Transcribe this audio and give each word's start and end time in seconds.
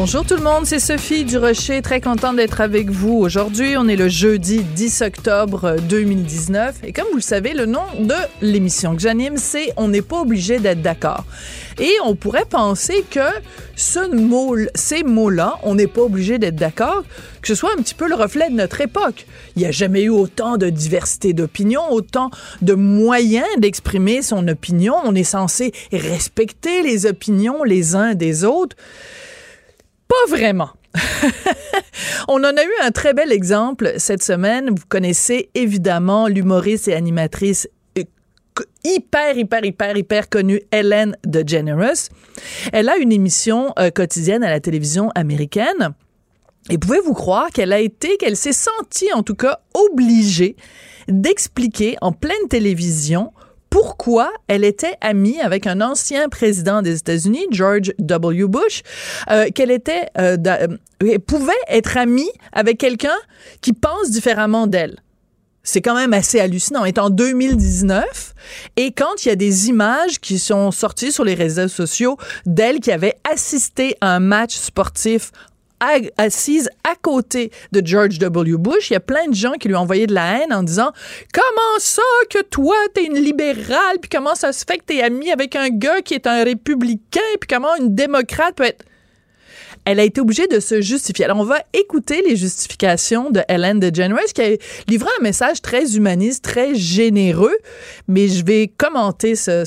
Bonjour 0.00 0.24
tout 0.24 0.36
le 0.36 0.44
monde, 0.44 0.64
c'est 0.64 0.78
Sophie 0.78 1.24
Durocher, 1.24 1.82
très 1.82 2.00
contente 2.00 2.36
d'être 2.36 2.60
avec 2.60 2.88
vous 2.88 3.14
aujourd'hui. 3.14 3.76
On 3.76 3.88
est 3.88 3.96
le 3.96 4.06
jeudi 4.06 4.62
10 4.62 5.02
octobre 5.02 5.74
2019 5.88 6.76
et 6.84 6.92
comme 6.92 7.06
vous 7.10 7.16
le 7.16 7.20
savez, 7.20 7.52
le 7.52 7.66
nom 7.66 7.82
de 7.98 8.14
l'émission 8.40 8.94
que 8.94 9.02
j'anime, 9.02 9.38
c'est 9.38 9.72
On 9.76 9.88
n'est 9.88 10.00
pas 10.00 10.20
obligé 10.20 10.60
d'être 10.60 10.82
d'accord. 10.82 11.24
Et 11.80 11.90
on 12.04 12.14
pourrait 12.14 12.44
penser 12.48 13.04
que 13.10 13.28
ce 13.74 14.14
mot, 14.14 14.56
ces 14.76 15.02
mots-là, 15.02 15.58
on 15.64 15.74
n'est 15.74 15.88
pas 15.88 16.02
obligé 16.02 16.38
d'être 16.38 16.54
d'accord, 16.54 17.02
que 17.42 17.48
ce 17.48 17.56
soit 17.56 17.72
un 17.76 17.82
petit 17.82 17.94
peu 17.94 18.08
le 18.08 18.14
reflet 18.14 18.50
de 18.50 18.54
notre 18.54 18.80
époque. 18.80 19.26
Il 19.56 19.62
n'y 19.62 19.66
a 19.66 19.72
jamais 19.72 20.02
eu 20.02 20.10
autant 20.10 20.58
de 20.58 20.70
diversité 20.70 21.32
d'opinions, 21.32 21.90
autant 21.90 22.30
de 22.62 22.74
moyens 22.74 23.48
d'exprimer 23.58 24.22
son 24.22 24.46
opinion. 24.46 24.94
On 25.04 25.16
est 25.16 25.24
censé 25.24 25.72
respecter 25.92 26.82
les 26.82 27.06
opinions 27.06 27.64
les 27.64 27.96
uns 27.96 28.14
des 28.14 28.44
autres. 28.44 28.76
Pas 30.08 30.36
vraiment. 30.36 30.70
On 32.28 32.38
en 32.38 32.56
a 32.56 32.64
eu 32.64 32.72
un 32.82 32.90
très 32.90 33.14
bel 33.14 33.30
exemple 33.30 33.92
cette 33.98 34.22
semaine. 34.22 34.70
Vous 34.70 34.86
connaissez 34.88 35.50
évidemment 35.54 36.28
l'humoriste 36.28 36.88
et 36.88 36.94
animatrice 36.94 37.68
euh, 37.98 38.04
hyper, 38.84 39.36
hyper, 39.36 39.64
hyper, 39.64 39.96
hyper 39.96 40.28
connue 40.28 40.62
Hélène 40.72 41.16
DeGeneres. 41.24 42.08
Elle 42.72 42.88
a 42.88 42.96
une 42.96 43.12
émission 43.12 43.72
euh, 43.78 43.90
quotidienne 43.90 44.42
à 44.42 44.50
la 44.50 44.60
télévision 44.60 45.10
américaine. 45.14 45.94
Et 46.70 46.78
pouvez-vous 46.78 47.14
croire 47.14 47.50
qu'elle 47.50 47.72
a 47.72 47.80
été, 47.80 48.16
qu'elle 48.16 48.36
s'est 48.36 48.52
sentie 48.52 49.12
en 49.12 49.22
tout 49.22 49.34
cas 49.34 49.60
obligée 49.74 50.56
d'expliquer 51.08 51.96
en 52.00 52.12
pleine 52.12 52.48
télévision 52.48 53.32
pourquoi 53.70 54.30
elle 54.46 54.64
était 54.64 54.94
amie 55.00 55.40
avec 55.40 55.66
un 55.66 55.80
ancien 55.80 56.28
président 56.28 56.82
des 56.82 56.96
États-Unis, 56.98 57.46
George 57.50 57.92
W. 57.98 58.46
Bush, 58.46 58.82
euh, 59.30 59.48
qu'elle 59.54 59.70
euh, 59.70 60.36
euh, 60.46 61.18
pouvait 61.26 61.52
être 61.68 61.96
amie 61.96 62.30
avec 62.52 62.78
quelqu'un 62.78 63.16
qui 63.60 63.72
pense 63.72 64.10
différemment 64.10 64.66
d'elle. 64.66 64.96
C'est 65.62 65.82
quand 65.82 65.94
même 65.94 66.14
assez 66.14 66.40
hallucinant. 66.40 66.80
On 66.82 66.84
est 66.86 66.98
en 66.98 67.10
2019 67.10 68.34
et 68.76 68.92
quand 68.92 69.24
il 69.24 69.28
y 69.28 69.32
a 69.32 69.36
des 69.36 69.68
images 69.68 70.18
qui 70.18 70.38
sont 70.38 70.70
sorties 70.70 71.12
sur 71.12 71.24
les 71.24 71.34
réseaux 71.34 71.68
sociaux 71.68 72.16
d'elle 72.46 72.80
qui 72.80 72.90
avait 72.90 73.16
assisté 73.30 73.94
à 74.00 74.14
un 74.14 74.20
match 74.20 74.56
sportif 74.56 75.30
assise 76.16 76.68
à 76.84 76.94
côté 77.00 77.50
de 77.72 77.84
George 77.84 78.18
W. 78.18 78.56
Bush. 78.56 78.90
Il 78.90 78.94
y 78.94 78.96
a 78.96 79.00
plein 79.00 79.26
de 79.28 79.34
gens 79.34 79.52
qui 79.52 79.68
lui 79.68 79.74
ont 79.74 79.80
envoyé 79.80 80.06
de 80.06 80.14
la 80.14 80.38
haine 80.38 80.52
en 80.52 80.62
disant 80.62 80.92
Comment 81.32 81.78
ça 81.78 82.02
que 82.30 82.42
toi, 82.42 82.76
t'es 82.94 83.04
une 83.04 83.18
libérale, 83.18 83.98
puis 84.00 84.08
comment 84.10 84.34
ça 84.34 84.52
se 84.52 84.64
fait 84.66 84.78
que 84.78 84.84
t'es 84.84 85.02
ami 85.02 85.30
avec 85.30 85.56
un 85.56 85.68
gars 85.68 86.00
qui 86.00 86.14
est 86.14 86.26
un 86.26 86.44
républicain, 86.44 87.20
puis 87.40 87.48
comment 87.48 87.74
une 87.76 87.94
démocrate 87.94 88.54
peut 88.54 88.64
être 88.64 88.84
elle 89.88 90.00
a 90.00 90.04
été 90.04 90.20
obligée 90.20 90.46
de 90.46 90.60
se 90.60 90.82
justifier. 90.82 91.24
Alors, 91.24 91.38
on 91.38 91.44
va 91.44 91.60
écouter 91.72 92.20
les 92.20 92.36
justifications 92.36 93.30
de 93.30 93.40
Hélène 93.48 93.80
DeGeneres, 93.80 94.34
qui 94.34 94.42
a 94.42 94.48
livré 94.86 95.08
un 95.18 95.22
message 95.22 95.62
très 95.62 95.96
humaniste, 95.96 96.44
très 96.44 96.74
généreux, 96.74 97.56
mais 98.06 98.28
je 98.28 98.44
vais 98.44 98.68
commenter 98.68 99.34
ce, 99.34 99.64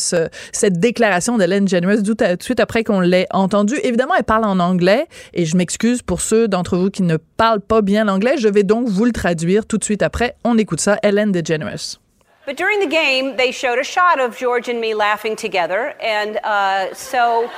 cette 0.51 0.79
déclaration 0.79 1.39
d'Hélène 1.39 1.65
DeGeneres 1.65 2.03
tout, 2.03 2.13
de 2.13 2.37
suite 2.43 2.59
après 2.59 2.83
qu'on 2.83 2.99
l'ait 2.99 3.25
entendue. 3.31 3.79
Évidemment, 3.81 4.13
elle 4.15 4.23
parle 4.23 4.45
en 4.45 4.59
anglais, 4.59 5.07
et 5.33 5.45
je 5.45 5.57
m'excuse 5.57 6.03
pour 6.03 6.21
ceux 6.21 6.47
d'entre 6.47 6.77
vous 6.77 6.91
qui 6.91 7.01
ne 7.01 7.17
parlent 7.17 7.59
pas 7.59 7.81
bien 7.81 8.05
l'anglais. 8.05 8.35
Je 8.37 8.47
vais 8.47 8.61
donc 8.61 8.89
vous 8.89 9.05
le 9.05 9.13
traduire 9.13 9.65
tout 9.65 9.79
de 9.79 9.83
suite 9.83 10.03
après. 10.03 10.35
On 10.43 10.55
écoute 10.59 10.81
ça, 10.81 10.99
Hélène 11.01 11.31
DeGeneres. 11.31 11.99
But 12.45 12.57
during 12.57 12.79
the 12.79 12.91
game, 12.91 13.37
they 13.37 13.51
showed 13.51 13.79
a 13.79 13.83
shot 13.83 14.19
of 14.19 14.37
George 14.37 14.69
and 14.69 14.79
me 14.79 14.93
laughing 14.93 15.35
together, 15.35 15.95
and 15.99 16.37
uh, 16.43 16.93
so 16.93 17.49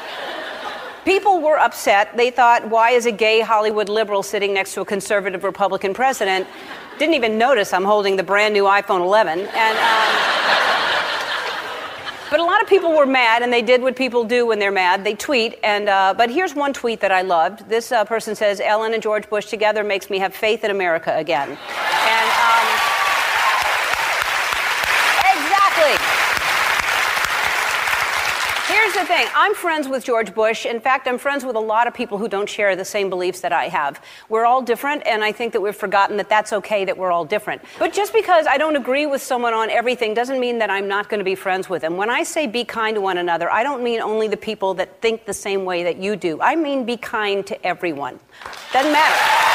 people 1.05 1.41
were 1.41 1.57
upset. 1.57 2.15
They 2.15 2.31
thought, 2.31 2.69
why 2.69 2.91
is 2.91 3.05
a 3.05 3.11
gay 3.11 3.41
Hollywood 3.41 3.89
liberal 3.89 4.23
sitting 4.23 4.53
next 4.53 4.73
to 4.75 4.81
a 4.81 4.85
conservative 4.85 5.43
Republican 5.43 5.93
president? 5.93 6.47
Didn't 6.99 7.15
even 7.15 7.37
notice 7.37 7.73
I'm 7.73 7.83
holding 7.83 8.15
the 8.15 8.23
brand 8.23 8.53
new 8.53 8.63
iPhone 8.63 9.01
11. 9.01 9.39
And, 9.39 9.77
um, 9.77 10.33
but 12.29 12.39
a 12.39 12.43
lot 12.43 12.61
of 12.61 12.67
people 12.67 12.95
were 12.95 13.05
mad, 13.05 13.43
and 13.43 13.51
they 13.53 13.61
did 13.61 13.81
what 13.81 13.95
people 13.95 14.23
do 14.23 14.45
when 14.47 14.57
they're 14.59 14.71
mad. 14.71 15.03
They 15.03 15.13
tweet, 15.13 15.59
and 15.63 15.87
uh, 15.87 16.15
but 16.17 16.31
here's 16.31 16.55
one 16.55 16.73
tweet 16.73 16.99
that 17.01 17.11
I 17.11 17.21
loved. 17.21 17.69
This 17.69 17.91
uh, 17.91 18.05
person 18.05 18.33
says, 18.33 18.59
"Ellen 18.59 18.95
and 18.95 19.03
George 19.03 19.29
Bush 19.29 19.45
together 19.45 19.83
makes 19.83 20.09
me 20.09 20.17
have 20.17 20.33
faith 20.33 20.63
in 20.63 20.71
America 20.71 21.15
again." 21.15 21.49
And 21.49 22.29
um, 22.41 22.65
exactly. 25.37 26.22
Here's 28.83 28.95
the 28.95 29.05
thing 29.05 29.27
I'm 29.33 29.55
friends 29.55 29.87
with 29.87 30.03
George 30.03 30.35
Bush. 30.35 30.65
In 30.65 30.81
fact, 30.81 31.07
I'm 31.07 31.17
friends 31.17 31.45
with 31.45 31.55
a 31.55 31.59
lot 31.61 31.87
of 31.87 31.93
people 31.93 32.17
who 32.17 32.27
don't 32.27 32.49
share 32.49 32.75
the 32.75 32.83
same 32.83 33.09
beliefs 33.09 33.39
that 33.39 33.53
I 33.53 33.69
have. 33.69 34.03
We're 34.27 34.43
all 34.43 34.61
different, 34.61 35.03
and 35.07 35.23
I 35.23 35.31
think 35.31 35.53
that 35.53 35.61
we've 35.61 35.73
forgotten 35.73 36.17
that 36.17 36.27
that's 36.27 36.51
okay 36.51 36.83
that 36.83 36.97
we're 36.97 37.09
all 37.09 37.23
different. 37.23 37.61
But 37.79 37.93
just 37.93 38.11
because 38.11 38.45
I 38.45 38.57
don't 38.57 38.75
agree 38.75 39.05
with 39.05 39.23
someone 39.23 39.53
on 39.53 39.69
everything 39.69 40.13
doesn't 40.13 40.37
mean 40.37 40.59
that 40.59 40.69
I'm 40.69 40.89
not 40.89 41.07
going 41.07 41.19
to 41.19 41.23
be 41.23 41.35
friends 41.35 41.69
with 41.69 41.81
them. 41.81 41.95
When 41.95 42.09
I 42.09 42.23
say 42.23 42.45
be 42.45 42.65
kind 42.65 42.95
to 42.95 43.01
one 43.01 43.17
another, 43.17 43.49
I 43.49 43.63
don't 43.63 43.85
mean 43.85 44.01
only 44.01 44.27
the 44.27 44.35
people 44.35 44.73
that 44.73 45.01
think 45.01 45.23
the 45.23 45.33
same 45.33 45.63
way 45.63 45.83
that 45.83 45.95
you 45.95 46.17
do. 46.17 46.41
I 46.41 46.57
mean 46.57 46.83
be 46.83 46.97
kind 46.97 47.47
to 47.47 47.65
everyone. 47.65 48.19
Doesn't 48.73 48.91
matter. 48.91 49.52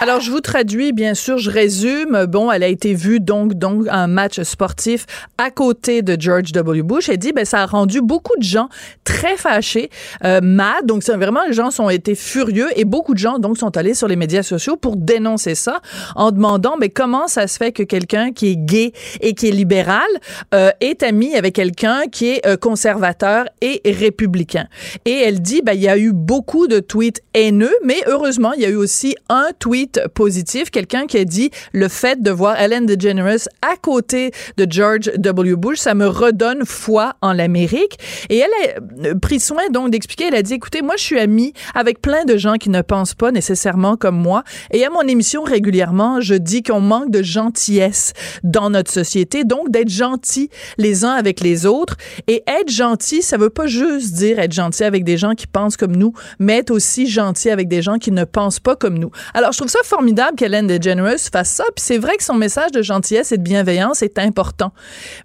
Alors, 0.00 0.20
je 0.20 0.30
vous 0.30 0.40
traduis, 0.40 0.92
bien 0.92 1.14
sûr, 1.14 1.38
je 1.38 1.50
résume. 1.50 2.26
Bon, 2.26 2.52
elle 2.52 2.62
a 2.62 2.68
été 2.68 2.94
vue 2.94 3.18
donc, 3.18 3.54
donc, 3.54 3.86
un 3.90 4.06
match 4.06 4.40
sportif 4.42 5.06
à 5.38 5.50
côté 5.50 6.02
de 6.02 6.16
George 6.16 6.52
W. 6.52 6.82
Bush. 6.82 7.08
Elle 7.08 7.18
dit, 7.18 7.32
ben, 7.32 7.44
ça 7.44 7.62
a 7.62 7.66
rendu 7.66 8.00
beaucoup 8.00 8.36
de 8.38 8.44
gens 8.44 8.68
très 9.02 9.36
fâchés, 9.36 9.90
euh, 10.24 10.40
mad. 10.40 10.86
Donc, 10.86 11.02
c'est 11.02 11.16
vraiment, 11.16 11.40
les 11.48 11.52
gens 11.52 11.72
sont 11.72 11.90
été 11.90 12.14
furieux 12.14 12.68
et 12.76 12.84
beaucoup 12.84 13.12
de 13.12 13.18
gens, 13.18 13.40
donc, 13.40 13.58
sont 13.58 13.76
allés 13.76 13.94
sur 13.94 14.06
les 14.06 14.14
médias 14.14 14.44
sociaux 14.44 14.76
pour 14.76 14.94
dénoncer 14.96 15.56
ça 15.56 15.80
en 16.14 16.30
demandant, 16.30 16.76
mais 16.78 16.90
comment 16.90 17.26
ça 17.26 17.48
se 17.48 17.56
fait 17.56 17.72
que 17.72 17.82
quelqu'un 17.82 18.30
qui 18.30 18.52
est 18.52 18.56
gay 18.56 18.92
et 19.20 19.34
qui 19.34 19.48
est 19.48 19.52
libéral 19.52 20.06
euh, 20.54 20.70
est 20.80 21.02
ami 21.02 21.34
avec 21.34 21.56
quelqu'un 21.56 22.02
qui 22.06 22.28
est 22.28 22.46
euh, 22.46 22.56
conservateur 22.56 23.46
et 23.60 23.82
républicain. 23.84 24.68
Et 25.04 25.22
elle 25.26 25.42
dit, 25.42 25.60
ben, 25.60 25.72
il 25.72 25.80
y 25.80 25.88
a 25.88 25.98
eu 25.98 26.12
beaucoup 26.12 26.68
de 26.68 26.78
tweets 26.78 27.20
haineux, 27.34 27.74
mais 27.84 27.96
heureusement, 28.06 28.52
il 28.52 28.62
y 28.62 28.64
a 28.64 28.68
eu 28.68 28.76
aussi 28.76 29.16
un 29.28 29.48
tweet 29.58 29.87
positif, 30.14 30.70
quelqu'un 30.70 31.06
qui 31.06 31.18
a 31.18 31.24
dit 31.24 31.50
le 31.72 31.88
fait 31.88 32.22
de 32.22 32.30
voir 32.30 32.60
Ellen 32.60 32.86
DeGeneres 32.86 33.48
à 33.62 33.76
côté 33.76 34.32
de 34.56 34.66
George 34.68 35.10
W. 35.16 35.56
Bush, 35.56 35.78
ça 35.78 35.94
me 35.94 36.06
redonne 36.06 36.64
foi 36.64 37.14
en 37.22 37.32
l'Amérique. 37.32 37.98
Et 38.28 38.38
elle 38.38 38.50
a 38.50 39.08
euh, 39.08 39.14
pris 39.14 39.40
soin 39.40 39.62
donc 39.70 39.90
d'expliquer, 39.90 40.24
elle 40.28 40.34
a 40.34 40.42
dit, 40.42 40.54
écoutez, 40.54 40.82
moi 40.82 40.94
je 40.96 41.04
suis 41.04 41.18
amie 41.18 41.52
avec 41.74 42.00
plein 42.00 42.24
de 42.24 42.36
gens 42.36 42.54
qui 42.54 42.70
ne 42.70 42.82
pensent 42.82 43.14
pas 43.14 43.30
nécessairement 43.30 43.96
comme 43.96 44.16
moi. 44.16 44.44
Et 44.72 44.84
à 44.84 44.90
mon 44.90 45.02
émission 45.02 45.42
régulièrement, 45.42 46.20
je 46.20 46.34
dis 46.34 46.62
qu'on 46.62 46.80
manque 46.80 47.10
de 47.10 47.22
gentillesse 47.22 48.12
dans 48.42 48.70
notre 48.70 48.90
société, 48.90 49.44
donc 49.44 49.70
d'être 49.70 49.88
gentil 49.88 50.50
les 50.76 51.04
uns 51.04 51.12
avec 51.12 51.40
les 51.40 51.66
autres. 51.66 51.96
Et 52.26 52.42
être 52.46 52.70
gentil, 52.70 53.22
ça 53.22 53.36
veut 53.36 53.50
pas 53.50 53.66
juste 53.66 54.14
dire 54.14 54.38
être 54.38 54.52
gentil 54.52 54.84
avec 54.84 55.04
des 55.04 55.16
gens 55.16 55.34
qui 55.34 55.46
pensent 55.46 55.76
comme 55.76 55.96
nous, 55.96 56.12
mais 56.38 56.58
être 56.58 56.70
aussi 56.70 57.06
gentil 57.06 57.50
avec 57.50 57.68
des 57.68 57.82
gens 57.82 57.98
qui 57.98 58.10
ne 58.10 58.24
pensent 58.24 58.60
pas 58.60 58.76
comme 58.76 58.98
nous. 58.98 59.10
Alors 59.34 59.52
je 59.52 59.58
trouve 59.58 59.70
ça 59.70 59.77
formidable 59.84 60.36
qu'Hélène 60.36 60.66
DeGeneres 60.66 61.18
fasse 61.32 61.50
ça. 61.50 61.64
Puis 61.74 61.84
c'est 61.84 61.98
vrai 61.98 62.16
que 62.16 62.24
son 62.24 62.34
message 62.34 62.72
de 62.72 62.82
gentillesse 62.82 63.32
et 63.32 63.38
de 63.38 63.42
bienveillance 63.42 64.02
est 64.02 64.18
important. 64.18 64.72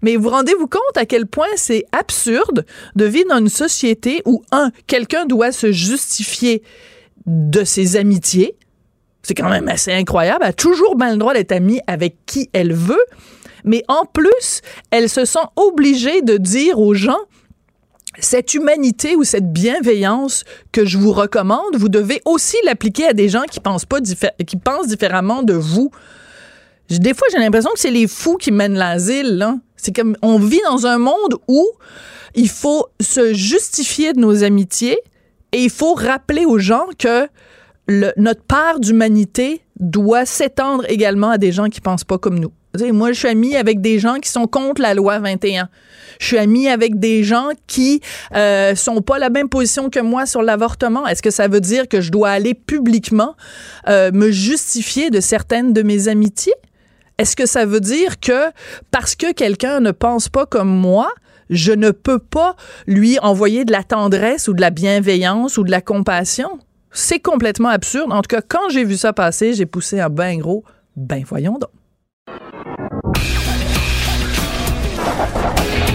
Mais 0.02 0.16
vous 0.16 0.30
rendez-vous 0.30 0.68
compte 0.68 0.98
à 0.98 1.06
quel 1.06 1.26
point 1.26 1.48
c'est 1.56 1.86
absurde 1.92 2.66
de 2.96 3.06
vivre 3.06 3.30
dans 3.30 3.40
une 3.40 3.50
société 3.50 4.22
où, 4.26 4.44
un, 4.52 4.72
quelqu'un 4.88 5.26
doit 5.26 5.52
se 5.52 5.72
justifier 5.72 6.64
de 7.26 7.64
ses 7.64 7.96
amitiés. 7.96 8.56
C'est 9.22 9.36
quand 9.36 9.50
même 9.50 9.70
assez 9.70 9.92
incroyable. 9.92 10.40
Elle 10.42 10.50
a 10.50 10.54
toujours 10.54 10.96
bien 10.96 11.12
le 11.12 11.18
droit 11.18 11.34
d'être 11.34 11.54
amie 11.54 11.80
avec 11.88 12.18
qui 12.26 12.50
elle 12.54 12.74
veut. 12.74 13.06
Mais 13.64 13.84
en 13.88 14.06
plus, 14.06 14.62
elle 14.92 15.10
se 15.10 15.26
sent 15.26 15.40
obligée 15.56 16.22
de 16.22 16.38
dire 16.38 16.80
aux 16.80 16.94
gens 16.94 17.20
cette 18.20 18.54
humanité 18.54 19.16
ou 19.16 19.24
cette 19.24 19.52
bienveillance 19.52 20.44
que 20.72 20.86
je 20.86 20.98
vous 20.98 21.12
recommande, 21.12 21.76
vous 21.76 21.90
devez 21.90 22.22
aussi 22.26 22.58
l'appliquer 22.66 23.08
à 23.08 23.14
des 23.14 23.30
gens 23.30 23.44
qui 23.50 23.60
pensent 23.60 23.86
pas 23.86 24.00
qui 24.02 24.58
pensent 24.58 24.88
différemment 24.88 25.44
de 25.44 25.54
vous. 25.54 25.92
Des 26.90 27.14
fois, 27.14 27.28
j'ai 27.32 27.40
l'impression 27.40 27.72
que 27.74 27.80
c'est 27.80 27.92
les 27.92 28.08
fous 28.08 28.38
qui 28.38 28.52
mènent 28.52 28.78
l'asile. 28.78 29.48
C'est 29.78 29.96
comme 29.96 30.16
on 30.22 30.38
vit 30.38 30.62
dans 30.66 30.86
un 30.86 30.98
monde 30.98 31.36
où 31.48 31.68
il 32.36 32.50
faut 32.50 32.88
se 33.00 33.34
justifier 33.34 34.14
de 34.14 34.20
nos 34.20 34.44
amitiés 34.44 35.00
et 35.52 35.64
il 35.64 35.70
faut 35.70 35.94
rappeler 35.94 36.46
aux 36.46 36.60
gens 36.60 36.86
que 36.98 37.28
notre 37.88 38.44
part 38.44 38.80
d'humanité 38.80 39.62
doit 39.80 40.26
s'étendre 40.26 40.86
également 40.88 41.32
à 41.32 41.38
des 41.38 41.52
gens 41.52 41.68
qui 41.68 41.82
pensent 41.82 42.04
pas 42.04 42.18
comme 42.18 42.40
nous. 42.40 42.52
Moi, 42.82 43.12
je 43.12 43.20
suis 43.20 43.28
amie 43.28 43.56
avec 43.56 43.82
des 43.82 44.00
gens 44.00 44.16
qui 44.16 44.30
sont 44.30 44.48
contre 44.48 44.82
la 44.82 44.96
loi 44.96 45.20
21. 45.20 45.70
Je 46.20 46.26
suis 46.26 46.40
amie 46.40 46.68
avec 46.68 47.00
des 47.00 47.24
gens 47.24 47.50
qui 47.68 48.02
euh, 48.36 48.74
sont 48.74 49.02
pas 49.02 49.20
la 49.20 49.30
même 49.30 49.48
position 49.48 49.92
que 49.92 50.00
moi 50.00 50.26
sur 50.26 50.42
l'avortement. 50.42 51.06
Est-ce 51.06 51.22
que 51.22 51.30
ça 51.30 51.48
veut 51.48 51.62
dire 51.62 51.88
que 51.88 52.02
je 52.02 52.12
dois 52.12 52.32
aller 52.32 52.56
publiquement 52.56 53.36
euh, 53.88 54.10
me 54.12 54.32
justifier 54.32 55.12
de 55.12 55.20
certaines 55.20 55.72
de 55.72 55.84
mes 55.84 56.08
amitiés? 56.08 56.56
Est-ce 57.20 57.36
que 57.36 57.46
ça 57.46 57.68
veut 57.68 57.80
dire 57.80 58.20
que 58.20 58.50
parce 58.90 59.14
que 59.14 59.34
quelqu'un 59.34 59.80
ne 59.80 59.92
pense 59.92 60.28
pas 60.28 60.48
comme 60.48 60.70
moi, 60.76 61.12
je 61.52 61.74
ne 61.74 61.92
peux 61.92 62.18
pas 62.18 62.56
lui 62.88 63.20
envoyer 63.20 63.66
de 63.66 63.72
la 63.72 63.84
tendresse 63.84 64.48
ou 64.48 64.54
de 64.54 64.62
la 64.62 64.72
bienveillance 64.72 65.60
ou 65.60 65.64
de 65.64 65.70
la 65.70 65.82
compassion? 65.82 66.58
C'est 66.90 67.20
complètement 67.20 67.70
absurde. 67.70 68.12
En 68.12 68.24
tout 68.24 68.36
cas, 68.36 68.42
quand 68.42 68.70
j'ai 68.70 68.84
vu 68.84 68.98
ça 68.98 69.14
passer, 69.14 69.54
j'ai 69.54 69.68
poussé 69.68 70.00
un 70.00 70.10
ben 70.10 70.40
gros, 70.40 70.64
ben 70.96 71.24
voyons 71.24 71.60
donc. 71.60 71.70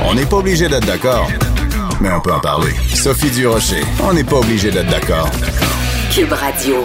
On 0.04 0.14
n'est 0.14 0.26
pas 0.26 0.36
obligé 0.36 0.68
d'être 0.68 0.86
d'accord, 0.86 1.28
mais 2.00 2.10
on 2.10 2.20
peut 2.20 2.32
en 2.32 2.40
parler. 2.40 2.72
Sophie 2.94 3.30
Durocher, 3.30 3.82
on 4.02 4.12
n'est 4.12 4.24
pas 4.24 4.36
obligé 4.36 4.70
d'être 4.70 4.90
d'accord. 4.90 5.28
Cube 6.12 6.32
Radio. 6.32 6.84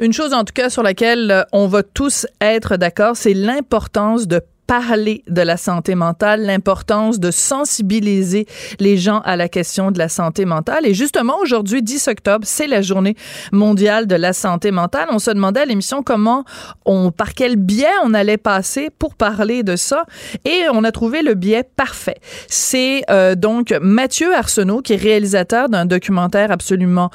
Une 0.00 0.12
chose 0.12 0.32
en 0.32 0.44
tout 0.44 0.52
cas 0.52 0.70
sur 0.70 0.82
laquelle 0.82 1.30
euh, 1.30 1.42
on 1.52 1.68
va 1.68 1.82
tous 1.82 2.26
être 2.40 2.76
d'accord, 2.76 3.16
c'est 3.16 3.34
l'importance 3.34 4.26
de 4.26 4.40
parler 4.66 5.22
de 5.28 5.42
la 5.42 5.56
santé 5.56 5.94
mentale, 5.94 6.42
l'importance 6.42 7.20
de 7.20 7.30
sensibiliser 7.30 8.46
les 8.80 8.96
gens 8.96 9.20
à 9.20 9.36
la 9.36 9.48
question 9.48 9.90
de 9.90 9.98
la 9.98 10.08
santé 10.08 10.44
mentale. 10.44 10.86
Et 10.86 10.94
justement, 10.94 11.38
aujourd'hui, 11.40 11.82
10 11.82 12.08
octobre, 12.08 12.46
c'est 12.46 12.66
la 12.66 12.82
journée 12.82 13.16
mondiale 13.52 14.06
de 14.06 14.14
la 14.14 14.32
santé 14.32 14.70
mentale. 14.70 15.08
On 15.10 15.18
se 15.18 15.30
demandait 15.30 15.60
à 15.60 15.64
l'émission 15.64 16.02
comment 16.02 16.44
on, 16.84 17.10
par 17.10 17.34
quel 17.34 17.56
biais 17.56 17.86
on 18.04 18.14
allait 18.14 18.36
passer 18.36 18.90
pour 18.90 19.14
parler 19.14 19.62
de 19.62 19.76
ça. 19.76 20.04
Et 20.44 20.62
on 20.72 20.84
a 20.84 20.92
trouvé 20.92 21.22
le 21.22 21.34
biais 21.34 21.64
parfait. 21.76 22.16
C'est 22.48 23.02
euh, 23.10 23.34
donc 23.34 23.74
Mathieu 23.80 24.34
Arsenault, 24.34 24.80
qui 24.80 24.94
est 24.94 24.96
réalisateur 24.96 25.68
d'un 25.68 25.86
documentaire 25.86 26.50
absolument 26.50 27.10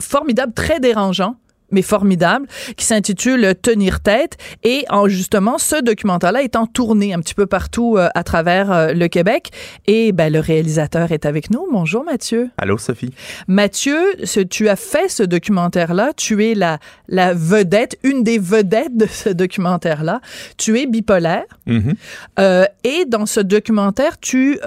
formidable, 0.00 0.52
très 0.52 0.80
dérangeant, 0.80 1.36
mais 1.72 1.82
formidable, 1.82 2.46
qui 2.76 2.84
s'intitule 2.84 3.54
Tenir 3.60 4.00
tête. 4.00 4.36
Et 4.62 4.84
en 4.88 5.08
justement, 5.08 5.58
ce 5.58 5.82
documentaire-là 5.82 6.42
étant 6.42 6.66
tourné 6.66 7.12
un 7.14 7.20
petit 7.20 7.34
peu 7.34 7.46
partout 7.46 7.96
euh, 7.96 8.08
à 8.14 8.22
travers 8.22 8.70
euh, 8.70 8.92
le 8.92 9.08
Québec. 9.08 9.50
Et 9.86 10.12
ben, 10.12 10.32
le 10.32 10.40
réalisateur 10.40 11.12
est 11.12 11.26
avec 11.26 11.50
nous. 11.50 11.66
Bonjour 11.72 12.04
Mathieu. 12.04 12.50
Allô 12.58 12.78
Sophie. 12.78 13.12
Mathieu, 13.48 13.98
ce, 14.24 14.40
tu 14.40 14.68
as 14.68 14.76
fait 14.76 15.08
ce 15.08 15.22
documentaire-là. 15.22 16.12
Tu 16.16 16.44
es 16.44 16.54
la, 16.54 16.78
la 17.08 17.34
vedette, 17.34 17.98
une 18.02 18.22
des 18.22 18.38
vedettes 18.38 18.96
de 18.96 19.06
ce 19.06 19.28
documentaire-là. 19.28 20.20
Tu 20.56 20.78
es 20.78 20.86
bipolaire. 20.86 21.44
Mhm. 21.66 21.94
Euh, 22.38 22.64
et 22.84 23.04
dans 23.06 23.26
ce 23.26 23.40
documentaire, 23.40 24.18
tu 24.20 24.58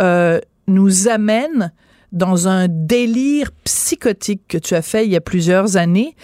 nous 0.68 1.08
amènes 1.08 1.72
dans 2.16 2.48
un 2.48 2.68
délire 2.70 3.52
psychotique 3.64 4.42
que 4.48 4.58
tu 4.58 4.74
as 4.74 4.82
fait 4.82 5.06
il 5.06 5.12
y 5.12 5.16
a 5.16 5.22
plusieurs 5.22 5.78
années. 5.78 6.16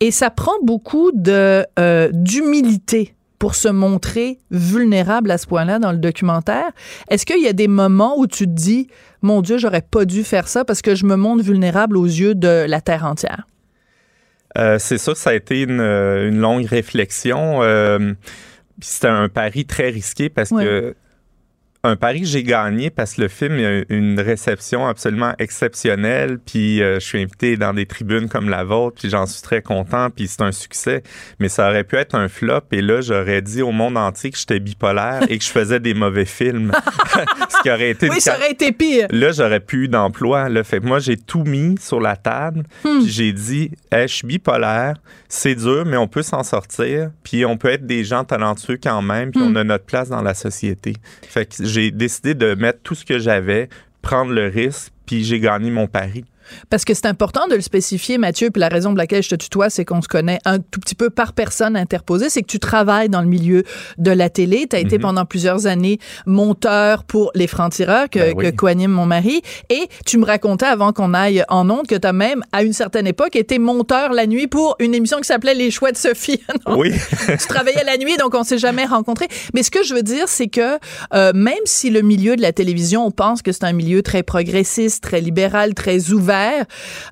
Et 0.00 0.10
ça 0.10 0.30
prend 0.30 0.54
beaucoup 0.62 1.12
de 1.12 1.64
euh, 1.78 2.10
d'humilité 2.12 3.14
pour 3.38 3.54
se 3.54 3.68
montrer 3.68 4.38
vulnérable 4.50 5.30
à 5.30 5.38
ce 5.38 5.46
point-là 5.46 5.78
dans 5.78 5.92
le 5.92 5.98
documentaire. 5.98 6.70
Est-ce 7.10 7.26
qu'il 7.26 7.42
y 7.42 7.48
a 7.48 7.52
des 7.52 7.68
moments 7.68 8.18
où 8.18 8.26
tu 8.26 8.46
te 8.46 8.50
dis, 8.50 8.88
mon 9.22 9.42
Dieu, 9.42 9.58
j'aurais 9.58 9.82
pas 9.82 10.04
dû 10.06 10.24
faire 10.24 10.48
ça 10.48 10.64
parce 10.64 10.80
que 10.82 10.94
je 10.94 11.04
me 11.04 11.16
montre 11.16 11.44
vulnérable 11.44 11.96
aux 11.96 12.06
yeux 12.06 12.34
de 12.34 12.64
la 12.66 12.80
terre 12.80 13.04
entière? 13.04 13.46
Euh, 14.56 14.78
c'est 14.78 14.98
ça, 14.98 15.14
ça 15.14 15.30
a 15.30 15.34
été 15.34 15.62
une, 15.62 15.80
une 15.80 16.38
longue 16.38 16.64
réflexion. 16.64 17.62
Euh, 17.62 18.14
c'était 18.80 19.08
un 19.08 19.28
pari 19.28 19.66
très 19.66 19.90
risqué 19.90 20.28
parce 20.30 20.50
Ouais. 20.50 20.64
que 20.64 20.94
un 21.84 21.96
pari 21.96 22.22
que 22.22 22.26
j'ai 22.26 22.42
gagné 22.42 22.90
parce 22.90 23.14
que 23.14 23.20
le 23.22 23.28
film 23.28 23.54
a 23.58 23.82
une 23.88 24.18
réception 24.18 24.86
absolument 24.86 25.34
exceptionnelle. 25.38 26.38
Puis 26.44 26.82
euh, 26.82 26.94
je 26.94 27.04
suis 27.04 27.20
invité 27.22 27.56
dans 27.56 27.74
des 27.74 27.86
tribunes 27.86 28.28
comme 28.28 28.48
la 28.48 28.64
vôtre, 28.64 28.96
puis 29.00 29.10
j'en 29.10 29.26
suis 29.26 29.42
très 29.42 29.62
content. 29.62 30.08
Puis 30.10 30.28
c'est 30.28 30.42
un 30.42 30.52
succès. 30.52 31.02
Mais 31.38 31.48
ça 31.48 31.68
aurait 31.68 31.84
pu 31.84 31.96
être 31.96 32.14
un 32.14 32.28
flop. 32.28 32.60
Et 32.72 32.80
là, 32.80 33.00
j'aurais 33.00 33.42
dit 33.42 33.62
au 33.62 33.70
monde 33.70 33.96
entier 33.96 34.30
que 34.30 34.38
j'étais 34.38 34.60
bipolaire 34.60 35.22
et 35.28 35.38
que 35.38 35.44
je 35.44 35.50
faisais 35.50 35.78
des 35.78 35.94
mauvais 35.94 36.24
films. 36.24 36.72
Ce 37.50 37.62
qui 37.62 37.70
aurait 37.70 37.90
été 37.90 38.08
Oui, 38.08 38.20
ça 38.20 38.36
aurait 38.36 38.50
été 38.52 38.72
pire. 38.72 39.06
Là, 39.10 39.32
j'aurais 39.32 39.60
plus 39.60 39.84
eu 39.84 39.88
d'emploi. 39.88 40.48
Là. 40.48 40.64
Fait 40.64 40.80
que 40.80 40.86
moi, 40.86 40.98
j'ai 40.98 41.16
tout 41.16 41.44
mis 41.44 41.76
sur 41.80 42.00
la 42.00 42.16
table. 42.16 42.64
Hmm. 42.84 43.00
Puis 43.00 43.10
j'ai 43.10 43.32
dit, 43.32 43.70
Hey, 43.92 44.08
je 44.08 44.14
suis 44.14 44.26
bipolaire. 44.26 44.94
C'est 45.28 45.54
dur, 45.54 45.84
mais 45.86 45.96
on 45.96 46.08
peut 46.08 46.22
s'en 46.22 46.42
sortir. 46.42 47.10
Puis 47.22 47.44
on 47.44 47.56
peut 47.56 47.68
être 47.68 47.86
des 47.86 48.04
gens 48.04 48.24
talentueux 48.24 48.78
quand 48.82 49.02
même. 49.02 49.30
Puis 49.30 49.40
Hmm. 49.40 49.52
on 49.52 49.56
a 49.56 49.64
notre 49.64 49.84
place 49.84 50.08
dans 50.08 50.22
la 50.22 50.32
société. 50.34 50.94
Fait 51.28 51.44
que 51.46 51.64
j'ai 51.74 51.90
décidé 51.90 52.34
de 52.34 52.54
mettre 52.54 52.80
tout 52.82 52.94
ce 52.94 53.04
que 53.04 53.18
j'avais, 53.18 53.68
prendre 54.00 54.32
le 54.32 54.46
risque. 54.46 54.92
Puis 55.06 55.24
j'ai 55.24 55.40
gagné 55.40 55.70
mon 55.70 55.86
pari. 55.86 56.24
Parce 56.70 56.84
que 56.84 56.94
c'est 56.94 57.06
important 57.06 57.46
de 57.48 57.54
le 57.54 57.60
spécifier, 57.60 58.18
Mathieu, 58.18 58.50
puis 58.50 58.60
la 58.60 58.68
raison 58.68 58.90
pour 58.90 58.98
laquelle 58.98 59.22
je 59.22 59.28
te 59.30 59.34
tutoie, 59.34 59.70
c'est 59.70 59.84
qu'on 59.84 60.02
se 60.02 60.08
connaît 60.08 60.38
un 60.44 60.58
tout 60.58 60.80
petit 60.80 60.94
peu 60.94 61.10
par 61.10 61.32
personne 61.32 61.76
interposée, 61.76 62.30
c'est 62.30 62.42
que 62.42 62.46
tu 62.46 62.58
travailles 62.58 63.08
dans 63.08 63.20
le 63.22 63.26
milieu 63.28 63.64
de 63.98 64.10
la 64.10 64.28
télé. 64.30 64.66
Tu 64.68 64.76
as 64.76 64.80
été 64.80 64.96
Mhm. 64.96 65.02
pendant 65.02 65.24
plusieurs 65.24 65.66
années 65.66 65.98
monteur 66.26 67.04
pour 67.04 67.30
Les 67.34 67.46
Francs-Tireurs 67.46 68.10
que, 68.10 68.18
Ben 68.18 68.34
oui. 68.36 68.44
que 68.50 68.56
coanime 68.56 68.90
mon 68.90 69.06
mari. 69.06 69.42
Et 69.70 69.88
tu 70.06 70.18
me 70.18 70.24
racontais 70.26 70.66
avant 70.66 70.92
qu'on 70.92 71.14
aille 71.14 71.44
en 71.48 71.68
ondes 71.70 71.86
que 71.86 71.94
tu 71.94 72.06
as 72.06 72.12
même, 72.12 72.42
à 72.52 72.62
une 72.62 72.72
certaine 72.72 73.06
époque, 73.06 73.36
été 73.36 73.58
monteur 73.58 74.12
la 74.12 74.26
nuit 74.26 74.46
pour 74.46 74.76
une 74.78 74.94
émission 74.94 75.18
qui 75.18 75.24
s'appelait 75.26 75.54
Les 75.54 75.70
Choix 75.70 75.92
de 75.92 75.96
Sophie. 75.96 76.40
Non? 76.66 76.78
Oui. 76.78 76.92
tu 77.26 77.46
travaillais 77.48 77.84
la 77.84 77.96
nuit, 77.98 78.16
donc 78.18 78.34
on 78.34 78.42
s'est 78.44 78.58
jamais 78.58 78.84
rencontrés. 78.84 79.28
Mais 79.54 79.62
ce 79.62 79.70
que 79.70 79.82
je 79.82 79.94
veux 79.94 80.02
dire, 80.02 80.28
c'est 80.28 80.46
que 80.48 80.78
euh, 81.14 81.32
même 81.34 81.54
si 81.64 81.90
le 81.90 82.00
milieu 82.02 82.36
de 82.36 82.42
la 82.42 82.52
télévision, 82.52 83.06
on 83.06 83.10
pense 83.10 83.42
que 83.42 83.52
c'est 83.52 83.64
un 83.64 83.72
milieu 83.72 84.02
très 84.02 84.22
progressiste, 84.22 85.02
très 85.02 85.20
libéral, 85.20 85.74
très 85.74 86.10
ouvert, 86.10 86.33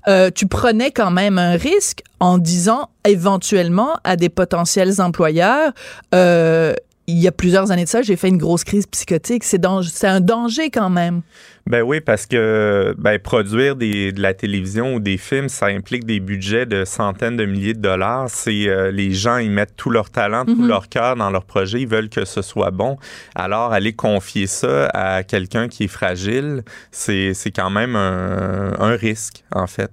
euh, 0.09 0.31
tu 0.35 0.47
prenais 0.47 0.91
quand 0.91 1.11
même 1.11 1.39
un 1.39 1.57
risque 1.57 2.03
en 2.21 2.39
disant 2.39 2.89
éventuellement 3.05 3.95
à 4.05 4.17
des 4.17 4.29
potentiels 4.29 5.01
employeurs. 5.01 5.73
Euh, 6.15 6.75
il 7.09 7.19
y 7.19 7.27
a 7.27 7.33
plusieurs 7.33 7.71
années 7.73 7.85
de 7.85 7.89
ça, 7.89 8.03
j'ai 8.03 8.17
fait 8.17 8.29
une 8.29 8.39
grosse 8.39 8.63
crise 8.65 8.87
psychotique. 8.87 9.43
C'est 9.45 9.65
un 10.05 10.21
danger 10.21 10.71
quand 10.71 10.91
même. 10.91 11.23
Ben 11.67 11.83
oui, 11.83 12.01
parce 12.01 12.27
que 12.27 12.95
ben, 12.99 13.19
produire 13.19 13.77
des, 13.77 14.13
de 14.13 14.21
la 14.21 14.35
télévision 14.35 14.95
ou 14.95 15.01
des 15.01 15.17
films, 15.17 15.49
ça 15.49 15.67
implique 15.67 16.05
des 16.05 16.19
budgets 16.21 16.67
de 16.67 16.85
centaines 16.85 17.37
de 17.37 17.45
milliers 17.45 17.75
de 17.75 17.81
dollars. 17.81 18.29
C'est 18.29 18.69
euh, 18.69 18.91
les 18.91 19.13
gens, 19.13 19.37
ils 19.39 19.51
mettent 19.51 19.77
tout 19.77 19.91
leur 19.91 20.11
talent, 20.11 20.45
tout 20.45 20.57
Mhm. 20.63 20.69
leur 20.69 20.89
cœur 20.89 21.17
dans 21.17 21.31
leur 21.31 21.45
projet. 21.45 21.81
Ils 21.81 21.89
veulent 21.89 22.09
que 22.09 22.25
ce 22.25 22.43
soit 22.43 22.71
bon. 22.71 22.97
Alors, 23.35 23.73
aller 23.73 23.93
confier 23.93 24.47
ça 24.47 24.87
à 24.87 25.23
quelqu'un 25.23 25.69
qui 25.69 25.85
est 25.85 25.89
fragile, 25.89 26.63
c'est 26.91 27.33
c'est 27.35 27.51
quand 27.53 27.71
même 27.71 27.95
un, 27.97 28.73
un 28.79 28.97
risque, 28.97 29.45
en 29.53 29.67
fait. 29.67 29.91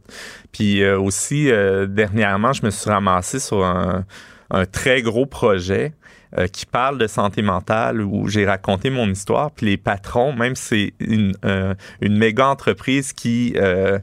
Puis 0.52 0.82
euh, 0.84 1.00
aussi, 1.00 1.52
euh, 1.52 1.86
dernièrement, 1.86 2.54
je 2.54 2.66
me 2.66 2.72
suis 2.72 2.90
ramassé 2.90 3.40
sur 3.40 3.64
un, 3.64 4.06
un 4.52 4.66
très 4.66 5.02
gros 5.04 5.26
projet 5.28 5.94
euh, 6.38 6.46
qui 6.48 6.68
parle 6.68 7.00
de 7.00 7.08
santé 7.08 7.42
mentale 7.42 8.02
où 8.02 8.28
j'ai 8.28 8.46
raconté 8.46 8.92
mon 8.92 9.10
histoire. 9.10 9.50
Puis 9.50 9.66
les 9.66 9.78
patrons, 9.78 10.32
même 10.32 10.56
c'est 10.56 10.94
une, 11.00 11.34
euh, 11.44 11.74
une 12.02 12.18
méga 12.18 12.48
entreprise 12.48 13.14
qui, 13.14 13.56
euh, 13.58 13.98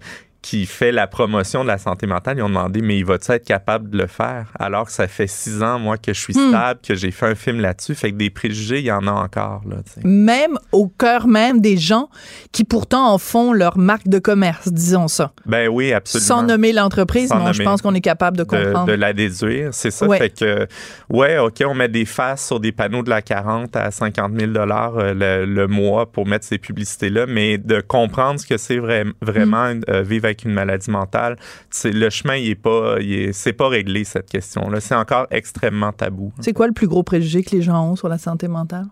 qui 0.49 0.65
fait 0.65 0.93
la 0.93 1.09
promotion 1.09 1.65
de 1.65 1.69
la 1.69 1.77
santé 1.77 2.07
mentale, 2.07 2.39
ils 2.39 2.43
ont 2.43 2.49
demandé, 2.49 2.81
mais 2.81 2.97
il 2.99 3.05
va-tu 3.05 3.33
être 3.33 3.45
capable 3.45 3.91
de 3.91 3.99
le 3.99 4.07
faire? 4.07 4.47
Alors 4.61 4.87
que 4.87 4.93
ça 4.93 5.09
fait 5.09 5.27
six 5.27 5.61
ans, 5.61 5.81
moi, 5.81 5.99
que 5.99 6.13
je 6.15 6.21
suis 6.21 6.35
Hmm. 6.37 6.51
stable, 6.51 6.81
que 6.87 6.95
j'ai 6.95 7.11
fait 7.11 7.27
un 7.27 7.35
film 7.35 7.59
là-dessus. 7.61 7.97
Fait 7.97 8.13
que 8.13 8.17
des 8.17 8.31
préjugés, 8.31 8.79
il 8.79 8.85
y 8.87 8.93
en 8.93 9.09
a 9.09 9.11
encore. 9.11 9.63
Là. 9.69 9.79
Même 10.05 10.57
au 10.71 10.87
cœur 10.87 11.27
même 11.27 11.61
des 11.61 11.77
gens 11.77 12.09
qui 12.53 12.63
pourtant 12.63 13.13
en 13.13 13.19
font 13.19 13.53
leur 13.53 13.77
marque 13.77 14.07
de 14.07 14.21
commerce, 14.21 14.69
disons 14.73 15.09
ça. 15.09 15.33
ben 15.47 15.69
oui, 15.69 15.93
absolument. 15.93 16.27
Sans 16.29 16.43
nommer 16.45 16.73
l'entreprise, 16.73 17.33
mais 17.45 17.53
je 17.53 17.65
pense 17.65 17.83
qu'on 17.83 17.95
est 17.95 18.01
capable 18.01 18.37
de 18.37 18.45
comprendre. 18.45 18.85
de 18.87 18.93
la 18.93 19.13
déduire, 19.13 19.71
c'est 19.73 19.91
ça. 19.91 20.07
Ouais. 20.07 20.19
Fait 20.19 20.31
que, 20.31 20.69
ouais, 21.11 21.39
OK, 21.39 21.65
on 21.67 21.75
met 21.75 21.89
des 21.89 22.05
faces 22.05 22.47
sur 22.47 22.61
des 22.61 22.71
panneaux 22.71 23.03
de 23.03 23.11
la 23.11 23.21
40 23.21 23.75
à 23.75 23.91
50 23.91 24.33
000 24.39 24.53
euh, 24.57 25.13
le, 25.15 25.45
le 25.45 25.67
mois 25.67 26.07
pour 26.13 26.25
mettre 26.25 26.45
ces 26.47 26.59
publicités-là, 26.59 27.27
mais 27.27 27.59
de 27.59 27.81
comprendre 27.81 28.39
ce 28.39 28.47
que 28.47 28.57
c'est 28.59 28.79
vrai- 28.79 29.05
vraiment 29.21 29.57
Mm. 29.75 29.81
euh, 29.89 30.03
vivre 30.03 30.27
avec 30.27 30.36
une 30.45 30.53
maladie 30.53 30.91
mentale, 30.91 31.37
le 31.85 32.11
chemin, 32.11 32.37
il 32.37 32.51
est 32.51 32.55
pas, 32.55 32.97
c'est 33.33 33.53
pas 33.53 33.69
réglé 33.69 34.05
cette 34.05 34.31
question-là. 34.31 34.81
C'est 34.81 34.95
encore 34.95 35.27
extrêmement 35.31 35.93
tabou. 35.93 36.33
C'est 36.41 36.53
quoi 36.53 36.67
le 36.67 36.73
plus 36.73 36.89
gros 36.89 37.03
préjugé 37.03 37.43
que 37.43 37.55
les 37.55 37.63
gens 37.63 37.91
ont 37.91 37.97
sur 37.97 38.09
la 38.09 38.19
santé 38.19 38.49
mentale? 38.49 38.87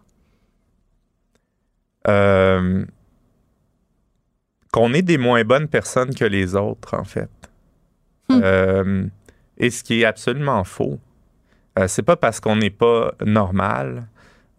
Euh, 2.06 2.84
qu'on 4.72 4.92
est 4.92 5.02
des 5.02 5.18
moins 5.18 5.44
bonnes 5.44 5.68
personnes 5.68 6.14
que 6.14 6.24
les 6.24 6.56
autres, 6.56 6.94
en 6.94 7.04
fait. 7.04 7.30
Hmm. 8.28 8.40
Euh, 8.42 9.06
et 9.56 9.70
ce 9.70 9.84
qui 9.84 10.00
est 10.00 10.04
absolument 10.04 10.64
faux. 10.64 10.98
Euh, 11.78 11.86
c'est 11.88 12.02
pas 12.02 12.16
parce 12.16 12.40
qu'on 12.40 12.56
n'est 12.56 12.70
pas 12.70 13.12
normal 13.24 14.06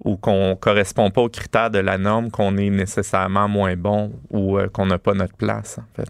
ou 0.03 0.17
qu'on 0.17 0.57
correspond 0.59 1.09
pas 1.11 1.21
aux 1.21 1.29
critères 1.29 1.69
de 1.69 1.79
la 1.79 1.97
norme 1.97 2.29
qu'on 2.29 2.57
est 2.57 2.69
nécessairement 2.69 3.47
moins 3.47 3.75
bon 3.75 4.13
ou 4.29 4.57
euh, 4.57 4.67
qu'on 4.67 4.85
n'a 4.85 4.99
pas 4.99 5.13
notre 5.13 5.35
place, 5.35 5.79
en 5.79 5.95
fait. 5.95 6.09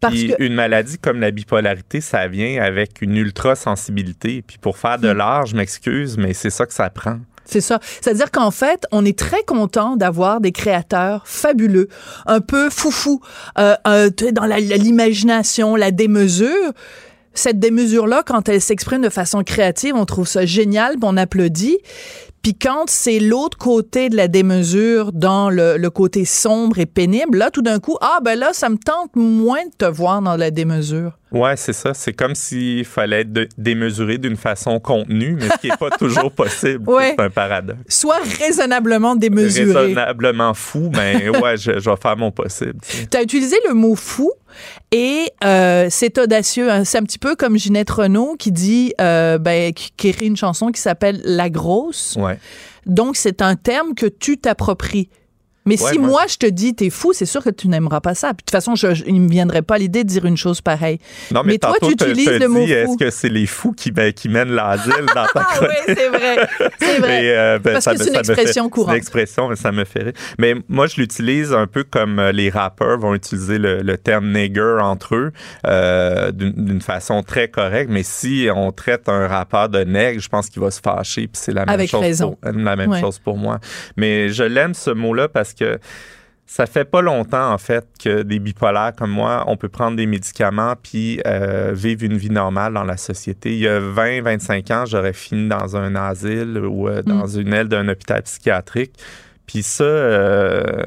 Parce 0.00 0.14
Puis 0.14 0.28
que 0.36 0.42
une 0.42 0.54
maladie 0.54 0.98
comme 0.98 1.20
la 1.20 1.30
bipolarité, 1.30 2.00
ça 2.00 2.26
vient 2.26 2.60
avec 2.60 3.02
une 3.02 3.16
ultra 3.16 3.54
sensibilité. 3.54 4.42
Puis 4.44 4.58
pour 4.58 4.76
faire 4.76 4.98
de 4.98 5.12
Hmm. 5.12 5.16
l'art, 5.16 5.46
je 5.46 5.54
m'excuse, 5.54 6.16
mais 6.18 6.34
c'est 6.34 6.50
ça 6.50 6.66
que 6.66 6.74
ça 6.74 6.90
prend. 6.90 7.18
C'est 7.44 7.60
ça. 7.60 7.78
C'est-à-dire 8.00 8.30
qu'en 8.30 8.50
fait, 8.50 8.84
on 8.92 9.04
est 9.04 9.16
très 9.18 9.42
content 9.44 9.96
d'avoir 9.96 10.40
des 10.40 10.52
créateurs 10.52 11.22
fabuleux, 11.26 11.88
un 12.26 12.40
peu 12.40 12.70
foufou, 12.70 13.20
euh, 13.58 13.74
euh, 13.86 14.10
dans 14.32 14.46
la- 14.46 14.58
la- 14.60 14.76
l'imagination, 14.76 15.76
la 15.76 15.90
démesure. 15.90 16.72
Cette 17.34 17.58
démesure-là, 17.58 18.22
quand 18.26 18.48
elle 18.48 18.60
s'exprime 18.60 19.02
de 19.02 19.08
façon 19.08 19.42
créative, 19.42 19.94
on 19.96 20.04
trouve 20.04 20.26
ça 20.28 20.44
génial, 20.46 20.96
on 21.02 21.16
applaudit. 21.16 21.78
Puis 22.42 22.54
quand 22.54 22.84
c'est 22.88 23.20
l'autre 23.20 23.56
côté 23.56 24.08
de 24.08 24.16
la 24.16 24.26
démesure, 24.26 25.12
dans 25.12 25.48
le, 25.48 25.76
le 25.76 25.90
côté 25.90 26.24
sombre 26.24 26.80
et 26.80 26.86
pénible, 26.86 27.38
là, 27.38 27.50
tout 27.50 27.62
d'un 27.62 27.78
coup, 27.78 27.96
ah 28.00 28.18
ben 28.24 28.36
là, 28.36 28.52
ça 28.52 28.68
me 28.68 28.76
tente 28.76 29.14
moins 29.14 29.64
de 29.64 29.70
te 29.78 29.84
voir 29.84 30.20
dans 30.22 30.36
la 30.36 30.50
démesure. 30.50 31.18
Ouais, 31.32 31.56
c'est 31.56 31.72
ça. 31.72 31.94
C'est 31.94 32.12
comme 32.12 32.34
s'il 32.34 32.84
fallait 32.84 33.22
être 33.22 33.48
démesuré 33.56 34.18
d'une 34.18 34.36
façon 34.36 34.78
contenue, 34.80 35.36
mais 35.40 35.48
ce 35.48 35.58
qui 35.60 35.68
n'est 35.68 35.76
pas 35.76 35.90
toujours 35.90 36.30
possible. 36.32 36.88
Ouais. 36.88 37.14
C'est 37.16 37.24
un 37.24 37.30
paradoxe. 37.30 37.78
Soit 37.88 38.20
raisonnablement 38.38 39.16
démesuré. 39.16 39.72
Raisonnablement 39.72 40.54
fou, 40.54 40.90
mais 40.94 41.28
ouais, 41.28 41.56
je, 41.56 41.78
je 41.78 41.90
vais 41.90 41.96
faire 41.96 42.16
mon 42.16 42.30
possible. 42.30 42.74
Tu 43.10 43.16
as 43.16 43.22
utilisé 43.22 43.56
le 43.66 43.74
mot 43.74 43.94
fou 43.94 44.30
et 44.90 45.26
euh, 45.42 45.86
c'est 45.90 46.18
audacieux. 46.18 46.70
hein. 46.70 46.84
C'est 46.84 46.98
un 46.98 47.02
petit 47.04 47.18
peu 47.18 47.34
comme 47.34 47.56
Ginette 47.56 47.90
Renault 47.90 48.36
qui 48.38 48.52
dit, 48.52 48.92
euh, 49.00 49.38
ben, 49.38 49.72
qui, 49.72 49.90
qui 49.96 50.08
écrit 50.08 50.26
une 50.26 50.36
chanson 50.36 50.68
qui 50.70 50.80
s'appelle 50.80 51.20
La 51.24 51.48
Grosse. 51.48 52.16
Ouais. 52.20 52.38
Donc, 52.84 53.16
c'est 53.16 53.40
un 53.42 53.54
terme 53.56 53.94
que 53.94 54.06
tu 54.06 54.38
t'appropries. 54.38 55.08
Mais 55.64 55.80
Ouais, 55.80 55.92
si 55.92 55.98
moi- 55.98 56.08
moi, 56.08 56.22
je 56.28 56.36
te 56.36 56.46
dis 56.46 56.74
t'es 56.74 56.90
fou, 56.90 57.12
c'est 57.12 57.24
sûr 57.26 57.42
que 57.44 57.50
tu 57.50 57.68
n'aimeras 57.68 58.00
pas 58.00 58.14
ça. 58.14 58.28
Puis, 58.28 58.38
de 58.38 58.42
toute 58.42 58.50
façon, 58.50 58.74
je, 58.74 58.94
je- 58.94 59.04
il 59.06 59.20
me 59.20 59.28
viendrait 59.28 59.62
pas 59.62 59.78
l'idée 59.78 60.02
de 60.02 60.08
dire 60.08 60.24
une 60.24 60.36
chose 60.36 60.60
pareille. 60.60 60.98
Non, 61.32 61.42
mais, 61.44 61.52
Mais 61.52 61.58
toi, 61.58 61.76
tu 61.80 61.92
utilises 61.92 62.28
le 62.28 62.48
mot. 62.48 62.60
Est-ce 62.66 62.96
que 62.98 63.10
c'est 63.10 63.28
les 63.28 63.46
fous 63.46 63.72
qui, 63.72 63.92
ben, 63.92 64.12
qui 64.12 64.28
mènent 64.28 64.50
l'asile 64.50 64.92
dans 65.14 65.26
ta 65.26 65.30
Ah 65.36 65.58
oui, 65.62 65.68
c'est 65.86 66.08
vrai. 66.08 66.48
C'est 66.80 66.98
vrai. 66.98 67.24
Et, 67.24 67.30
euh, 67.36 67.58
ben, 67.58 67.74
Parce 67.74 67.84
ça 67.84 67.92
que 67.94 67.98
c'est 68.02 68.08
une 68.08 68.14
fait- 68.14 68.20
expression 68.32 68.68
courante. 68.68 68.90
C'est 68.90 68.96
une 68.96 68.98
expression, 69.02 69.48
mais 69.48 69.56
ça 69.56 69.70
me 69.72 69.84
fait 69.84 70.02
rire. 70.02 70.12
Mais 70.38 70.54
moi, 70.68 70.86
je 70.88 70.96
l'utilise 71.00 71.52
un 71.52 71.66
peu 71.66 71.84
comme 71.84 72.18
euh, 72.18 72.32
les 72.32 72.50
rappeurs 72.50 72.98
vont 72.98 73.14
utiliser 73.14 73.58
le, 73.58 73.82
le 73.82 73.96
terme 73.98 74.32
nigger 74.32 74.78
entre 74.80 75.14
eux 75.14 75.32
euh, 75.66 76.32
d'une 76.32 76.52
d'une 76.52 76.80
façon 76.80 77.22
très 77.22 77.48
correcte. 77.48 77.90
Mais 77.90 78.02
si 78.02 78.48
on 78.54 78.72
traite 78.72 79.08
un 79.08 79.26
rappeur 79.28 79.68
de 79.68 79.84
nègre, 79.84 80.20
je 80.20 80.28
pense 80.28 80.48
qu'il 80.48 80.60
va 80.62 80.70
se 80.70 80.80
fâcher. 80.80 81.22
Puis 81.28 81.40
c'est 81.42 81.52
la 81.52 81.66
même, 81.66 81.74
Avec 81.74 81.90
chose, 81.90 82.00
raison. 82.00 82.36
Pour, 82.40 82.52
la 82.52 82.76
même 82.76 82.90
Ouais. 82.90 83.00
chose 83.00 83.18
pour 83.18 83.36
moi. 83.36 83.58
Mais 83.96 84.28
je 84.30 84.42
l'aime 84.44 84.74
ce 84.74 84.90
mot-là 84.90 85.28
parce 85.28 85.51
que 85.54 85.78
ça 86.46 86.66
fait 86.66 86.84
pas 86.84 87.00
longtemps, 87.00 87.50
en 87.50 87.56
fait, 87.56 87.86
que 87.98 88.22
des 88.22 88.38
bipolaires 88.38 88.92
comme 88.94 89.10
moi, 89.10 89.44
on 89.46 89.56
peut 89.56 89.70
prendre 89.70 89.96
des 89.96 90.04
médicaments 90.04 90.74
puis 90.80 91.18
euh, 91.26 91.72
vivre 91.74 92.04
une 92.04 92.18
vie 92.18 92.28
normale 92.28 92.74
dans 92.74 92.84
la 92.84 92.98
société. 92.98 93.52
Il 93.52 93.60
y 93.60 93.68
a 93.68 93.80
20, 93.80 94.20
25 94.20 94.70
ans, 94.70 94.84
j'aurais 94.84 95.14
fini 95.14 95.48
dans 95.48 95.76
un 95.76 95.94
asile 95.94 96.58
ou 96.58 96.88
euh, 96.88 97.00
dans 97.02 97.26
une 97.26 97.54
aile 97.54 97.68
d'un 97.68 97.88
hôpital 97.88 98.22
psychiatrique. 98.22 98.92
Puis 99.46 99.62
ça, 99.62 99.84
euh, 99.84 100.82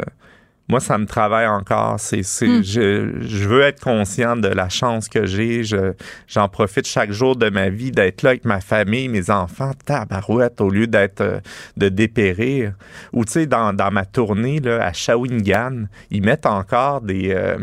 moi, 0.67 0.79
ça 0.79 0.97
me 0.97 1.05
travaille 1.05 1.47
encore. 1.47 1.99
C'est, 1.99 2.23
c'est, 2.23 2.47
Mm. 2.47 2.63
je, 2.63 3.11
je 3.21 3.47
veux 3.47 3.61
être 3.61 3.79
conscient 3.81 4.35
de 4.35 4.47
la 4.47 4.67
chance 4.69 5.07
que 5.09 5.25
j'ai. 5.25 5.63
Je, 5.63 5.93
j'en 6.27 6.49
profite 6.49 6.87
chaque 6.87 7.11
jour 7.11 7.35
de 7.35 7.49
ma 7.49 7.69
vie 7.69 7.91
d'être 7.91 8.23
là 8.23 8.31
avec 8.31 8.45
ma 8.45 8.61
famille, 8.61 9.07
mes 9.07 9.29
enfants, 9.29 9.71
tabarouette, 9.85 10.61
au 10.61 10.69
lieu 10.69 10.87
d'être 10.87 11.21
euh, 11.21 11.39
de 11.77 11.89
dépérir. 11.89 12.73
Ou 13.13 13.25
tu 13.25 13.33
sais, 13.33 13.45
dans, 13.45 13.73
dans 13.73 13.91
ma 13.91 14.05
tournée 14.05 14.59
là, 14.59 14.83
à 14.83 14.91
Shawinigan, 14.91 15.83
ils 16.09 16.23
mettent 16.23 16.47
encore 16.47 17.01
des, 17.01 17.31
euh, 17.31 17.57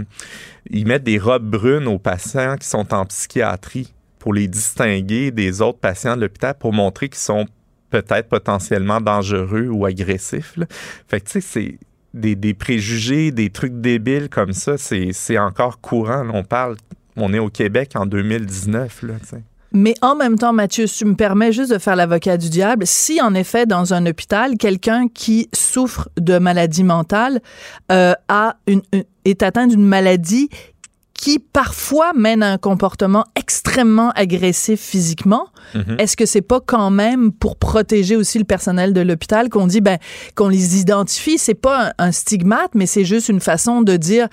ils 0.71 0.87
mettent 0.87 1.02
des 1.04 1.18
robes 1.18 1.50
brunes 1.50 1.88
aux 1.88 1.99
patients 1.99 2.56
qui 2.56 2.68
sont 2.68 2.94
en 2.94 3.04
psychiatrie 3.06 3.92
pour 4.21 4.32
les 4.32 4.47
distinguer 4.47 5.32
des 5.32 5.61
autres 5.61 5.80
patients 5.80 6.14
de 6.14 6.21
l'hôpital 6.21 6.54
pour 6.59 6.73
montrer 6.73 7.09
qu'ils 7.09 7.18
sont 7.18 7.47
peut-être 7.90 8.28
potentiellement 8.28 9.00
dangereux 9.00 9.66
ou 9.68 9.85
agressifs. 9.87 10.56
là. 10.56 10.66
Fait 11.09 11.21
que 11.21 11.26
tu 11.26 11.32
sais, 11.32 11.40
c'est 11.40 11.78
des, 12.14 12.54
préjugés, 12.54 13.31
des 13.31 13.50
trucs 13.50 13.81
débiles 13.81 14.28
comme 14.28 14.52
ça, 14.52 14.75
c'est 14.78 15.38
encore 15.38 15.81
courant. 15.81 16.26
On 16.33 16.45
parle, 16.45 16.76
on 17.16 17.33
est 17.33 17.38
au 17.38 17.49
Québec 17.49 17.92
en 17.95 18.07
2019. 18.07 19.02
Là, 19.02 19.14
tu 19.21 19.28
sais. 19.28 19.42
Mais 19.75 19.95
en 20.02 20.14
même 20.14 20.38
temps, 20.38 20.52
Mathieu, 20.52 20.85
tu 20.87 21.07
me 21.07 21.14
permets 21.14 21.50
juste 21.50 21.73
de 21.73 21.78
faire 21.78 21.97
l'avocat 21.97 22.37
du 22.37 22.50
diable, 22.50 22.87
si 22.87 23.23
en 23.23 23.33
effet, 23.35 23.64
dans 23.64 23.95
un 23.95 24.04
hôpital, 24.04 24.59
quelqu'un 24.59 25.07
qui 25.09 25.49
souffre 25.54 26.11
de 26.21 26.37
maladie 26.38 26.85
mentale 26.85 27.40
euh, 27.90 28.12
a 28.28 28.57
une- 28.66 28.83
est 29.25 29.42
atteint 29.42 29.66
d'une 29.66 29.85
maladie 29.87 30.50
qui 31.23 31.38
parfois 31.38 32.11
mène 32.17 32.43
à 32.43 32.50
un 32.50 32.59
comportement 32.59 33.25
extrêmement 33.37 34.11
agressif 34.17 34.81
physiquement, 34.81 35.47
Mhm. 35.75 35.95
est-ce 36.00 36.17
que 36.17 36.26
c'est 36.26 36.43
pas 36.43 36.59
quand 36.61 36.91
même 36.91 37.31
pour 37.31 37.55
protéger 37.57 38.17
aussi 38.17 38.38
le 38.41 38.45
personnel 38.45 38.93
de 38.93 39.00
l'hôpital 39.00 39.49
qu'on 39.49 39.69
dit 39.69 39.81
ben 39.81 39.99
qu'on 40.35 40.49
les 40.49 40.81
identifie, 40.81 41.38
c'est 41.38 41.55
pas 41.55 41.91
un, 41.99 42.07
un 42.09 42.12
stigmate, 42.12 42.73
mais 42.75 42.87
c'est 42.87 43.05
juste 43.05 43.29
une 43.29 43.38
façon 43.41 43.83
de 43.83 43.97
dire 43.97 44.26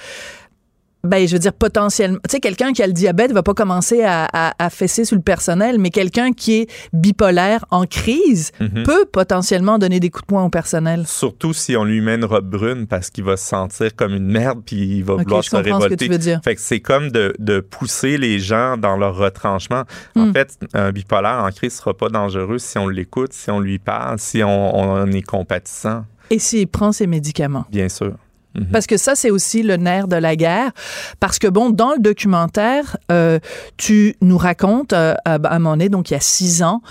ben, 1.03 1.25
je 1.27 1.34
veux 1.34 1.39
dire, 1.39 1.53
potentiellement. 1.53 2.18
Tu 2.27 2.34
sais, 2.34 2.39
quelqu'un 2.39 2.74
qui 2.74 2.84
a 2.84 2.88
le 2.88 2.94
diabète 2.94 3.32
va 3.32 3.41
pas 3.44 3.53
commencer 3.53 4.03
à, 4.03 4.27
à, 4.34 4.53
à 4.63 4.70
fesser 4.70 5.06
sur 5.06 5.15
le 5.15 5.22
personnel, 5.22 5.77
mais 5.79 5.89
quelqu'un 5.91 6.34
qui 6.34 6.56
est 6.62 6.70
bipolaire 6.94 7.63
en 7.72 7.86
crise 7.86 8.51
Mhm. 8.60 8.84
peut 8.84 9.06
potentiellement 9.06 9.77
donner 9.79 10.00
des 10.00 10.10
coups 10.10 10.24
de 10.24 10.27
poing 10.27 10.44
au 10.44 10.50
personnel. 10.50 11.06
Surtout 11.08 11.53
si 11.53 11.77
on 11.77 11.84
lui 11.86 12.01
met 12.01 12.15
une 12.15 12.25
robe 12.25 12.50
brune 12.50 12.86
parce 12.88 13.10
qu'il 13.10 13.24
va 13.24 13.38
se 13.38 13.46
sentir 13.48 13.96
comme 13.96 14.13
une 14.13 14.27
merde 14.29 14.60
puis 14.65 14.98
il 14.98 15.03
va 15.03 15.13
Ok, 15.13 15.24
vouloir 15.24 15.41
je 15.41 15.50
se 15.50 15.56
comprends 15.56 15.75
ce 15.79 15.79
que 15.79 15.84
révolter. 15.84 16.06
tu 16.06 16.12
veux 16.12 16.18
dire. 16.18 16.41
Fait 16.44 16.56
que 16.56 16.62
c'est 16.62 16.79
comme 16.82 17.12
de, 17.12 17.34
de 17.39 17.60
pousser 17.62 18.18
les 18.18 18.39
gens 18.39 18.75
dans 18.77 18.98
leur 18.98 19.15
retranchement. 19.15 19.84
En 20.15 20.27
Hmm. 20.27 20.34
fait, 20.34 20.58
un 20.74 20.91
bipolaire 20.91 21.44
en 21.46 21.50
crise 21.51 21.74
sera 21.75 21.94
pas 21.94 22.10
dangereux 22.10 22.58
si 22.60 22.77
on 22.77 22.88
l'écoute, 22.89 23.32
si 23.34 23.50
on 23.51 23.60
lui 23.60 23.79
parle, 23.79 24.20
si 24.20 24.44
on, 24.44 24.75
on 24.77 25.08
est 25.12 25.22
compatissant, 25.22 26.03
Et 26.29 26.39
s'il 26.39 26.68
prend 26.68 26.91
ses 26.91 27.08
médicaments. 27.08 27.65
bien 27.72 27.88
sûr. 27.89 28.13
Mhm. 28.56 28.65
Parce 28.72 28.88
que 28.88 28.98
ça, 28.98 29.13
c'est 29.15 29.29
aussi 29.29 29.62
le 29.62 29.77
nerf 29.77 30.08
de 30.08 30.15
la 30.15 30.36
guerre. 30.36 30.72
Parce 31.20 31.38
que, 31.38 31.48
bon, 31.48 31.70
dans 31.70 31.91
le 31.94 32.00
documentaire, 32.00 32.98
euh, 33.12 33.39
tu 33.77 34.15
nous 34.22 34.38
racontes, 34.38 34.91
euh, 34.94 35.13
à, 35.25 35.36
à 35.36 35.56
un 35.56 35.60
moment 35.60 35.72
donné, 35.72 35.89
donc 35.89 36.10
il 36.10 36.13
y 36.13 36.18
a 36.18 36.20
six 36.20 36.63
ans, 36.63 36.82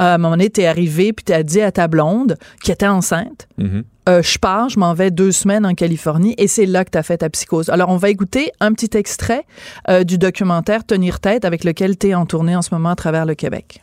euh, 0.00 0.04
à 0.04 0.14
un 0.14 0.18
moment 0.18 0.30
donné, 0.30 0.48
t'es 0.50 0.66
arrivé 0.66 1.12
puis 1.12 1.24
t'as 1.24 1.42
dit 1.42 1.60
à 1.60 1.72
ta 1.72 1.88
blonde, 1.88 2.36
qui 2.62 2.70
était 2.70 2.86
enceinte, 2.86 3.48
Mhm. 3.58 3.82
euh, 4.08 4.22
je 4.22 4.38
pars, 4.38 4.68
je 4.68 4.78
m'en 4.78 4.94
vais 4.94 5.10
deux 5.10 5.32
semaines 5.32 5.66
en 5.66 5.74
Californie 5.74 6.34
et 6.38 6.46
c'est 6.46 6.66
là 6.66 6.84
que 6.84 6.90
tu 6.90 6.98
as 6.98 7.02
fait 7.02 7.18
ta 7.18 7.28
psychose. 7.30 7.68
Alors, 7.68 7.88
on 7.90 7.96
va 7.96 8.10
écouter 8.10 8.52
un 8.60 8.72
petit 8.72 8.96
extrait 8.96 9.44
euh, 9.90 10.04
du 10.04 10.18
documentaire 10.18 10.84
Tenir 10.86 11.18
tête 11.18 11.44
avec 11.44 11.64
lequel 11.64 11.98
tu 11.98 12.08
es 12.08 12.14
en 12.14 12.26
tournée 12.26 12.54
en 12.54 12.62
ce 12.62 12.72
moment 12.72 12.90
à 12.90 12.96
travers 12.96 13.26
le 13.26 13.34
Québec. 13.34 13.82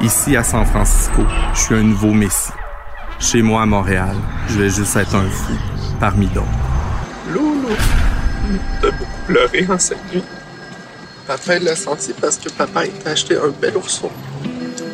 Ici 0.00 0.36
à 0.36 0.42
San 0.42 0.66
Francisco, 0.66 1.22
je 1.54 1.60
suis 1.60 1.74
un 1.74 1.82
nouveau 1.82 2.12
messie. 2.12 2.52
Chez 3.20 3.42
moi 3.42 3.62
à 3.62 3.66
Montréal, 3.66 4.14
je 4.48 4.58
vais 4.58 4.68
juste 4.68 4.94
être 4.96 5.14
un 5.14 5.22
fou 5.30 5.52
parmi 6.00 6.26
d'autres. 6.28 6.46
Loulou, 7.32 7.68
t'as 8.80 8.90
beaucoup 8.90 9.22
pleuré 9.26 9.66
en 9.68 9.78
cette 9.78 10.12
nuit. 10.12 10.24
Papa 11.26 11.56
il 11.56 11.64
l'a 11.64 11.74
senti 11.74 12.12
parce 12.12 12.36
que 12.36 12.50
papa 12.50 12.84
il 12.84 12.92
t'a 12.92 13.10
acheté 13.10 13.36
un 13.36 13.48
bel 13.48 13.76
ourson. 13.76 14.10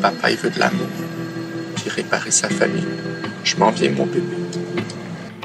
Papa 0.00 0.30
il 0.30 0.36
veut 0.36 0.50
de 0.50 0.58
l'amour, 0.60 0.86
puis 1.74 1.90
réparer 1.90 2.30
sa 2.30 2.48
famille. 2.48 2.86
Je 3.42 3.56
m'en 3.56 3.70
viens 3.70 3.90
mon 3.90 4.06
bébé. 4.06 4.36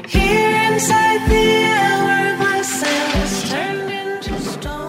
Here 0.08 0.72
inside 0.72 1.28
the 1.28 1.64
hourglass 1.74 2.68
sands 2.68 3.50
turned 3.50 3.90
into 3.90 4.38
stone. 4.38 4.85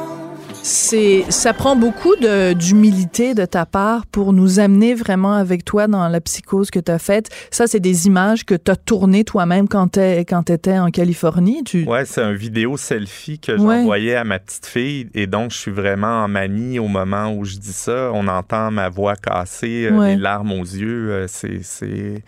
C'est, 0.69 1.23
ça 1.29 1.53
prend 1.53 1.77
beaucoup 1.77 2.13
de, 2.17 2.51
d'humilité 2.51 3.33
de 3.33 3.45
ta 3.45 3.65
part 3.65 4.05
pour 4.05 4.33
nous 4.33 4.59
amener 4.59 4.95
vraiment 4.95 5.31
avec 5.31 5.63
toi 5.63 5.87
dans 5.87 6.05
la 6.09 6.19
psychose 6.19 6.71
que 6.71 6.79
tu 6.81 6.91
as 6.91 6.99
faite. 6.99 7.29
Ça, 7.51 7.67
c'est 7.67 7.79
des 7.79 8.05
images 8.07 8.45
que 8.45 8.53
tu 8.53 8.69
as 8.69 8.75
tournées 8.75 9.23
toi-même 9.23 9.69
quand 9.69 9.93
tu 9.93 9.99
quand 10.27 10.49
étais 10.49 10.77
en 10.77 10.91
Californie. 10.91 11.63
Tu, 11.63 11.85
Ouais, 11.85 12.03
c'est 12.03 12.21
un 12.21 12.33
vidéo 12.33 12.75
selfie 12.75 13.39
que 13.39 13.53
Ouais. 13.53 13.77
j'envoyais 13.77 14.15
à 14.15 14.25
ma 14.25 14.39
petite 14.39 14.65
fille 14.65 15.07
et 15.13 15.25
donc 15.25 15.51
je 15.51 15.57
suis 15.57 15.71
vraiment 15.71 16.23
en 16.25 16.27
manie 16.27 16.79
au 16.79 16.89
moment 16.89 17.31
où 17.31 17.45
je 17.45 17.55
dis 17.55 17.71
ça. 17.71 18.11
On 18.13 18.27
entend 18.27 18.69
ma 18.69 18.89
voix 18.89 19.15
cassée, 19.15 19.87
euh, 19.89 19.97
Ouais. 19.97 20.15
les 20.15 20.21
larmes 20.21 20.51
aux 20.51 20.65
yeux. 20.65 21.11
euh, 21.11 21.25
c'est, 21.29 21.63
c'est, 21.63 22.23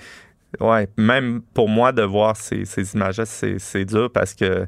ouais, 0.62 0.88
même 0.96 1.42
pour 1.54 1.68
moi 1.68 1.92
de 1.92 2.04
voir 2.04 2.38
ces, 2.38 2.64
ces 2.64 2.94
images-là, 2.96 3.26
c'est, 3.26 3.60
c'est 3.60 3.84
dur 3.84 4.10
parce 4.14 4.34
que 4.34 4.66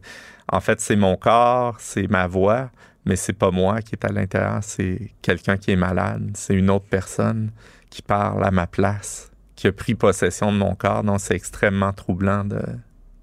en 0.51 0.60
fait 0.60 0.82
c'est 0.82 0.98
mon 0.98 1.16
corps, 1.16 1.78
c'est 1.80 2.10
ma 2.12 2.28
voix, 2.28 2.70
mais 3.05 3.15
c'est 3.15 3.34
pas 3.34 3.51
moi 3.51 3.81
qui 3.81 3.96
est 3.96 4.05
à 4.05 4.10
l'intérieur, 4.12 4.60
c'est 4.62 5.12
quelqu'un 5.22 5.58
qui 5.58 5.72
est 5.72 5.75
malade, 5.75 6.31
c'est 6.36 6.53
une 6.53 6.70
autre 6.70 6.86
personne 6.89 7.51
qui 7.89 8.01
parle 8.01 8.43
à 8.43 8.51
ma 8.51 8.67
place, 8.67 9.31
qui 9.55 9.67
a 9.67 9.72
pris 9.72 9.96
possession 9.96 10.51
de 10.51 10.58
mon 10.58 10.75
corps. 10.75 11.03
Donc 11.03 11.20
c'est 11.20 11.36
extrêmement 11.36 11.93
troublant 11.93 12.43
de 12.46 12.62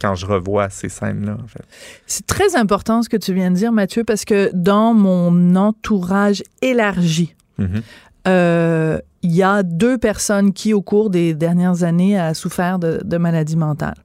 quand 0.00 0.14
je 0.14 0.26
revois 0.26 0.68
ces 0.70 0.88
scènes-là. 0.88 1.36
En 1.42 1.46
fait. 1.48 1.64
C'est 2.06 2.26
très 2.26 2.54
important 2.54 3.02
ce 3.02 3.08
que 3.08 3.16
tu 3.16 3.34
viens 3.34 3.50
de 3.50 3.56
dire, 3.56 3.72
Mathieu, 3.72 4.04
parce 4.04 4.24
que 4.24 4.50
dans 4.54 4.94
mon 4.94 5.56
entourage 5.56 6.42
élargi, 6.62 7.34
Mhm. 7.58 7.82
euh, 8.28 8.98
il 9.22 9.32
y 9.34 9.42
a 9.42 9.64
deux 9.64 9.98
personnes 9.98 10.52
qui, 10.52 10.72
au 10.72 10.82
cours 10.82 11.10
des 11.10 11.34
dernières 11.34 11.82
années, 11.82 12.16
a 12.16 12.34
souffert 12.34 12.78
de, 12.78 13.00
de 13.04 13.16
maladie 13.16 13.56
mentale. 13.56 13.96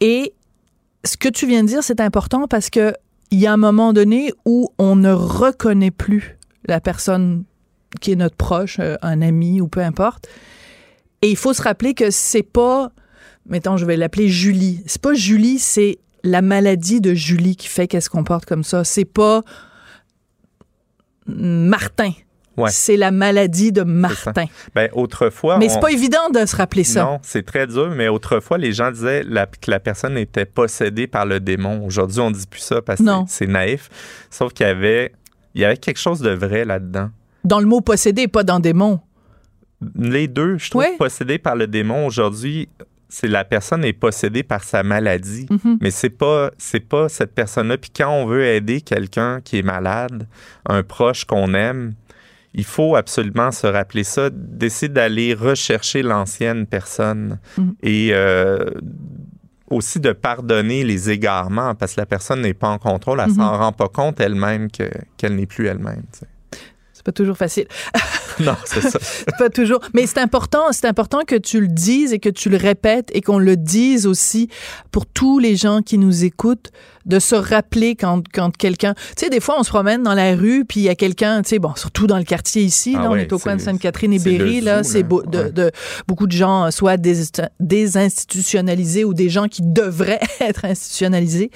Et 0.00 0.32
ce 1.04 1.16
que 1.16 1.28
tu 1.28 1.46
viens 1.46 1.62
de 1.64 1.68
dire, 1.68 1.82
c'est 1.82 2.00
important 2.00 2.46
parce 2.46 2.70
que 2.70 2.94
il 3.30 3.40
y 3.40 3.46
a 3.46 3.52
un 3.52 3.56
moment 3.56 3.92
donné 3.92 4.32
où 4.44 4.68
on 4.78 4.96
ne 4.96 5.12
reconnaît 5.12 5.90
plus 5.90 6.38
la 6.66 6.80
personne 6.80 7.44
qui 8.00 8.12
est 8.12 8.16
notre 8.16 8.36
proche, 8.36 8.78
euh, 8.80 8.96
un 9.02 9.22
ami 9.22 9.60
ou 9.60 9.68
peu 9.68 9.80
importe. 9.80 10.28
Et 11.22 11.30
il 11.30 11.36
faut 11.36 11.52
se 11.52 11.62
rappeler 11.62 11.94
que 11.94 12.10
c'est 12.10 12.42
pas, 12.42 12.90
mettons, 13.46 13.76
je 13.76 13.86
vais 13.86 13.96
l'appeler 13.96 14.28
Julie. 14.28 14.82
C'est 14.86 15.00
pas 15.00 15.14
Julie, 15.14 15.58
c'est 15.58 15.98
la 16.22 16.42
maladie 16.42 17.00
de 17.00 17.14
Julie 17.14 17.56
qui 17.56 17.68
fait 17.68 17.86
qu'elle 17.86 18.02
se 18.02 18.10
comporte 18.10 18.46
comme 18.46 18.64
ça. 18.64 18.84
C'est 18.84 19.04
pas 19.04 19.42
Martin. 21.26 22.12
Ouais. 22.56 22.70
C'est 22.70 22.96
la 22.96 23.10
maladie 23.10 23.72
de. 23.72 23.82
Martin. 23.82 24.44
Ben, 24.74 24.88
autrefois. 24.92 25.58
Mais 25.58 25.66
on- 25.70 25.74
c'est 25.74 25.80
pas 25.80 25.90
évident 25.92 26.30
de 26.32 26.44
se 26.46 26.54
rappeler 26.56 26.84
ça. 26.84 27.02
Non, 27.04 27.18
c'est 27.22 27.44
très 27.44 27.66
dur, 27.66 27.90
mais 27.96 28.08
autrefois, 28.08 28.58
les 28.58 28.72
gens 28.72 28.90
disaient 28.90 29.22
la- 29.24 29.46
que 29.46 29.70
la 29.70 29.80
personne 29.80 30.16
était 30.18 30.44
possédée 30.44 31.06
par 31.06 31.26
le 31.26 31.40
démon. 31.40 31.84
Aujourd'hui, 31.86 32.20
on 32.20 32.30
dit 32.30 32.46
plus 32.48 32.60
ça 32.60 32.80
parce 32.82 33.00
que 33.00 33.10
c'est 33.28 33.46
naïf. 33.46 33.88
Sauf 34.30 34.52
qu'il 34.52 34.66
y 34.66 34.68
avait, 34.68 35.12
il 35.54 35.62
y 35.62 35.64
avait 35.64 35.76
quelque 35.76 35.98
chose 35.98 36.20
de 36.20 36.30
vrai 36.30 36.64
là-dedans. 36.64 37.10
Dans 37.44 37.60
le 37.60 37.66
mot 37.66 37.80
possédé, 37.80 38.28
pas 38.28 38.42
dans 38.44 38.60
démon. 38.60 39.00
Les 39.98 40.28
deux, 40.28 40.56
je 40.58 40.70
trouve, 40.70 40.82
Ouais. 40.82 40.96
possédés 40.96 41.38
par 41.38 41.56
le 41.56 41.66
démon 41.66 42.06
aujourd'hui, 42.06 42.68
c'est 43.08 43.26
la 43.28 43.44
personne 43.44 43.84
est 43.84 43.92
possédée 43.92 44.42
par 44.42 44.64
sa 44.64 44.82
maladie, 44.82 45.46
Mhm. 45.50 45.78
mais 45.80 45.90
c'est 45.90 46.10
pas 46.10 46.50
c'est 46.58 46.80
pas 46.80 47.08
cette 47.08 47.34
personne-là. 47.34 47.76
Puis 47.78 47.90
quand 47.94 48.10
on 48.10 48.26
veut 48.26 48.44
aider 48.44 48.80
quelqu'un 48.80 49.40
qui 49.42 49.58
est 49.58 49.62
malade, 49.62 50.26
un 50.68 50.82
proche 50.82 51.24
qu'on 51.24 51.52
aime, 51.54 51.92
il 52.54 52.64
faut 52.64 52.94
absolument 52.96 53.50
se 53.50 53.66
rappeler 53.66 54.04
ça, 54.04 54.30
d'essayer 54.32 54.88
d'aller 54.88 55.34
rechercher 55.34 56.02
l'ancienne 56.02 56.66
personne 56.66 57.38
Mhm. 57.58 57.74
et 57.82 58.10
euh, 58.12 58.70
aussi 59.70 59.98
de 59.98 60.12
pardonner 60.12 60.84
les 60.84 61.10
égarements 61.10 61.74
parce 61.74 61.94
que 61.94 62.00
la 62.00 62.06
personne 62.06 62.42
n'est 62.42 62.54
pas 62.54 62.68
en 62.68 62.78
contrôle, 62.78 63.20
elle 63.20 63.30
Mhm. 63.30 63.36
s'en 63.36 63.58
rend 63.58 63.72
pas 63.72 63.88
compte 63.88 64.20
elle-même 64.20 64.70
que- 64.70 64.90
qu'elle 65.16 65.34
n'est 65.36 65.46
plus 65.46 65.66
elle-même. 65.66 66.02
C'est 66.92 67.04
pas 67.04 67.12
toujours 67.12 67.36
facile. 67.36 67.66
non, 68.40 68.56
c'est 68.64 68.80
ça. 68.82 68.98
pas 69.38 69.50
toujours. 69.50 69.80
Mais 69.94 70.06
c'est 70.06 70.18
important, 70.18 70.64
c'est 70.72 70.86
important 70.86 71.20
que 71.26 71.36
tu 71.36 71.60
le 71.60 71.68
dises 71.68 72.12
et 72.12 72.18
que 72.18 72.28
tu 72.28 72.48
le 72.48 72.56
répètes 72.56 73.08
et 73.12 73.20
qu'on 73.20 73.38
le 73.38 73.56
dise 73.56 74.06
aussi 74.06 74.48
pour 74.90 75.06
tous 75.06 75.38
les 75.38 75.56
gens 75.56 75.80
qui 75.82 75.98
nous 75.98 76.24
écoutent 76.24 76.70
de 77.06 77.18
se 77.18 77.34
rappeler 77.34 77.96
quand, 77.96 78.22
quand 78.32 78.56
quelqu'un, 78.56 78.94
tu 78.94 79.02
sais, 79.24 79.28
des 79.30 79.40
fois 79.40 79.56
on 79.58 79.62
se 79.62 79.68
promène 79.68 80.02
dans 80.02 80.14
la 80.14 80.34
rue 80.34 80.64
puis 80.64 80.80
il 80.80 80.84
y 80.84 80.88
a 80.88 80.94
quelqu'un, 80.94 81.42
tu 81.42 81.50
sais, 81.50 81.58
bon, 81.58 81.74
surtout 81.76 82.06
dans 82.06 82.16
le 82.16 82.24
quartier 82.24 82.62
ici, 82.62 82.94
Ah 82.98 83.02
là, 83.02 83.10
on 83.10 83.16
est 83.16 83.30
au 83.32 83.38
coin 83.38 83.56
de 83.56 83.60
Sainte-Catherine 83.60 84.12
et 84.14 84.18
Berry, 84.18 84.62
là, 84.62 84.82
c'est 84.82 85.02
beau- 85.02 85.22
de, 85.22 85.38
Ouais. 85.38 85.52
de- 85.52 85.70
beaucoup 86.08 86.26
de 86.26 86.32
gens, 86.32 86.70
soit 86.70 86.96
dés- 86.96 87.30
désinstitutionnalisés 87.60 89.04
ou 89.04 89.14
des 89.14 89.28
gens 89.28 89.48
qui 89.48 89.62
devraient 89.62 90.20
être 90.40 90.64
institutionnalisés. 90.64 91.50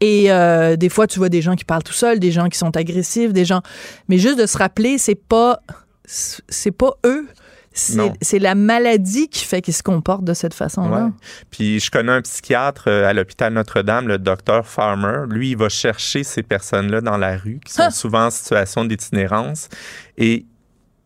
Et 0.00 0.30
euh, 0.30 0.76
des 0.76 0.88
fois, 0.88 1.06
tu 1.06 1.18
vois 1.18 1.28
des 1.30 1.42
gens 1.42 1.54
qui 1.56 1.64
parlent 1.64 1.82
tout 1.82 1.92
seuls, 1.92 2.18
des 2.18 2.30
gens 2.30 2.48
qui 2.48 2.58
sont 2.58 2.76
agressifs, 2.76 3.32
des 3.32 3.44
gens. 3.44 3.62
Mais 4.08 4.18
juste 4.18 4.38
de 4.38 4.46
se 4.46 4.58
rappeler, 4.58 4.98
c'est 4.98 5.14
pas, 5.14 5.60
c'est 6.12 6.72
pas 6.72 6.92
eux. 7.06 7.26
C'est 7.74 8.38
la 8.38 8.54
maladie 8.54 9.28
qui 9.28 9.44
fait 9.46 9.62
qu'ils 9.62 9.72
se 9.72 9.82
comportent 9.82 10.24
de 10.24 10.34
cette 10.34 10.52
façon-là. 10.52 11.06
Ouais. 11.06 11.10
Puis 11.50 11.80
je 11.80 11.90
connais 11.90 12.12
un 12.12 12.20
psychiatre 12.20 12.84
euh, 12.88 13.08
à 13.08 13.14
l'hôpital 13.14 13.50
Notre-Dame, 13.54 14.08
le 14.08 14.18
docteur 14.18 14.66
Farmer. 14.66 15.24
Lui, 15.30 15.52
il 15.52 15.56
va 15.56 15.70
chercher 15.70 16.22
ces 16.22 16.42
personnes-là 16.42 17.00
dans 17.00 17.16
la 17.16 17.38
rue 17.38 17.60
qui 17.64 17.72
sont 17.72 17.84
Ah! 17.86 17.90
souvent 17.90 18.26
en 18.26 18.30
situation 18.30 18.84
d'itinérance 18.84 19.68
et 20.18 20.44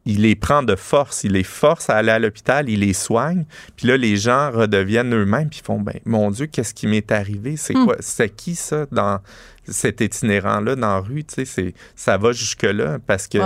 il 0.06 0.22
les 0.22 0.34
prend 0.34 0.64
de 0.64 0.75
force, 0.75 1.22
il 1.25 1.32
les 1.32 1.42
force 1.44 1.88
à 1.90 1.96
aller 1.96 2.10
à 2.12 2.18
l'hôpital, 2.18 2.68
il 2.68 2.80
les 2.80 2.92
soigne. 2.94 3.44
Puis 3.76 3.86
là, 3.86 3.96
les 3.96 4.16
gens 4.16 4.50
redeviennent 4.50 5.14
eux-mêmes 5.14 5.48
puis 5.48 5.62
font 5.64 5.80
ben 5.80 5.98
mon 6.04 6.32
Dieu, 6.32 6.46
qu'est-ce 6.46 6.75
qui 6.75 6.88
m'est 6.88 7.12
arrivé? 7.12 7.56
C'est 7.56 7.75
Hmm. 7.76 7.84
quoi? 7.84 7.96
C'est 8.00 8.28
qui 8.30 8.56
ça 8.56 8.86
dans 8.90 9.20
cet 9.68 10.00
itinérant-là 10.00 10.76
dans 10.76 10.94
la 10.94 10.99
rue 11.00 11.25
Tu 11.25 11.35
sais, 11.35 11.44
c'est 11.44 11.75
ça 11.94 12.16
va 12.16 12.32
jusque 12.32 12.62
là 12.62 12.99
parce 13.06 13.26
que 13.26 13.38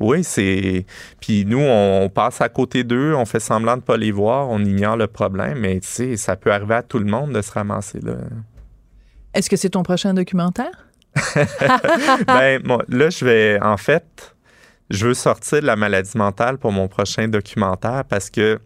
oui, 0.00 0.24
c'est. 0.24 0.86
Puis 1.20 1.44
nous, 1.44 1.60
on 1.60 2.08
passe 2.08 2.40
à 2.40 2.48
côté 2.48 2.84
d'eux, 2.84 3.14
on 3.14 3.24
fait 3.24 3.40
semblant 3.40 3.76
de 3.76 3.82
pas 3.82 3.96
les 3.96 4.12
voir, 4.12 4.48
on 4.48 4.58
ignore 4.64 4.96
le 4.96 5.06
problème, 5.06 5.58
mais 5.58 5.80
tu 5.80 5.88
sais, 5.88 6.16
ça 6.16 6.36
peut 6.36 6.52
arriver 6.52 6.74
à 6.74 6.82
tout 6.82 6.98
le 6.98 7.06
monde 7.06 7.32
de 7.32 7.42
se 7.42 7.52
ramasser 7.52 8.00
là. 8.00 8.14
Est-ce 9.34 9.50
que 9.50 9.56
c'est 9.56 9.70
ton 9.70 9.82
prochain 9.82 10.14
documentaire? 10.14 10.88
ben, 12.26 12.60
moi, 12.64 12.84
là, 12.88 13.10
je 13.10 13.24
vais. 13.24 13.58
En 13.62 13.76
fait, 13.76 14.34
je 14.90 15.08
veux 15.08 15.14
sortir 15.14 15.60
de 15.60 15.66
la 15.66 15.76
maladie 15.76 16.16
mentale 16.16 16.58
pour 16.58 16.72
mon 16.72 16.88
prochain 16.88 17.28
documentaire 17.28 18.04
parce 18.08 18.30
que. 18.30 18.60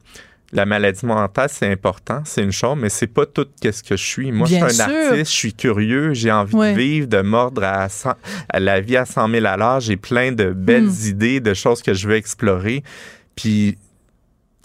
La 0.53 0.65
maladie 0.65 1.05
mentale, 1.05 1.51
c'est 1.53 1.71
important, 1.71 2.23
c'est 2.25 2.43
une 2.43 2.53
chose, 2.53 2.77
mais 2.81 2.89
c'est 2.89 3.07
pas 3.07 3.27
tout 3.27 3.47
qu'est-ce 3.61 3.83
que 3.83 3.97
je 3.99 4.03
suis. 4.05 4.33
Moi, 4.33 4.47
Bien 4.49 4.67
je 4.67 4.73
suis 4.73 4.83
un 4.83 4.87
sûr. 4.89 4.95
artiste, 5.11 5.31
je 5.31 5.37
suis 5.37 5.53
curieux, 5.53 6.15
j'ai 6.15 6.33
envie 6.33 6.55
Ouais. 6.55 6.73
de 6.73 6.79
vivre, 6.79 7.07
de 7.07 7.21
mordre 7.21 7.63
à, 7.65 7.87
100 7.91 8.15
à 8.49 8.59
la 8.59 8.81
vie 8.81 8.97
à 8.97 9.05
100 9.05 9.29
000 9.29 9.45
à 9.45 9.57
l'heure. 9.59 9.81
J'ai 9.81 9.99
plein 9.99 10.33
de 10.33 10.51
belles 10.53 10.85
Hmm. 10.89 11.07
idées, 11.09 11.41
de 11.41 11.53
choses 11.53 11.83
que 11.83 11.93
je 11.93 12.09
veux 12.09 12.15
explorer. 12.17 12.83
Puis, 13.37 13.77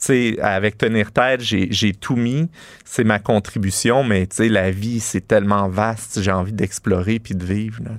sais, 0.04 0.38
avec 0.42 0.78
Tenir 0.78 1.12
Tête, 1.12 1.42
j'ai 1.42 1.94
tout 1.94 2.16
mis. 2.16 2.50
C'est 2.86 3.04
ma 3.04 3.20
contribution, 3.20 4.04
mais 4.04 4.28
tu 4.28 4.38
sais, 4.38 4.50
la 4.50 4.72
vie, 4.72 5.00
c'est 5.00 5.28
tellement 5.28 5.68
vaste. 5.68 6.22
J'ai 6.22 6.32
envie 6.32 6.54
d'explorer 6.54 7.20
puis 7.20 7.36
de 7.36 7.44
vivre. 7.44 7.80
Là, 7.84 7.92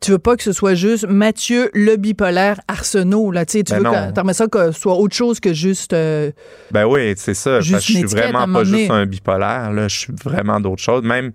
tu 0.00 0.10
veux 0.10 0.18
pas 0.18 0.36
que 0.36 0.42
ce 0.42 0.52
soit 0.52 0.74
juste 0.74 1.06
Mathieu 1.08 1.70
le 1.74 1.96
bipolaire 1.96 2.60
Arsenault, 2.68 3.30
là, 3.30 3.46
tu 3.46 3.62
Ben 3.62 3.78
veux 3.78 3.84
que 3.84 4.32
ça 4.32 4.46
que 4.46 4.72
ce 4.72 4.80
soit 4.80 4.94
autre 4.94 5.14
chose 5.14 5.40
que 5.40 5.52
juste 5.52 5.92
euh, 5.92 6.32
Ben 6.70 6.86
oui, 6.86 7.14
c'est 7.16 7.34
ça. 7.34 7.60
Juste 7.60 7.72
parce 7.72 7.86
que 7.86 7.92
je 7.92 7.98
suis 7.98 8.06
vraiment 8.06 8.52
pas 8.52 8.64
juste 8.64 8.90
un 8.90 9.06
bipolaire. 9.06 9.72
Là, 9.72 9.88
je 9.88 9.98
suis 9.98 10.12
vraiment 10.24 10.60
d'autres 10.60 10.82
choses. 10.82 11.02
Même 11.02 11.32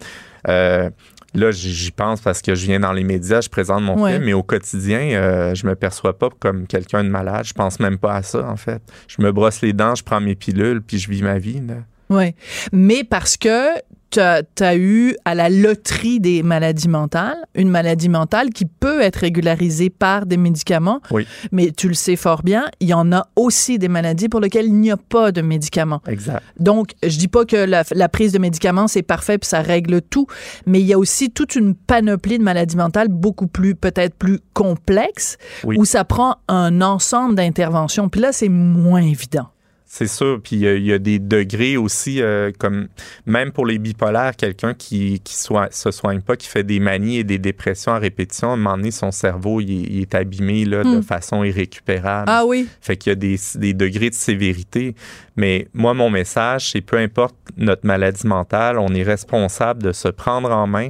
euh, 0.47 0.89
là, 1.33 1.51
j'y 1.51 1.91
pense 1.91 2.21
parce 2.21 2.41
que 2.41 2.55
je 2.55 2.65
viens 2.65 2.79
dans 2.79 2.93
les 2.93 3.03
médias, 3.03 3.41
je 3.41 3.49
présente 3.49 3.83
mon 3.83 4.01
Ouais. 4.01 4.13
film, 4.13 4.23
mais 4.25 4.33
au 4.33 4.43
quotidien, 4.43 4.99
euh, 4.99 5.55
je 5.55 5.67
me 5.67 5.75
perçois 5.75 6.17
pas 6.17 6.29
comme 6.39 6.67
quelqu'un 6.67 7.03
de 7.03 7.09
malade. 7.09 7.45
Je 7.45 7.53
pense 7.53 7.79
même 7.79 7.97
pas 7.97 8.15
à 8.15 8.23
ça, 8.23 8.47
en 8.49 8.55
fait. 8.57 8.81
Je 9.07 9.21
me 9.21 9.31
brosse 9.31 9.61
les 9.61 9.73
dents, 9.73 9.95
je 9.95 10.03
prends 10.03 10.21
mes 10.21 10.35
pilules, 10.35 10.81
puis 10.81 10.97
je 10.99 11.09
vis 11.09 11.21
ma 11.21 11.37
vie. 11.37 11.61
Là. 11.67 11.75
Oui. 12.09 12.33
Mais 12.71 13.03
parce 13.03 13.37
que 13.37 13.75
tu 14.09 14.19
as, 14.19 14.75
eu 14.75 15.15
à 15.25 15.35
la 15.35 15.49
loterie 15.49 16.19
des 16.19 16.43
maladies 16.43 16.87
mentales, 16.87 17.37
une 17.55 17.69
maladie 17.69 18.09
mentale 18.09 18.49
qui 18.49 18.65
peut 18.65 19.01
être 19.01 19.17
régularisée 19.17 19.89
par 19.89 20.25
des 20.25 20.37
médicaments. 20.37 21.01
Oui. 21.11 21.27
Mais 21.51 21.71
tu 21.71 21.87
le 21.87 21.93
sais 21.93 22.15
fort 22.15 22.43
bien, 22.43 22.65
il 22.79 22.87
y 22.87 22.93
en 22.93 23.11
a 23.11 23.27
aussi 23.35 23.77
des 23.79 23.87
maladies 23.87 24.29
pour 24.29 24.39
lesquelles 24.39 24.67
il 24.67 24.75
n'y 24.75 24.91
a 24.91 24.97
pas 24.97 25.31
de 25.31 25.41
médicaments. 25.41 26.01
Exact. 26.07 26.43
Donc, 26.59 26.91
je 27.03 27.17
dis 27.17 27.27
pas 27.27 27.45
que 27.45 27.55
la, 27.57 27.83
la 27.91 28.09
prise 28.09 28.31
de 28.31 28.39
médicaments, 28.39 28.87
c'est 28.87 29.03
parfait 29.03 29.37
puis 29.37 29.47
ça 29.49 29.61
règle 29.61 30.01
tout, 30.01 30.27
mais 30.65 30.79
il 30.79 30.85
y 30.85 30.93
a 30.93 30.99
aussi 30.99 31.29
toute 31.29 31.55
une 31.55 31.75
panoplie 31.75 32.37
de 32.37 32.43
maladies 32.43 32.77
mentales 32.77 33.09
beaucoup 33.09 33.47
plus, 33.47 33.75
peut-être 33.75 34.15
plus 34.15 34.39
complexes, 34.53 35.37
Oui. 35.63 35.77
où 35.77 35.85
ça 35.85 36.03
prend 36.03 36.37
un 36.47 36.81
ensemble 36.81 37.35
d'interventions. 37.35 38.09
Puis 38.09 38.21
là, 38.21 38.31
c'est 38.31 38.49
moins 38.49 39.01
évident. 39.01 39.49
C'est 39.89 40.07
sûr. 40.07 40.41
Puis 40.43 40.57
il 40.57 40.61
y 40.63 40.67
a- 40.67 40.75
il 40.75 40.85
y, 40.85 40.91
a 40.93 40.99
des 40.99 41.17
degrés 41.17 41.77
aussi, 41.77 42.21
euh, 42.21 42.51
comme 42.59 42.89
même 43.25 43.51
pour 43.53 43.65
les 43.65 43.77
bipolaires, 43.79 44.35
quelqu'un 44.35 44.73
qui 44.73 45.21
qui 45.23 45.33
se 45.35 45.91
soigne 45.91 46.19
pas, 46.21 46.35
qui 46.35 46.47
fait 46.47 46.63
des 46.63 46.79
manies 46.81 47.17
et 47.19 47.23
des 47.23 47.39
dépressions 47.39 47.93
à 47.93 47.97
répétition, 47.97 48.49
à 48.51 48.53
un 48.53 48.57
moment 48.57 48.75
donné, 48.77 48.91
son 48.91 49.11
cerveau 49.11 49.61
il, 49.61 49.71
est- 49.71 49.87
il 49.89 50.01
est 50.01 50.13
abîmé 50.13 50.65
là, 50.65 50.83
de 50.83 50.97
Hmm. 50.97 51.01
façon 51.03 51.43
irrécupérable. 51.45 52.25
Ah 52.27 52.45
oui? 52.45 52.67
Fait 52.81 52.97
qu'il 52.97 53.11
y 53.11 53.13
a 53.13 53.15
des, 53.15 53.37
des 53.55 53.73
degrés 53.73 54.09
de 54.09 54.15
sévérité. 54.15 54.93
Mais 55.37 55.67
moi, 55.73 55.93
mon 55.93 56.09
message, 56.09 56.71
c'est 56.71 56.81
peu 56.81 56.97
importe 56.97 57.35
notre 57.55 57.85
maladie 57.85 58.27
mentale, 58.27 58.77
on 58.79 58.93
est 58.93 59.03
responsable 59.03 59.83
de 59.83 59.93
se 59.93 60.09
prendre 60.09 60.51
en 60.51 60.67
main, 60.67 60.89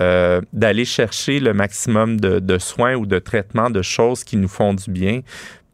euh, 0.00 0.40
d'aller 0.52 0.84
chercher 0.84 1.40
le 1.40 1.52
maximum 1.52 2.20
de, 2.20 2.38
de 2.38 2.58
soins 2.58 2.94
ou 2.94 3.06
de 3.06 3.18
traitements, 3.18 3.70
de 3.70 3.82
choses 3.82 4.22
qui 4.22 4.36
nous 4.36 4.48
font 4.48 4.72
du 4.74 4.90
bien 4.90 5.20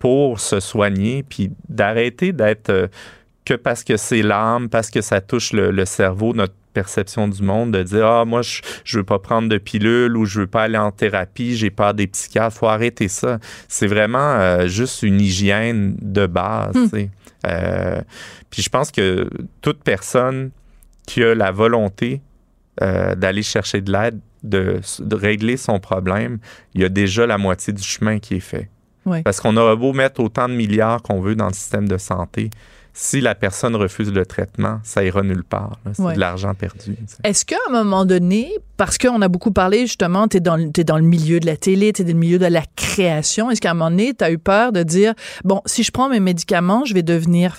pour 0.02 0.40
se 0.40 0.58
soigner, 0.58 1.22
puis 1.22 1.52
d'arrêter 1.68 2.32
d'être 2.32 2.70
euh, 2.70 2.88
que 3.44 3.54
parce 3.54 3.84
que 3.84 3.96
c'est 3.96 4.22
l'âme, 4.22 4.68
parce 4.68 4.90
que 4.90 5.00
ça 5.00 5.20
touche 5.20 5.52
le, 5.52 5.70
le 5.70 5.84
cerveau, 5.84 6.34
notre 6.34 6.54
perception 6.72 7.28
du 7.28 7.40
monde, 7.40 7.70
de 7.70 7.84
dire 7.84 8.04
ah 8.04 8.24
moi 8.24 8.42
je, 8.42 8.62
je 8.82 8.98
veux 8.98 9.04
pas 9.04 9.20
prendre 9.20 9.48
de 9.48 9.58
pilule 9.58 10.16
ou 10.16 10.24
je 10.24 10.40
veux 10.40 10.48
pas 10.48 10.64
aller 10.64 10.76
en 10.76 10.90
thérapie, 10.90 11.54
j'ai 11.54 11.70
peur 11.70 11.94
des 11.94 12.08
psychiatres, 12.08 12.56
faut 12.56 12.66
arrêter 12.66 13.06
ça. 13.06 13.38
C'est 13.68 13.86
vraiment 13.86 14.18
euh, 14.18 14.66
juste 14.66 15.04
une 15.04 15.20
hygiène 15.20 15.94
de 16.02 16.26
base. 16.26 16.74
Hmm. 16.74 17.06
Euh, 17.46 18.00
puis 18.50 18.60
je 18.60 18.70
pense 18.70 18.90
que 18.90 19.30
toute 19.60 19.84
personne 19.84 20.50
qui 21.06 21.22
a 21.22 21.36
la 21.36 21.52
volonté 21.52 22.22
euh, 22.82 23.14
d'aller 23.14 23.44
chercher 23.44 23.82
de 23.82 23.92
l'aide, 23.92 24.18
de, 24.42 24.80
de 24.98 25.14
régler 25.14 25.56
son 25.56 25.78
problème, 25.78 26.40
il 26.74 26.80
y 26.80 26.84
a 26.84 26.88
déjà 26.88 27.24
la 27.24 27.38
moitié 27.38 27.72
du 27.72 27.84
chemin 27.84 28.18
qui 28.18 28.34
est 28.34 28.40
fait. 28.40 28.68
Oui. 29.06 29.22
Parce 29.22 29.40
qu'on 29.40 29.56
aura 29.56 29.74
beau 29.76 29.92
mettre 29.92 30.20
autant 30.20 30.48
de 30.48 30.54
milliards 30.54 31.02
qu'on 31.02 31.20
veut 31.20 31.34
dans 31.34 31.48
le 31.48 31.52
système 31.54 31.88
de 31.88 31.98
santé, 31.98 32.50
si 32.94 33.20
la 33.22 33.34
personne 33.34 33.74
refuse 33.74 34.12
le 34.12 34.26
traitement, 34.26 34.78
ça 34.84 35.02
ira 35.02 35.22
nulle 35.22 35.44
part. 35.44 35.78
C'est 35.94 36.02
Ouais. 36.02 36.14
de 36.14 36.20
l'argent 36.20 36.52
perdu. 36.54 36.94
Est-ce 37.24 37.44
qu'à 37.46 37.56
un 37.68 37.72
moment 37.72 38.04
donné, 38.04 38.52
parce 38.76 38.98
qu'on 38.98 39.22
a 39.22 39.28
beaucoup 39.28 39.50
parlé 39.50 39.80
justement, 39.86 40.28
tu 40.28 40.36
es, 40.36 40.40
dans 40.40 40.56
le- 40.56 40.70
t'es 40.70 40.84
dans 40.84 40.98
le 40.98 41.02
milieu 41.04 41.40
de 41.40 41.46
la 41.46 41.56
télé, 41.56 41.92
tu 41.94 42.02
es 42.02 42.04
dans 42.04 42.12
le 42.12 42.18
milieu 42.18 42.38
de 42.38 42.44
la 42.46 42.62
création, 42.76 43.50
est-ce 43.50 43.60
qu'à 43.62 43.70
un 43.70 43.74
moment 43.74 43.90
donné, 43.90 44.12
tu 44.14 44.22
as 44.22 44.30
eu 44.30 44.38
peur 44.38 44.72
de 44.72 44.82
dire, 44.82 45.14
bon, 45.42 45.62
si 45.64 45.82
je 45.82 45.90
prends 45.90 46.10
mes 46.10 46.20
médicaments, 46.20 46.84
je 46.84 46.92
vais 46.92 47.02
devenir, 47.02 47.56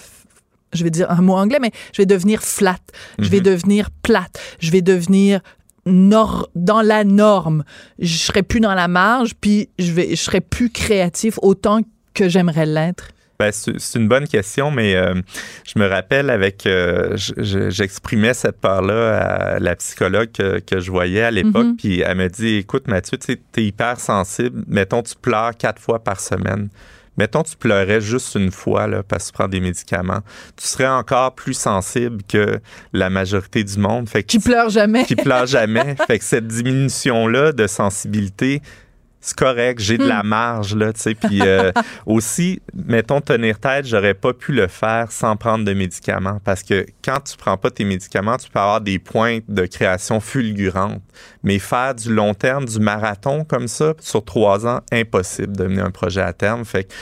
je 0.71 0.83
vais 0.83 0.91
dire 0.91 1.09
un 1.09 1.21
mot 1.21 1.33
anglais, 1.33 1.57
mais 1.59 1.71
je 1.93 2.01
vais 2.03 2.05
devenir 2.05 2.43
flat, 2.43 2.77
je 3.17 3.27
vais 3.29 3.37
Mhm. 3.37 3.43
devenir 3.43 3.89
plate, 4.03 4.39
je 4.59 4.69
vais 4.69 4.81
devenir 4.83 5.41
nor 5.85 6.49
dans 6.55 6.81
la 6.81 7.03
norme, 7.03 7.63
je 7.99 8.15
serai 8.17 8.43
plus 8.43 8.59
dans 8.59 8.73
la 8.73 8.87
marge, 8.87 9.33
puis 9.39 9.69
je 9.79 9.91
vais, 9.91 10.09
je 10.11 10.15
serai 10.21 10.41
plus 10.41 10.69
créatif 10.69 11.37
autant 11.41 11.81
que 12.13 12.29
j'aimerais 12.29 12.65
l'être. 12.65 13.09
Ben, 13.39 13.51
c'est 13.51 13.99
une 13.99 14.07
bonne 14.07 14.27
question, 14.27 14.69
mais 14.71 14.95
euh, 14.95 15.15
je 15.65 15.77
me 15.79 15.87
rappelle 15.87 16.29
avec, 16.29 16.65
euh, 16.67 17.17
je- 17.17 17.33
je- 17.37 17.69
j'exprimais 17.71 18.33
cette 18.35 18.61
peur-là 18.61 19.17
à 19.55 19.59
la 19.59 19.75
psychologue 19.75 20.31
que, 20.31 20.59
que 20.59 20.79
je 20.79 20.91
voyais 20.91 21.23
à 21.23 21.31
l'époque, 21.31 21.65
Mhm. 21.65 21.75
puis 21.75 22.01
elle 22.01 22.17
me 22.17 22.29
dit, 22.29 22.57
écoute 22.57 22.87
Mathieu, 22.87 23.17
tu 23.17 23.33
es 23.33 23.63
hyper 23.65 23.99
sensible, 23.99 24.63
mettons 24.67 25.01
tu 25.01 25.15
pleures 25.19 25.57
quatre 25.57 25.81
fois 25.81 26.01
par 26.03 26.19
semaine. 26.19 26.69
Mettons, 27.17 27.43
tu 27.43 27.55
pleurais 27.55 28.01
juste 28.01 28.35
une 28.35 28.51
fois 28.51 28.87
là, 28.87 29.03
parce 29.03 29.25
que 29.25 29.27
tu 29.29 29.33
prends 29.33 29.47
des 29.47 29.59
médicaments. 29.59 30.21
Tu 30.57 30.67
serais 30.67 30.87
encore 30.87 31.35
plus 31.35 31.53
sensible 31.53 32.23
que 32.27 32.59
la 32.91 33.09
majorité 33.09 33.63
du 33.63 33.77
monde. 33.77 34.09
Fait 34.09 34.23
que 34.23 34.27
Qui 34.27 34.39
pleure 34.39 34.69
jamais. 34.69 35.05
qui 35.05 35.15
pleure 35.15 35.45
jamais. 35.45 35.95
fait 36.07 36.19
que 36.19 36.25
cette 36.25 36.47
diminution-là 36.47 37.51
de 37.51 37.67
sensibilité, 37.67 38.61
c'est 39.23 39.37
correct, 39.37 39.79
j'ai 39.79 39.97
de 39.97 40.05
la 40.05 40.21
marge, 40.21 40.75
là, 40.75 40.91
tu 40.91 40.99
sais. 40.99 41.15
Puis 41.15 41.39
euh, 41.41 41.71
aussi, 42.05 42.61
mettons, 42.73 43.21
tenir 43.21 43.57
tête, 43.57 43.85
j'aurais 43.85 44.15
pas 44.15 44.33
pu 44.33 44.51
le 44.51 44.67
faire 44.67 45.13
sans 45.13 45.37
prendre 45.37 45.63
de 45.63 45.71
médicaments. 45.71 46.41
Parce 46.43 46.61
que 46.61 46.85
quand 47.01 47.21
tu 47.21 47.37
prends 47.37 47.55
pas 47.55 47.71
tes 47.71 47.85
médicaments, 47.85 48.35
tu 48.35 48.49
peux 48.49 48.59
avoir 48.59 48.81
des 48.81 48.99
pointes 48.99 49.45
de 49.47 49.65
création 49.65 50.19
fulgurantes. 50.19 51.01
Mais 51.41 51.57
faire 51.57 51.95
du 51.95 52.13
long 52.13 52.33
terme, 52.33 52.65
du 52.65 52.79
marathon 52.81 53.45
comme 53.45 53.69
ça, 53.69 53.93
sur 54.01 54.25
trois 54.25 54.67
ans, 54.67 54.81
impossible 54.91 55.55
de 55.55 55.67
mener 55.67 55.81
un 55.81 55.91
projet 55.91 56.21
à 56.21 56.33
terme. 56.33 56.65
Fait 56.65 56.83
que 56.83 56.93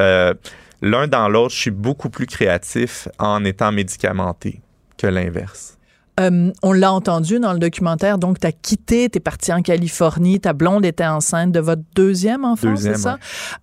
euh, 0.00 0.34
l'un 0.82 1.06
dans 1.06 1.28
l'autre, 1.28 1.54
je 1.54 1.60
suis 1.60 1.70
beaucoup 1.70 2.10
plus 2.10 2.26
créatif 2.26 3.06
en 3.20 3.44
étant 3.44 3.70
médicamenté 3.70 4.60
que 4.98 5.06
l'inverse. 5.06 5.78
Euh, 6.20 6.52
on 6.62 6.72
l'a 6.72 6.92
entendu 6.92 7.38
dans 7.38 7.52
le 7.52 7.58
documentaire, 7.58 8.18
donc 8.18 8.38
tu 8.38 8.46
as 8.46 8.52
quitté, 8.52 9.08
tu 9.08 9.16
es 9.18 9.20
parti 9.20 9.52
en 9.52 9.62
Californie, 9.62 10.38
ta 10.40 10.52
blonde 10.52 10.84
était 10.84 11.06
enceinte 11.06 11.52
de 11.52 11.60
votre 11.60 11.82
deuxième 11.94 12.44
enfant, 12.44 12.76
c'est 12.76 12.96
ça? 12.96 13.18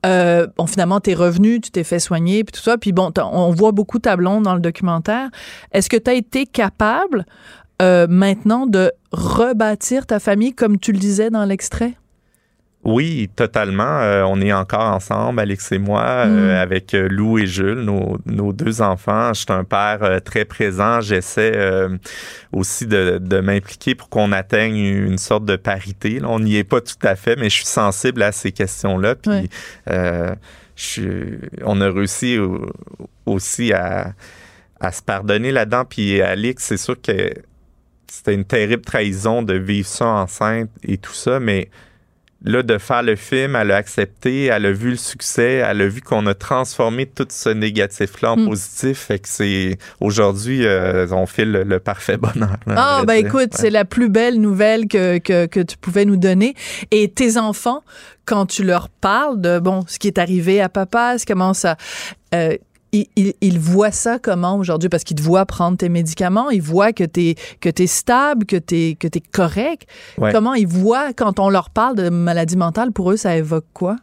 Euh, 0.06 0.48
bon, 0.58 0.66
finalement, 0.66 1.00
tu 1.00 1.12
es 1.12 1.14
revenu, 1.14 1.62
tu 1.62 1.72
t'es 1.72 1.84
fait 1.84 2.00
soigner, 2.00 2.44
puis 2.44 2.54
tout 2.54 2.62
ça, 2.62 2.78
puis 2.78 2.92
bon, 2.92 3.12
on 3.32 3.52
voit 3.52 3.72
beaucoup 3.72 4.00
ta 4.00 4.16
blonde 4.16 4.44
dans 4.44 4.56
le 4.56 4.60
documentaire. 4.60 5.30
Est-ce 5.72 5.90
que 5.90 5.98
tu 5.98 6.10
as 6.10 6.16
été 6.16 6.46
capable 6.46 7.26
euh, 7.82 8.08
maintenant 8.10 8.66
de 8.66 8.92
rebâtir 9.12 10.08
ta 10.08 10.20
famille 10.20 10.54
comme 10.54 10.80
tu 10.80 10.92
le 10.92 11.00
disais 11.00 11.30
dans 11.30 11.46
l'extrait? 11.46 11.96
Oui, 12.90 13.30
totalement. 13.36 14.00
Euh, 14.00 14.24
on 14.24 14.40
est 14.40 14.54
encore 14.54 14.94
ensemble, 14.94 15.42
Alex 15.42 15.74
et 15.74 15.78
moi, 15.78 16.04
euh, 16.26 16.54
Mm. 16.56 16.62
avec 16.62 16.94
euh, 16.94 17.10
Lou 17.10 17.38
et 17.38 17.46
Jules, 17.46 17.82
nos, 17.82 18.18
nos 18.26 18.54
deux 18.54 18.82
enfants. 18.82 19.34
Je 19.34 19.40
suis 19.42 19.46
un 19.52 19.66
père 19.66 20.00
euh, 20.04 20.20
très 20.22 20.46
présent. 20.46 21.02
J'essaie 21.02 21.52
aussi 22.54 22.88
de, 22.88 23.18
de 23.22 23.40
m'impliquer 23.42 23.94
pour 23.94 24.08
qu'on 24.08 24.32
atteigne 24.32 24.78
une 24.78 25.18
sorte 25.18 25.44
de 25.44 25.58
parité. 25.58 26.20
là. 26.22 26.30
On 26.30 26.40
n'y 26.40 26.56
est 26.56 26.64
pas 26.64 26.80
tout 26.80 26.96
à 27.04 27.18
fait, 27.18 27.36
mais 27.36 27.50
je 27.50 27.56
suis 27.56 27.66
sensible 27.66 28.24
à 28.24 28.32
ces 28.32 28.54
questions-là. 28.54 29.16
Puis, 29.16 29.32
Ouais. 29.32 29.50
euh, 29.90 30.34
je 30.78 30.84
suis- 30.84 31.38
on 31.66 31.82
a 31.82 31.90
réussi 31.92 32.38
au- 32.38 32.72
aussi 33.26 33.74
à, 33.74 34.14
à 34.80 34.94
se 34.94 35.02
pardonner 35.02 35.52
là-dedans. 35.52 35.84
Puis, 35.84 36.22
Alex, 36.22 36.64
c'est 36.64 36.78
sûr 36.78 36.96
que 37.02 37.34
c'était 38.10 38.34
une 38.34 38.46
terrible 38.46 38.84
trahison 38.84 39.42
de 39.42 39.56
vivre 39.56 39.88
ça 39.90 40.06
enceinte 40.06 40.70
et 40.84 40.98
tout 40.98 41.14
ça, 41.14 41.42
mais 41.42 41.70
là, 42.44 42.62
de 42.64 42.78
faire 42.78 43.04
le 43.04 43.16
film, 43.16 43.56
elle 43.56 43.72
a 43.72 43.78
accepté, 43.78 44.46
elle 44.46 44.66
a 44.68 44.72
vu 44.72 44.92
le 44.92 44.96
succès, 44.96 45.64
elle 45.68 45.82
a 45.82 45.88
vu 45.88 46.02
qu'on 46.02 46.26
a 46.28 46.34
transformé 46.34 47.06
tout 47.06 47.28
ce 47.30 47.50
négatif-là 47.50 48.34
en 48.34 48.38
Mm. 48.38 48.46
positif. 48.50 48.98
Fait 49.00 49.20
que 49.20 49.28
c'est 49.28 49.78
aujourd'hui, 50.00 50.66
euh, 50.66 51.08
on 51.12 51.26
file 51.26 51.52
le, 51.52 51.64
le 51.64 51.80
parfait 51.80 52.18
bonheur. 52.18 52.58
Ah, 52.68 52.98
vrai 52.98 53.06
ben 53.06 53.18
dire. 53.18 53.26
écoute, 53.28 53.54
Ouais. 53.54 53.60
c'est 53.62 53.70
la 53.72 53.86
plus 53.86 54.10
belle 54.10 54.40
nouvelle 54.40 54.88
que, 54.88 55.18
que, 55.18 55.46
que 55.48 55.60
tu 55.60 55.78
pouvais 55.78 56.06
nous 56.06 56.18
donner. 56.18 56.54
Et 56.92 57.10
tes 57.10 57.38
enfants, 57.38 57.84
quand 58.26 58.46
tu 58.46 58.64
leur 58.64 58.90
parles 58.90 59.42
de, 59.42 59.60
bon, 59.60 59.84
ce 59.88 59.98
qui 60.00 60.08
est 60.08 60.18
arrivé 60.20 60.62
à 60.62 60.70
papa, 60.70 61.18
ce 61.18 61.26
comment 61.26 61.54
ça... 61.54 61.76
Euh, 62.36 62.58
ils, 62.92 63.08
ils- 63.16 63.34
ils 63.42 63.60
voient 63.60 63.92
ça 63.92 64.20
comment 64.20 64.58
aujourd'hui? 64.58 64.90
Parce 64.90 65.04
qu'ils 65.04 65.18
te 65.18 65.22
voient 65.22 65.46
prendre 65.46 65.78
tes 65.78 65.90
médicaments, 65.90 66.50
ils 66.50 66.62
voient 66.62 66.94
que 66.94 67.04
tu 67.04 67.30
es, 67.30 67.36
que 67.60 67.70
es 67.82 67.88
stable, 67.88 68.46
que 68.46 68.56
tu 68.58 68.76
es, 68.76 68.96
que 68.96 69.08
es 69.08 69.22
correct. 69.32 69.88
Ouais. 70.18 70.32
Comment 70.32 70.54
ils 70.54 70.68
voient, 70.68 71.14
quand 71.14 71.40
on 71.40 71.50
leur 71.50 71.70
parle 71.70 71.96
de 71.96 72.10
maladie 72.10 72.58
mentale, 72.58 72.92
pour 72.92 73.12
eux, 73.12 73.18
ça 73.18 73.36
évoque 73.36 73.66
quoi? 73.74 73.96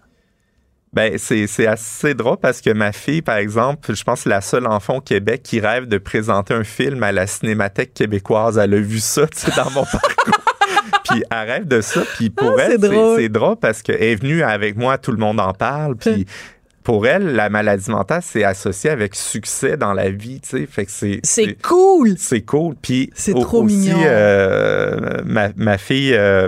Ben, 0.93 1.19
c'est, 1.19 1.67
assez 1.67 2.15
drôle 2.15 2.37
parce 2.37 2.61
que 2.61 2.71
ma 2.71 2.93
fille, 2.93 3.21
par 3.21 3.37
exemple, 3.39 3.93
je 3.95 4.05
pense 4.05 4.21
que 4.21 4.23
c'est 4.25 4.29
la 4.31 4.41
seule 4.41 4.67
enfant 4.69 4.99
au 4.99 5.01
Québec 5.01 5.43
qui 5.43 5.59
rêve 5.59 5.87
de 5.89 5.99
présenter 5.99 6.55
un 6.55 6.63
film 6.63 7.03
à 7.03 7.11
la 7.11 7.27
Cinémathèque 7.27 7.95
québécoise. 7.95 8.59
Elle 8.59 8.75
a 8.75 8.81
vu 8.81 9.01
ça, 9.01 9.27
tu 9.27 9.41
sais, 9.41 9.51
dans 9.57 9.71
mon 9.73 9.85
parcours. 9.85 10.35
puis 11.11 11.25
elle 11.33 11.51
rêve 11.51 11.67
de 11.67 11.81
ça. 11.81 12.03
Puis 12.17 12.31
pour 12.31 12.55
Ah, 12.59 12.63
elle, 12.63 12.73
c'est, 12.73 12.79
drôle. 12.89 13.17
c'est 13.19 13.29
drôle 13.29 13.57
parce 13.57 13.83
qu'elle 13.83 14.01
est 14.05 14.15
venue 14.15 14.45
avec 14.45 14.77
moi, 14.77 14.97
tout 14.97 15.11
le 15.11 15.17
monde 15.19 15.41
en 15.41 15.53
parle. 15.53 15.97
Puis 15.97 16.27
pour 16.85 17.07
elle, 17.07 17.35
la 17.35 17.49
maladie 17.49 17.91
mentale, 17.91 18.21
c'est 18.23 18.45
associé 18.45 18.91
avec 18.91 19.15
succès 19.15 19.77
dans 19.79 19.95
la 19.95 20.11
vie, 20.11 20.41
tu 20.43 20.51
sais. 20.51 20.67
Fait 20.67 20.85
que 20.85 20.91
c'est... 20.91 21.19
C'est 21.23 21.61
cool! 21.63 22.15
C'est 22.19 22.43
cool. 22.43 22.75
Puis 22.81 23.11
C'est 23.15 23.33
trop 23.33 23.65
aussi, 23.65 23.75
mignon. 23.79 23.99
euh, 24.05 25.23
ma, 25.25 25.49
ma 25.57 25.79
fille, 25.79 26.13
euh, 26.15 26.47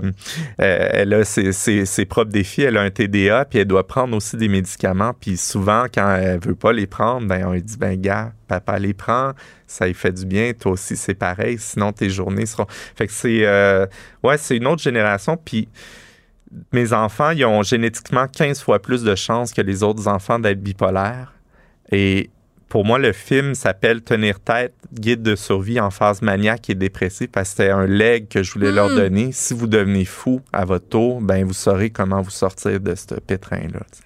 euh, 0.61 0.89
elle 0.93 1.15
a 1.15 1.25
ses, 1.25 1.53
ses- 1.53 1.87
ses 1.87 2.05
propres 2.05 2.31
défis. 2.31 2.63
Elle 2.63 2.77
a 2.77 2.83
un 2.83 2.91
TDA, 2.91 3.47
puis 3.47 3.61
elle 3.61 3.65
doit 3.67 3.87
prendre 3.87 4.15
aussi 4.15 4.37
des 4.37 4.49
médicaments. 4.49 5.15
Puis 5.19 5.39
souvent, 5.39 5.87
quand 5.93 6.17
elle 6.17 6.39
veut 6.41 6.55
pas 6.55 6.73
les 6.75 6.87
prendre, 6.87 7.27
ben 7.27 7.47
on 7.47 7.53
lui 7.53 7.63
dit, 7.63 7.79
ben 7.79 7.99
gars, 8.01 8.33
papa 8.47 8.79
les 8.79 8.93
prend, 8.95 9.33
ça 9.67 9.87
lui 9.87 9.95
fait 9.95 10.13
du 10.13 10.27
bien. 10.27 10.53
Toi 10.53 10.73
aussi, 10.73 10.97
c'est 10.97 11.15
pareil. 11.15 11.57
Sinon, 11.59 11.93
tes 11.93 12.11
journées 12.11 12.45
seront. 12.47 12.67
Fait 12.95 13.07
que 13.07 13.13
c'est, 13.15 13.47
ouais, 14.23 14.37
c'est 14.37 14.57
une 14.59 14.67
autre 14.67 14.83
génération. 14.83 15.39
Puis 15.43 15.67
mes 16.73 16.93
enfants, 16.93 17.31
ils 17.31 17.45
ont 17.45 17.63
génétiquement 17.63 18.27
15 18.29 18.61
fois 18.63 18.81
plus 18.81 19.03
de 19.03 19.15
chances 19.15 19.53
que 19.53 19.61
les 19.63 19.83
autres 19.83 20.09
enfants 20.09 20.39
d'être 20.39 20.63
bipolaires. 20.63 21.33
Et 21.93 22.31
pour 22.69 22.85
moi, 22.85 22.99
le 22.99 23.13
film 23.13 23.55
s'appelle 23.55 24.03
Tenir 24.03 24.41
tête, 24.41 24.75
guide 24.93 25.23
de 25.23 25.37
survie 25.37 25.79
en 25.81 25.91
phase 25.91 26.23
maniaque 26.23 26.69
et 26.71 26.75
dépressive 26.75 27.29
parce 27.29 27.51
que 27.51 27.57
c'était 27.59 27.71
un 27.71 27.87
leg 27.87 28.29
que 28.29 28.43
je 28.43 28.53
voulais 28.53 28.73
leur 28.73 28.89
Mm. 28.91 28.97
donner. 28.97 29.33
Si 29.33 29.55
vous 29.55 29.67
devenez 29.67 30.05
fou 30.05 30.41
à 30.53 30.65
votre 30.65 30.89
tour, 30.89 31.21
ben 31.21 31.45
vous 31.45 31.53
saurez 31.53 31.91
comment 31.91 32.23
vous 32.23 32.31
sortir 32.31 32.81
de 32.81 32.95
ce 32.95 33.15
pétrin-là. 33.15 33.81
tu 33.93 33.99
sais. 33.99 34.06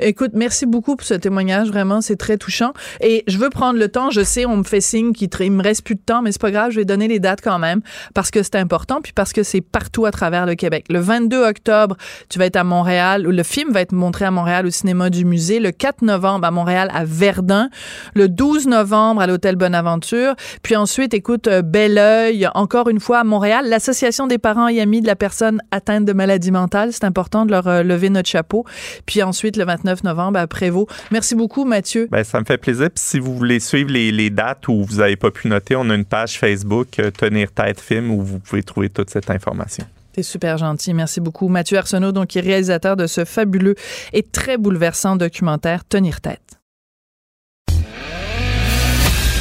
Écoute, 0.00 0.30
merci 0.34 0.64
beaucoup 0.64 0.94
pour 0.94 1.04
ce 1.04 1.14
témoignage. 1.14 1.70
Vraiment, 1.70 2.00
c'est 2.00 2.14
très 2.14 2.38
touchant. 2.38 2.72
Et 3.00 3.24
je 3.26 3.36
veux 3.36 3.50
prendre 3.50 3.80
le 3.80 3.88
temps. 3.88 4.10
Je 4.10 4.20
sais, 4.20 4.46
on 4.46 4.58
me 4.58 4.62
fait 4.62 4.80
signe 4.80 5.12
qu'il 5.12 5.50
me 5.50 5.60
reste 5.60 5.82
plus 5.82 5.96
de 5.96 6.00
temps, 6.00 6.22
mais 6.22 6.30
c'est 6.30 6.40
pas 6.40 6.52
grave. 6.52 6.70
Je 6.70 6.76
vais 6.76 6.84
donner 6.84 7.08
les 7.08 7.18
dates 7.18 7.40
quand 7.42 7.58
même 7.58 7.80
parce 8.14 8.30
que 8.30 8.44
c'est 8.44 8.54
important 8.54 9.00
puis 9.02 9.12
parce 9.12 9.32
que 9.32 9.42
c'est 9.42 9.60
partout 9.60 10.06
à 10.06 10.12
travers 10.12 10.46
le 10.46 10.54
Québec. 10.54 10.84
Le 10.88 11.00
22 11.00 11.42
octobre, 11.44 11.96
tu 12.28 12.38
vas 12.38 12.46
être 12.46 12.54
à 12.54 12.62
Montréal. 12.62 13.26
ou 13.26 13.32
Le 13.32 13.42
film 13.42 13.72
va 13.72 13.80
être 13.80 13.90
montré 13.90 14.24
à 14.24 14.30
Montréal 14.30 14.66
au 14.66 14.70
cinéma 14.70 15.10
du 15.10 15.24
musée. 15.24 15.58
Le 15.58 15.72
4 15.72 16.02
novembre 16.02 16.46
à 16.46 16.52
Montréal 16.52 16.90
à 16.94 17.04
Verdun. 17.04 17.68
Le 18.14 18.28
12 18.28 18.68
novembre 18.68 19.20
à 19.20 19.26
l'hôtel 19.26 19.56
Bonaventure. 19.56 20.36
Puis 20.62 20.76
ensuite, 20.76 21.12
écoute, 21.12 21.48
euh, 21.48 21.62
Bel 21.62 21.98
Oeil, 21.98 22.48
encore 22.54 22.88
une 22.88 23.00
fois 23.00 23.18
à 23.18 23.24
Montréal. 23.24 23.68
L'Association 23.68 24.28
des 24.28 24.38
parents 24.38 24.68
et 24.68 24.80
amis 24.80 25.00
de 25.00 25.08
la 25.08 25.16
personne 25.16 25.60
atteinte 25.72 26.04
de 26.04 26.12
maladie 26.12 26.52
mentale. 26.52 26.92
C'est 26.92 27.02
important 27.02 27.46
de 27.46 27.50
leur 27.50 27.66
euh, 27.66 27.82
lever 27.82 28.10
notre 28.10 28.28
chapeau. 28.28 28.64
Puis 29.04 29.24
ensuite, 29.24 29.56
le 29.56 29.64
29 29.64 29.87
novembre 30.04 30.38
à 30.38 30.46
Prévost. 30.46 30.88
Merci 31.10 31.34
beaucoup, 31.34 31.64
Mathieu. 31.64 32.08
Ben, 32.10 32.24
ça 32.24 32.40
me 32.40 32.44
fait 32.44 32.58
plaisir. 32.58 32.90
Puis 32.90 33.02
si 33.04 33.18
vous 33.18 33.36
voulez 33.36 33.60
suivre 33.60 33.90
les, 33.90 34.12
les 34.12 34.30
dates 34.30 34.68
où 34.68 34.84
vous 34.84 34.96
n'avez 34.96 35.16
pas 35.16 35.30
pu 35.30 35.48
noter, 35.48 35.76
on 35.76 35.88
a 35.90 35.94
une 35.94 36.04
page 36.04 36.38
Facebook, 36.38 36.98
euh, 36.98 37.10
Tenir 37.10 37.50
tête 37.52 37.80
film, 37.80 38.10
où 38.10 38.22
vous 38.22 38.38
pouvez 38.38 38.62
trouver 38.62 38.88
toute 38.88 39.10
cette 39.10 39.30
information. 39.30 39.84
T'es 40.12 40.22
super 40.22 40.58
gentil. 40.58 40.94
Merci 40.94 41.20
beaucoup. 41.20 41.48
Mathieu 41.48 41.78
Arsenault, 41.78 42.12
donc, 42.12 42.28
qui 42.28 42.38
est 42.38 42.42
réalisateur 42.42 42.96
de 42.96 43.06
ce 43.06 43.24
fabuleux 43.24 43.74
et 44.12 44.22
très 44.22 44.58
bouleversant 44.58 45.16
documentaire 45.16 45.84
Tenir 45.84 46.20
tête. 46.20 46.58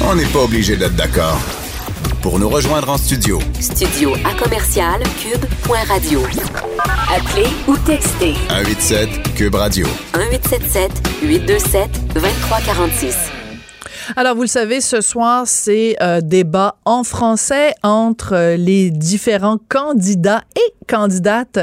On 0.01 0.15
n'est 0.15 0.25
pas 0.25 0.43
obligé 0.43 0.77
d'être 0.77 0.95
d'accord. 0.95 1.66
Pour 2.27 2.39
nous 2.39 2.49
rejoindre 2.49 2.89
en 2.89 2.97
studio, 2.97 3.39
Studio 3.57 4.13
à 4.25 4.33
commercial 4.37 5.01
cube.radio. 5.17 6.21
Appelez 7.09 7.47
ou 7.69 7.77
textez 7.85 8.33
187 8.49 9.33
Cube 9.33 9.55
Radio. 9.55 9.87
1877 10.13 10.91
827 11.23 12.13
2346. 12.13 13.15
Alors, 14.17 14.35
vous 14.35 14.41
le 14.41 14.47
savez, 14.47 14.81
ce 14.81 14.99
soir, 14.99 15.43
c'est 15.47 15.95
euh, 16.01 16.19
débat 16.19 16.75
en 16.83 17.05
français 17.05 17.73
entre 17.81 18.33
euh, 18.33 18.57
les 18.57 18.91
différents 18.91 19.59
candidats 19.69 20.43
et 20.57 20.76
candidates 20.87 21.59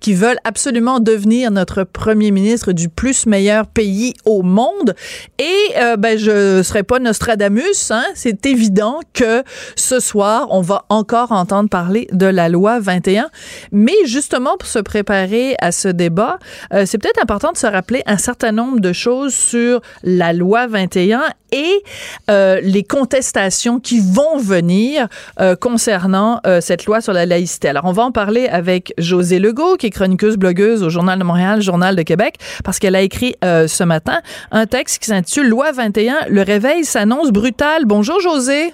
qui 0.00 0.14
veulent 0.14 0.38
absolument 0.44 1.00
devenir 1.00 1.50
notre 1.50 1.84
premier 1.84 2.30
ministre 2.30 2.72
du 2.72 2.88
plus 2.88 3.26
meilleur 3.26 3.66
pays 3.66 4.14
au 4.24 4.42
monde. 4.42 4.94
Et 5.38 5.78
euh, 5.78 5.96
ben, 5.96 6.18
je 6.18 6.62
serai 6.62 6.82
pas 6.82 6.98
Nostradamus, 6.98 7.90
hein, 7.90 8.04
c'est 8.14 8.46
évident 8.46 9.00
que 9.12 9.42
ce 9.74 10.00
soir, 10.00 10.48
on 10.50 10.60
va 10.60 10.84
encore 10.88 11.32
entendre 11.32 11.68
parler 11.68 12.08
de 12.12 12.26
la 12.26 12.48
loi 12.48 12.78
21. 12.80 13.30
Mais 13.72 13.94
justement, 14.04 14.56
pour 14.56 14.68
se 14.68 14.78
préparer 14.78 15.56
à 15.60 15.72
ce 15.72 15.88
débat, 15.88 16.38
euh, 16.72 16.84
c'est 16.86 16.98
peut-être 16.98 17.22
important 17.22 17.52
de 17.52 17.56
se 17.56 17.66
rappeler 17.66 18.02
un 18.06 18.18
certain 18.18 18.52
nombre 18.52 18.80
de 18.80 18.92
choses 18.92 19.34
sur 19.34 19.80
la 20.02 20.32
loi 20.32 20.66
21 20.66 21.22
et 21.52 21.82
euh, 22.30 22.60
les 22.62 22.82
contestations 22.82 23.78
qui 23.78 24.00
vont 24.00 24.38
venir 24.38 25.08
euh, 25.40 25.54
concernant 25.56 26.40
cette 26.60 26.86
loi 26.86 27.00
sur 27.00 27.12
la 27.12 27.26
laïcité. 27.26 27.68
Alors, 27.68 27.84
on 27.84 27.92
va 27.92 28.02
en 28.04 28.12
parler 28.12 28.48
avec 28.48 28.65
avec 28.68 28.92
José 28.98 29.38
Legault, 29.38 29.76
qui 29.76 29.86
est 29.86 29.90
chroniqueuse 29.90 30.36
blogueuse 30.36 30.82
au 30.82 30.90
Journal 30.90 31.18
de 31.18 31.24
Montréal, 31.24 31.62
Journal 31.62 31.94
de 31.94 32.02
Québec, 32.02 32.34
parce 32.64 32.78
qu'elle 32.78 32.96
a 32.96 33.00
écrit 33.00 33.36
euh, 33.44 33.68
ce 33.68 33.84
matin 33.84 34.20
un 34.50 34.66
texte 34.66 35.00
qui 35.02 35.06
s'intitule 35.06 35.48
Loi 35.48 35.70
21, 35.72 36.26
le 36.28 36.42
réveil 36.42 36.84
s'annonce 36.84 37.30
brutal. 37.30 37.84
Bonjour 37.84 38.20
José. 38.20 38.72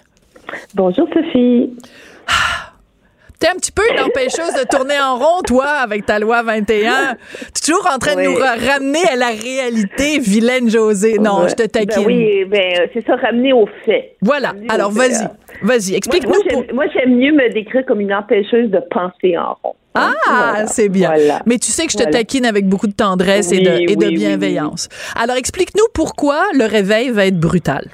Bonjour 0.74 1.06
Sophie. 1.12 1.70
T'es 3.42 3.48
un 3.48 3.56
petit 3.56 3.72
peu 3.72 3.82
une 3.92 3.98
empêcheuse 4.00 4.54
de 4.54 4.64
tourner 4.70 4.94
en 5.00 5.16
rond, 5.16 5.42
toi, 5.44 5.66
avec 5.66 6.06
ta 6.06 6.20
loi 6.20 6.44
21. 6.44 7.16
Tu 7.16 7.44
es 7.44 7.72
toujours 7.72 7.90
en 7.92 7.98
train 7.98 8.14
de 8.14 8.22
nous 8.22 8.36
ra- 8.36 8.54
ramener 8.54 9.02
à 9.12 9.16
la 9.16 9.30
réalité, 9.30 10.20
vilaine 10.20 10.70
José. 10.70 11.18
Non, 11.18 11.40
Ouais. 11.42 11.48
je 11.48 11.54
te 11.56 11.62
taquine. 11.66 12.04
Ben 12.04 12.06
oui, 12.06 12.44
ben, 12.44 12.60
euh, 12.80 12.86
c'est 12.94 13.04
ça, 13.04 13.16
ramener 13.16 13.52
aux 13.52 13.66
faits. 13.84 14.14
Voilà. 14.22 14.48
Ramener 14.50 14.66
Alors, 14.70 14.92
vas-y. 14.92 15.24
là. 15.24 15.32
Vas-y, 15.62 15.94
explique-nous. 15.96 16.32
moi, 16.72 16.84
j'aime- 16.94 17.16
mieux 17.16 17.32
me 17.32 17.52
décrire 17.52 17.84
comme 17.84 18.00
une 18.00 18.14
empêcheuse 18.14 18.70
de 18.70 18.78
penser 18.90 19.36
en 19.36 19.56
rond. 19.62 19.74
Ah, 19.94 20.12
Voilà. 20.26 20.66
c'est 20.68 20.88
bien. 20.88 21.08
Voilà. 21.08 21.42
Mais 21.44 21.58
tu 21.58 21.70
sais 21.72 21.84
que 21.86 21.92
je 21.92 21.96
te 21.98 22.02
Voilà. 22.04 22.18
taquine 22.18 22.46
avec 22.46 22.66
beaucoup 22.68 22.86
de 22.86 22.94
tendresse 22.94 23.50
et 23.52 23.58
de, 23.58 23.70
et 23.70 23.96
oui, 23.98 24.14
bienveillance. 24.14 24.88
Alors, 25.20 25.36
explique-nous 25.36 25.84
pourquoi 25.92 26.44
le 26.54 26.64
réveil 26.64 27.10
va 27.10 27.26
être 27.26 27.38
brutal. 27.40 27.86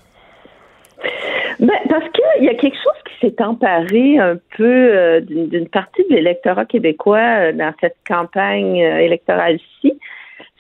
Qu'il 2.39 2.47
y 2.47 2.51
a 2.51 2.55
quelque 2.55 2.77
chose 2.77 3.03
qui 3.05 3.27
s'est 3.27 3.43
emparé 3.43 4.17
un 4.21 4.37
peu 4.57 4.65
euh, 4.65 5.21
d'une 5.21 5.69
partie 5.69 6.05
de 6.09 6.15
l'électorat 6.15 6.67
québécois 6.67 7.19
euh, 7.19 7.53
dans 7.53 7.75
cette 7.81 7.97
campagne 8.07 8.81
euh, 8.81 8.99
électorale-ci. 8.99 9.99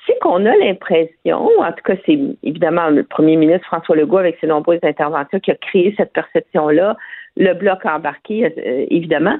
C'est 0.05 0.19
qu'on 0.19 0.45
a 0.45 0.57
l'impression, 0.57 1.49
en 1.61 1.71
tout 1.73 1.85
cas, 1.85 1.95
c'est 2.05 2.19
évidemment 2.43 2.89
le 2.89 3.05
premier 3.05 3.37
ministre 3.37 3.65
François 3.67 3.95
Legault 3.95 4.17
avec 4.17 4.39
ses 4.41 4.49
nombreuses 4.49 4.81
interventions 4.83 5.39
qui 5.39 5.53
a 5.53 5.55
créé 5.55 5.95
cette 5.97 6.13
perception-là, 6.15 6.97
le 7.37 7.53
bloc 7.55 7.85
embarqué, 7.87 8.53
évidemment, 8.91 9.37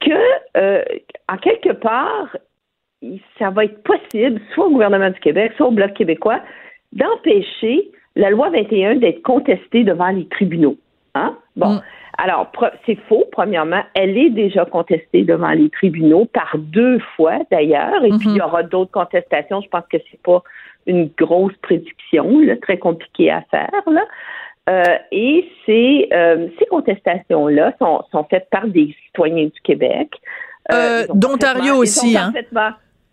que, 0.00 0.82
en 1.32 1.36
quelque 1.36 1.72
part, 1.72 2.36
il- 3.00 3.20
ça 3.38 3.50
va 3.50 3.64
être 3.64 3.80
possible, 3.84 4.40
soit 4.52 4.66
au 4.66 4.70
gouvernement 4.70 5.08
du 5.10 5.20
Québec, 5.20 5.52
soit 5.56 5.68
au 5.68 5.70
Bloc 5.70 5.94
québécois, 5.94 6.40
d'empêcher 6.92 7.88
la 8.16 8.30
loi 8.30 8.50
21 8.50 8.96
d'être 8.96 9.22
contestée 9.22 9.84
devant 9.84 10.08
les 10.08 10.26
tribunaux. 10.26 10.76
Hein? 11.14 11.36
Bon. 11.56 11.74
Mm. 11.74 11.82
Alors, 12.18 12.50
c'est 12.84 12.98
faux, 13.08 13.26
premièrement. 13.30 13.82
Elle 13.94 14.18
est 14.18 14.30
déjà 14.30 14.64
contestée 14.64 15.22
devant 15.22 15.50
les 15.50 15.70
tribunaux 15.70 16.24
par 16.24 16.56
deux 16.56 16.98
fois, 17.16 17.38
d'ailleurs. 17.50 18.04
Et 18.04 18.10
puis, 18.10 18.30
il 18.30 18.36
y 18.36 18.40
aura 18.40 18.64
d'autres 18.64 18.90
contestations. 18.90 19.60
Je 19.60 19.68
pense 19.68 19.84
que 19.90 19.98
c'est 20.10 20.20
pas 20.22 20.42
une 20.86 21.10
grosse 21.16 21.56
prédiction, 21.62 22.40
là, 22.40 22.56
très 22.56 22.78
compliquée 22.78 23.30
à 23.30 23.42
faire. 23.42 23.82
Là. 23.86 24.02
Euh, 24.68 24.96
et 25.12 25.48
ces, 25.64 26.08
euh, 26.12 26.48
ces 26.58 26.66
contestations-là 26.66 27.72
sont, 27.78 28.02
sont 28.10 28.24
faites 28.28 28.48
par 28.50 28.66
des 28.66 28.94
citoyens 29.06 29.44
du 29.44 29.60
Québec. 29.62 30.10
Euh, 30.72 31.06
ont 31.08 31.14
d'Ontario 31.14 31.76
aussi, 31.76 32.16
hein? 32.16 32.32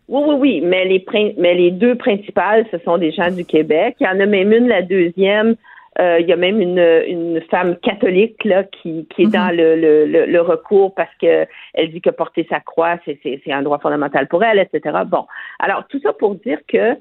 Oui, 0.07 0.21
oui, 0.27 0.35
oui, 0.37 0.61
mais 0.63 0.85
les, 0.85 1.03
mais 1.37 1.55
les 1.55 1.71
deux 1.71 1.95
principales, 1.95 2.65
ce 2.71 2.77
sont 2.79 2.97
des 2.97 3.11
gens 3.11 3.31
du 3.31 3.43
Québec. 3.43 3.95
Il 3.99 4.03
y 4.03 4.07
en 4.07 4.19
a 4.19 4.25
même 4.25 4.51
une, 4.51 4.67
la 4.67 4.83
deuxième, 4.83 5.55
euh, 5.99 6.19
il 6.19 6.27
y 6.27 6.33
a 6.33 6.35
même 6.35 6.59
une, 6.59 7.03
une 7.07 7.41
femme 7.49 7.77
catholique 7.77 8.43
là, 8.43 8.63
qui, 8.65 9.07
qui 9.15 9.23
est 9.23 9.31
dans 9.31 9.55
le, 9.55 9.75
le, 9.75 10.05
le, 10.05 10.25
le 10.25 10.41
recours 10.41 10.93
parce 10.93 11.13
que 11.21 11.45
elle 11.73 11.91
dit 11.91 12.01
que 12.01 12.09
porter 12.09 12.45
sa 12.49 12.59
croix, 12.59 12.97
c'est, 13.05 13.39
un 13.47 13.61
droit 13.61 13.79
fondamental 13.79 14.27
pour 14.27 14.43
elle, 14.43 14.59
etc. 14.59 14.97
Bon, 15.05 15.25
alors 15.59 15.85
tout 15.87 15.99
ça 16.01 16.11
pour 16.13 16.35
dire 16.35 16.59
que 16.67 16.95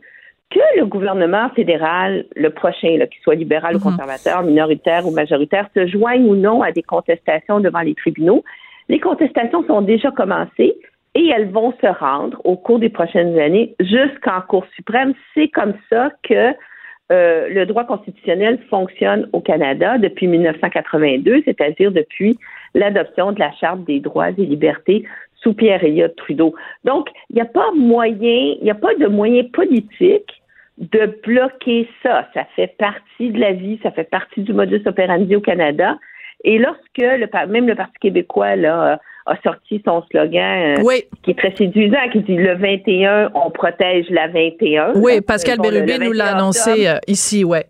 que 0.50 0.60
le 0.78 0.86
gouvernement 0.86 1.48
fédéral, 1.50 2.26
le 2.36 2.50
prochain, 2.50 2.98
qu'il 3.10 3.20
soit 3.22 3.34
libéral 3.34 3.74
ou 3.76 3.80
conservateur, 3.80 4.42
minoritaire 4.42 5.04
ou 5.04 5.10
majoritaire, 5.10 5.68
se 5.74 5.88
joigne 5.88 6.26
ou 6.26 6.36
non 6.36 6.62
à 6.62 6.70
des 6.70 6.82
contestations 6.82 7.58
devant 7.58 7.80
les 7.80 7.94
tribunaux. 7.94 8.44
Les 8.88 9.00
contestations 9.00 9.66
sont 9.66 9.80
déjà 9.80 10.12
commencées 10.12 10.76
et 11.16 11.28
elles 11.28 11.50
vont 11.50 11.72
se 11.80 11.86
rendre 11.86 12.40
au 12.44 12.56
cours 12.56 12.78
des 12.78 12.90
prochaines 12.90 13.36
années 13.38 13.74
jusqu'en 13.80 14.42
Cour 14.42 14.64
suprême. 14.76 15.14
C'est 15.32 15.48
comme 15.48 15.74
ça 15.90 16.10
que 16.22 16.52
euh, 17.12 17.48
le 17.48 17.66
droit 17.66 17.84
constitutionnel 17.84 18.58
fonctionne 18.70 19.28
au 19.32 19.40
Canada 19.40 19.98
depuis 19.98 20.26
1982, 20.26 21.42
c'est-à-dire 21.44 21.92
depuis 21.92 22.38
l'adoption 22.74 23.32
de 23.32 23.38
la 23.38 23.52
Charte 23.52 23.84
des 23.84 24.00
droits 24.00 24.30
et 24.30 24.46
libertés 24.46 25.04
sous 25.34 25.52
Pierre 25.52 25.84
Elliott 25.84 26.16
Trudeau. 26.16 26.54
Donc, 26.84 27.08
il 27.28 27.36
n'y 27.36 27.42
a 27.42 27.46
pas 27.46 27.70
moyen, 27.76 28.54
il 28.58 28.60
n'y 28.62 28.70
a 28.70 28.74
pas 28.74 28.94
de 28.94 29.06
moyen 29.06 29.44
politique 29.52 30.42
de 30.78 31.18
bloquer 31.22 31.88
ça. 32.02 32.26
Ça 32.32 32.46
fait 32.56 32.74
partie 32.78 33.30
de 33.30 33.38
la 33.38 33.52
vie, 33.52 33.78
ça 33.82 33.90
fait 33.90 34.08
partie 34.08 34.40
du 34.40 34.54
modus 34.54 34.82
operandi 34.86 35.36
au 35.36 35.40
Canada. 35.40 35.98
Et 36.42 36.58
lorsque 36.58 36.98
le, 36.98 37.46
même 37.48 37.66
le 37.66 37.74
Parti 37.74 37.98
québécois 38.00 38.56
là, 38.56 38.98
a 39.26 39.36
sorti 39.42 39.80
son 39.84 40.02
slogan 40.10 40.76
euh, 40.78 40.82
Oui. 40.84 41.04
qui 41.22 41.30
est 41.30 41.38
très 41.38 41.54
séduisant, 41.56 41.96
qui 42.12 42.20
dit 42.20 42.36
le 42.36 42.54
21, 42.56 43.30
on 43.34 43.50
protège 43.50 44.06
la 44.10 44.28
21. 44.28 44.92
Oui, 44.96 45.20
Pascal 45.22 45.58
Bérubé 45.60 45.98
nous 45.98 46.12
l'a 46.12 46.24
21 46.32 46.36
annoncé 46.36 46.86
euh, 46.88 46.98
ici, 47.06 47.42
ouais. 47.44 47.66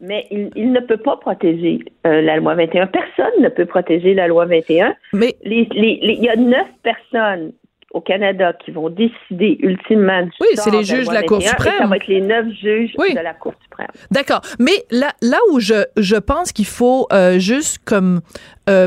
Mais 0.00 0.26
il, 0.30 0.50
il 0.54 0.70
ne 0.72 0.80
peut 0.80 0.98
pas 0.98 1.16
protéger 1.16 1.80
euh, 2.06 2.20
la 2.22 2.36
loi 2.36 2.54
21. 2.54 2.86
Personne 2.88 3.42
ne 3.42 3.48
peut 3.48 3.66
protéger 3.66 4.14
la 4.14 4.28
loi 4.28 4.44
21. 4.46 4.94
Mais 5.14 5.34
Les- 5.42 5.66
les- 5.72 5.98
les- 6.02 6.14
Il 6.18 6.24
y 6.24 6.28
a 6.28 6.36
neuf 6.36 6.66
personnes 6.82 7.52
au 7.92 8.00
Canada 8.00 8.52
qui 8.64 8.70
vont 8.70 8.88
décider 8.88 9.56
ultimement 9.60 10.22
du 10.22 10.30
Oui, 10.40 10.46
c'est 10.54 10.70
les 10.70 10.82
de 10.82 10.82
la 10.82 10.96
juges 10.96 11.08
de 11.08 11.12
la 11.14 11.22
Cour 11.24 11.38
21, 11.38 11.46
et 11.46 11.48
suprême. 11.50 11.74
Ça 11.78 11.86
va 11.86 11.96
être 11.96 12.06
les 12.06 12.20
neuf 12.20 12.46
juges 12.62 12.92
Oui. 12.98 13.14
de 13.14 13.18
la 13.20 13.34
Cour 13.34 13.52
suprême. 13.64 13.88
D'accord. 14.12 14.42
Mais 14.60 14.84
là, 14.92 15.08
là 15.22 15.38
où 15.50 15.58
je, 15.58 15.84
je 15.96 16.14
pense 16.16 16.52
qu'il 16.52 16.66
faut 16.66 17.08
euh, 17.12 17.40
juste 17.40 17.78
comme 17.84 18.20
euh, 18.68 18.86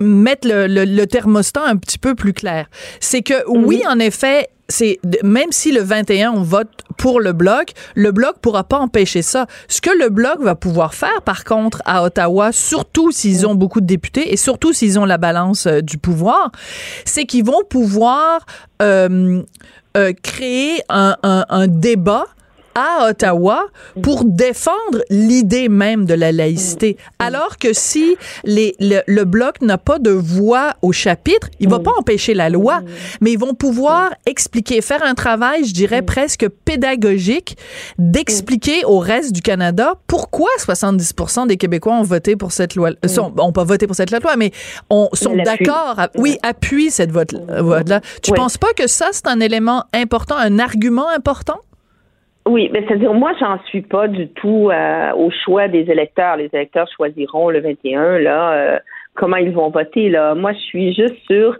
mettre 0.00 0.48
le, 0.48 0.66
le, 0.66 0.84
le 0.84 1.06
thermostat 1.06 1.62
un 1.64 1.76
petit 1.76 1.98
peu 1.98 2.14
plus 2.14 2.32
clair, 2.32 2.66
c'est 3.00 3.22
que 3.22 3.46
oui, 3.48 3.82
en 3.88 3.98
effet, 3.98 4.48
c'est 4.68 5.00
même 5.22 5.50
si 5.50 5.72
le 5.72 5.80
21 5.80 6.32
on 6.32 6.42
vote 6.42 6.68
pour 6.98 7.20
le 7.20 7.32
bloc, 7.32 7.72
le 7.94 8.10
bloc 8.12 8.38
pourra 8.40 8.64
pas 8.64 8.78
empêcher 8.78 9.22
ça. 9.22 9.46
Ce 9.68 9.80
que 9.80 9.90
le 9.90 10.10
bloc 10.10 10.40
va 10.40 10.54
pouvoir 10.54 10.94
faire, 10.94 11.22
par 11.22 11.44
contre, 11.44 11.80
à 11.86 12.02
Ottawa, 12.04 12.52
surtout 12.52 13.10
s'ils 13.10 13.46
ont 13.46 13.54
beaucoup 13.54 13.80
de 13.80 13.86
députés 13.86 14.32
et 14.32 14.36
surtout 14.36 14.72
s'ils 14.72 14.98
ont 14.98 15.04
la 15.04 15.16
balance 15.16 15.66
euh, 15.66 15.80
du 15.80 15.96
pouvoir, 15.96 16.52
c'est 17.04 17.24
qu'ils 17.24 17.44
vont 17.44 17.62
pouvoir 17.68 18.44
euh, 18.82 19.42
euh, 19.96 20.12
créer 20.22 20.82
un, 20.88 21.16
un, 21.22 21.46
un 21.48 21.66
débat 21.66 22.26
à 22.78 23.08
Ottawa 23.10 23.66
pour 24.02 24.24
défendre 24.24 25.02
l'idée 25.10 25.68
même 25.68 26.04
de 26.04 26.14
la 26.14 26.32
laïcité. 26.32 26.96
Alors 27.18 27.56
que 27.58 27.72
si 27.72 28.16
les, 28.44 28.74
le, 28.80 29.00
le 29.06 29.24
bloc 29.24 29.60
n'a 29.62 29.78
pas 29.78 29.98
de 29.98 30.10
voix 30.10 30.74
au 30.82 30.92
chapitre, 30.92 31.48
il 31.60 31.68
va 31.68 31.78
pas 31.80 31.92
empêcher 31.98 32.34
la 32.34 32.48
loi, 32.50 32.80
mais 33.20 33.32
ils 33.32 33.38
vont 33.38 33.54
pouvoir 33.54 34.10
expliquer, 34.26 34.80
faire 34.80 35.02
un 35.02 35.14
travail, 35.14 35.64
je 35.64 35.72
dirais 35.74 36.02
presque 36.02 36.46
pédagogique, 36.64 37.56
d'expliquer 37.98 38.84
au 38.84 38.98
reste 38.98 39.32
du 39.32 39.42
Canada 39.42 39.94
pourquoi 40.06 40.48
70% 40.58 41.46
des 41.46 41.56
Québécois 41.56 41.94
ont 41.94 42.02
voté 42.02 42.36
pour 42.36 42.52
cette 42.52 42.74
loi, 42.74 42.90
euh, 43.04 43.08
sont, 43.08 43.32
ont 43.38 43.52
pas 43.52 43.64
voté 43.64 43.86
pour 43.86 43.96
cette 43.96 44.10
loi, 44.10 44.36
mais 44.36 44.52
on, 44.90 45.08
sont 45.12 45.34
d'accord, 45.36 45.96
oui, 46.16 46.38
appuient 46.42 46.90
cette 46.90 47.10
vote, 47.12 47.34
vote-là. 47.48 48.00
Tu 48.22 48.30
Oui. 48.32 48.36
penses 48.36 48.58
pas 48.58 48.72
que 48.76 48.86
ça, 48.86 49.08
c'est 49.12 49.26
un 49.26 49.40
élément 49.40 49.84
important, 49.92 50.36
un 50.36 50.58
argument 50.58 51.08
important? 51.08 51.58
Oui, 52.48 52.70
mais 52.72 52.82
c'est-à-dire, 52.86 53.12
moi, 53.12 53.32
j'en 53.38 53.62
suis 53.64 53.82
pas 53.82 54.08
du 54.08 54.26
tout 54.28 54.70
euh, 54.70 55.12
au 55.12 55.30
choix 55.30 55.68
des 55.68 55.90
électeurs. 55.90 56.36
Les 56.36 56.48
électeurs 56.54 56.88
choisiront 56.96 57.50
le 57.50 57.60
21, 57.60 58.18
là, 58.20 58.52
euh, 58.52 58.78
comment 59.14 59.36
ils 59.36 59.52
vont 59.52 59.68
voter, 59.68 60.08
là. 60.08 60.34
Moi, 60.34 60.52
je 60.52 60.58
suis 60.58 60.94
juste 60.94 61.16
sur 61.26 61.58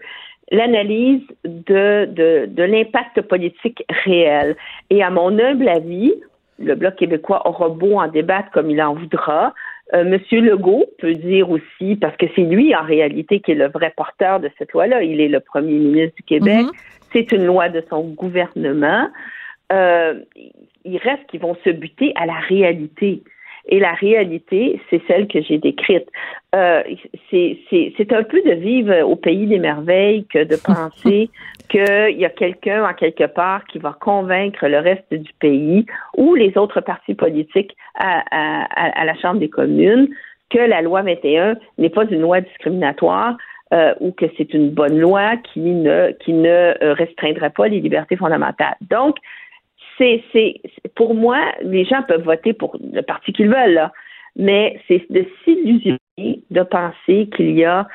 l'analyse 0.50 1.20
de, 1.44 2.06
de, 2.06 2.46
de 2.46 2.62
l'impact 2.62 3.20
politique 3.20 3.84
réel. 4.04 4.56
Et 4.88 5.02
à 5.02 5.10
mon 5.10 5.38
humble 5.38 5.68
avis, 5.68 6.14
le 6.58 6.74
Bloc 6.74 6.96
québécois 6.96 7.46
aura 7.46 7.68
beau 7.68 7.98
en 7.98 8.08
débattre 8.08 8.50
comme 8.52 8.70
il 8.70 8.80
en 8.80 8.94
voudra. 8.94 9.52
Euh, 9.92 10.04
Monsieur 10.04 10.40
Legault 10.40 10.86
peut 10.98 11.12
dire 11.12 11.50
aussi, 11.50 11.96
parce 11.96 12.16
que 12.16 12.26
c'est 12.34 12.42
lui 12.42 12.74
en 12.74 12.82
réalité 12.82 13.40
qui 13.40 13.52
est 13.52 13.56
le 13.56 13.68
vrai 13.68 13.92
porteur 13.94 14.40
de 14.40 14.50
cette 14.58 14.72
loi-là, 14.72 15.02
il 15.02 15.20
est 15.20 15.28
le 15.28 15.40
premier 15.40 15.72
ministre 15.74 16.16
du 16.16 16.22
Québec, 16.22 16.64
Mhm. 16.64 16.72
c'est 17.12 17.32
une 17.32 17.44
loi 17.44 17.68
de 17.68 17.82
son 17.90 18.04
gouvernement. 18.04 19.08
Euh, 19.70 20.14
il 20.84 20.98
reste 20.98 21.26
qu'ils 21.28 21.40
vont 21.40 21.56
se 21.64 21.70
buter 21.70 22.12
à 22.16 22.26
la 22.26 22.38
réalité. 22.48 23.22
Et 23.70 23.80
la 23.80 23.92
réalité, 23.92 24.80
c'est 24.88 25.02
celle 25.06 25.28
que 25.28 25.42
j'ai 25.42 25.58
décrite. 25.58 26.08
Euh, 26.54 26.82
c'est 27.30 28.12
un 28.12 28.22
peu 28.22 28.40
de 28.40 28.52
vivre 28.52 29.02
au 29.02 29.14
pays 29.14 29.46
des 29.46 29.58
merveilles 29.58 30.24
que 30.26 30.42
de 30.42 30.56
penser 30.56 31.28
qu'il 31.68 32.16
y 32.18 32.24
a 32.24 32.30
quelqu'un 32.30 32.88
en 32.88 32.94
quelque 32.94 33.24
part 33.26 33.64
qui 33.66 33.78
va 33.78 33.94
convaincre 34.00 34.66
le 34.68 34.78
reste 34.78 35.12
du 35.12 35.32
pays 35.38 35.84
ou 36.16 36.34
les 36.34 36.56
autres 36.56 36.80
partis 36.80 37.14
politiques 37.14 37.76
à, 37.94 38.22
à- 38.30 38.64
à- 38.86 39.00
à 39.02 39.04
la 39.04 39.14
Chambre 39.16 39.40
des 39.40 39.50
communes 39.50 40.08
que 40.48 40.58
la 40.60 40.80
loi 40.80 41.02
21 41.02 41.56
n'est 41.76 41.90
pas 41.90 42.04
une 42.06 42.20
loi 42.22 42.40
discriminatoire 42.40 43.36
euh, 43.74 43.92
ou 44.00 44.12
que 44.12 44.24
c'est 44.38 44.54
une 44.54 44.70
bonne 44.70 44.98
loi 44.98 45.36
qui 45.52 45.60
ne, 45.60 46.12
qui 46.12 46.32
ne 46.32 46.48
euh, 46.82 46.94
restreindrait 46.94 47.50
pas 47.50 47.68
les 47.68 47.80
libertés 47.80 48.16
fondamentales. 48.16 48.76
Donc, 48.88 49.16
c'est, 49.98 50.60
pour 50.94 51.14
moi, 51.14 51.38
les 51.62 51.84
gens 51.84 52.02
peuvent 52.02 52.24
voter 52.24 52.52
pour 52.52 52.76
le 52.80 53.02
parti 53.02 53.32
qu'ils 53.32 53.48
veulent, 53.48 53.74
là, 53.74 53.92
mais 54.36 54.80
c'est 54.86 55.04
de 55.10 55.26
s'illusionner 55.44 55.98
de 56.50 56.62
penser 56.62 57.28
qu'il 57.36 57.52
y 57.52 57.64
a 57.64 57.86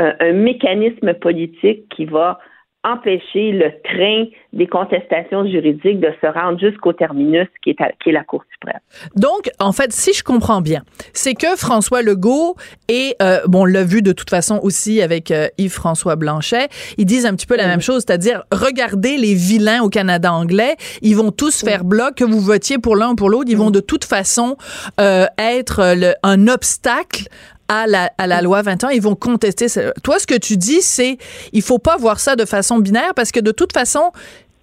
euh, 0.00 0.12
un 0.20 0.32
mécanisme 0.32 1.14
politique 1.14 1.88
qui 1.88 2.04
va 2.04 2.38
empêcher 2.86 3.50
le 3.52 3.70
train 3.84 4.24
des 4.52 4.66
contestations 4.66 5.44
juridiques 5.46 6.00
de 6.00 6.10
se 6.22 6.26
rendre 6.26 6.58
jusqu'au 6.60 6.92
terminus 6.92 7.48
qui 7.62 7.70
est, 7.70 7.80
à- 7.80 7.90
qui 8.02 8.10
est 8.10 8.12
la 8.12 8.22
Cour 8.24 8.42
suprême. 8.52 8.80
Donc, 9.16 9.50
en 9.58 9.72
fait, 9.72 9.92
si 9.92 10.12
je 10.14 10.22
comprends 10.22 10.60
bien, 10.60 10.82
c'est 11.12 11.34
que 11.34 11.56
François 11.56 12.00
Legault 12.02 12.54
et, 12.88 13.14
euh, 13.20 13.40
bon, 13.46 13.62
on 13.62 13.64
l'a 13.64 13.82
vu 13.84 14.02
de 14.02 14.12
toute 14.12 14.30
façon 14.30 14.60
aussi 14.62 15.02
avec 15.02 15.30
euh, 15.30 15.48
Yves-François 15.58 16.16
Blanchet, 16.16 16.68
ils 16.96 17.04
disent 17.06 17.26
un 17.26 17.34
petit 17.34 17.46
peu 17.46 17.56
la 17.56 17.66
même 17.66 17.80
chose, 17.80 18.04
c'est-à-dire, 18.06 18.44
regardez 18.52 19.16
les 19.18 19.34
vilains 19.34 19.82
au 19.82 19.88
Canada 19.88 20.32
anglais, 20.32 20.76
ils 21.02 21.16
vont 21.16 21.32
tous 21.32 21.62
faire 21.64 21.84
bloc, 21.84 22.14
que 22.14 22.24
vous 22.24 22.40
votiez 22.40 22.78
pour 22.78 22.94
l'un 22.96 23.10
ou 23.10 23.14
pour 23.16 23.30
l'autre, 23.30 23.50
ils 23.50 23.56
vont 23.58 23.70
de 23.72 23.80
toute 23.80 24.04
façon 24.04 24.56
euh, 25.00 25.26
être 25.38 25.94
le- 25.96 26.14
un 26.22 26.46
obstacle 26.48 27.24
à 27.68 27.86
la, 27.86 28.10
à 28.18 28.26
la 28.26 28.42
loi 28.42 28.62
21, 28.62 28.90
ils 28.90 29.02
vont 29.02 29.14
contester. 29.16 29.66
Toi, 30.02 30.18
ce 30.18 30.26
que 30.26 30.36
tu 30.38 30.56
dis, 30.56 30.82
c'est 30.82 31.18
il 31.52 31.62
faut 31.62 31.78
pas 31.78 31.96
voir 31.96 32.20
ça 32.20 32.36
de 32.36 32.44
façon 32.44 32.78
binaire 32.78 33.12
parce 33.14 33.32
que 33.32 33.40
de 33.40 33.50
toute 33.52 33.72
façon, 33.72 34.12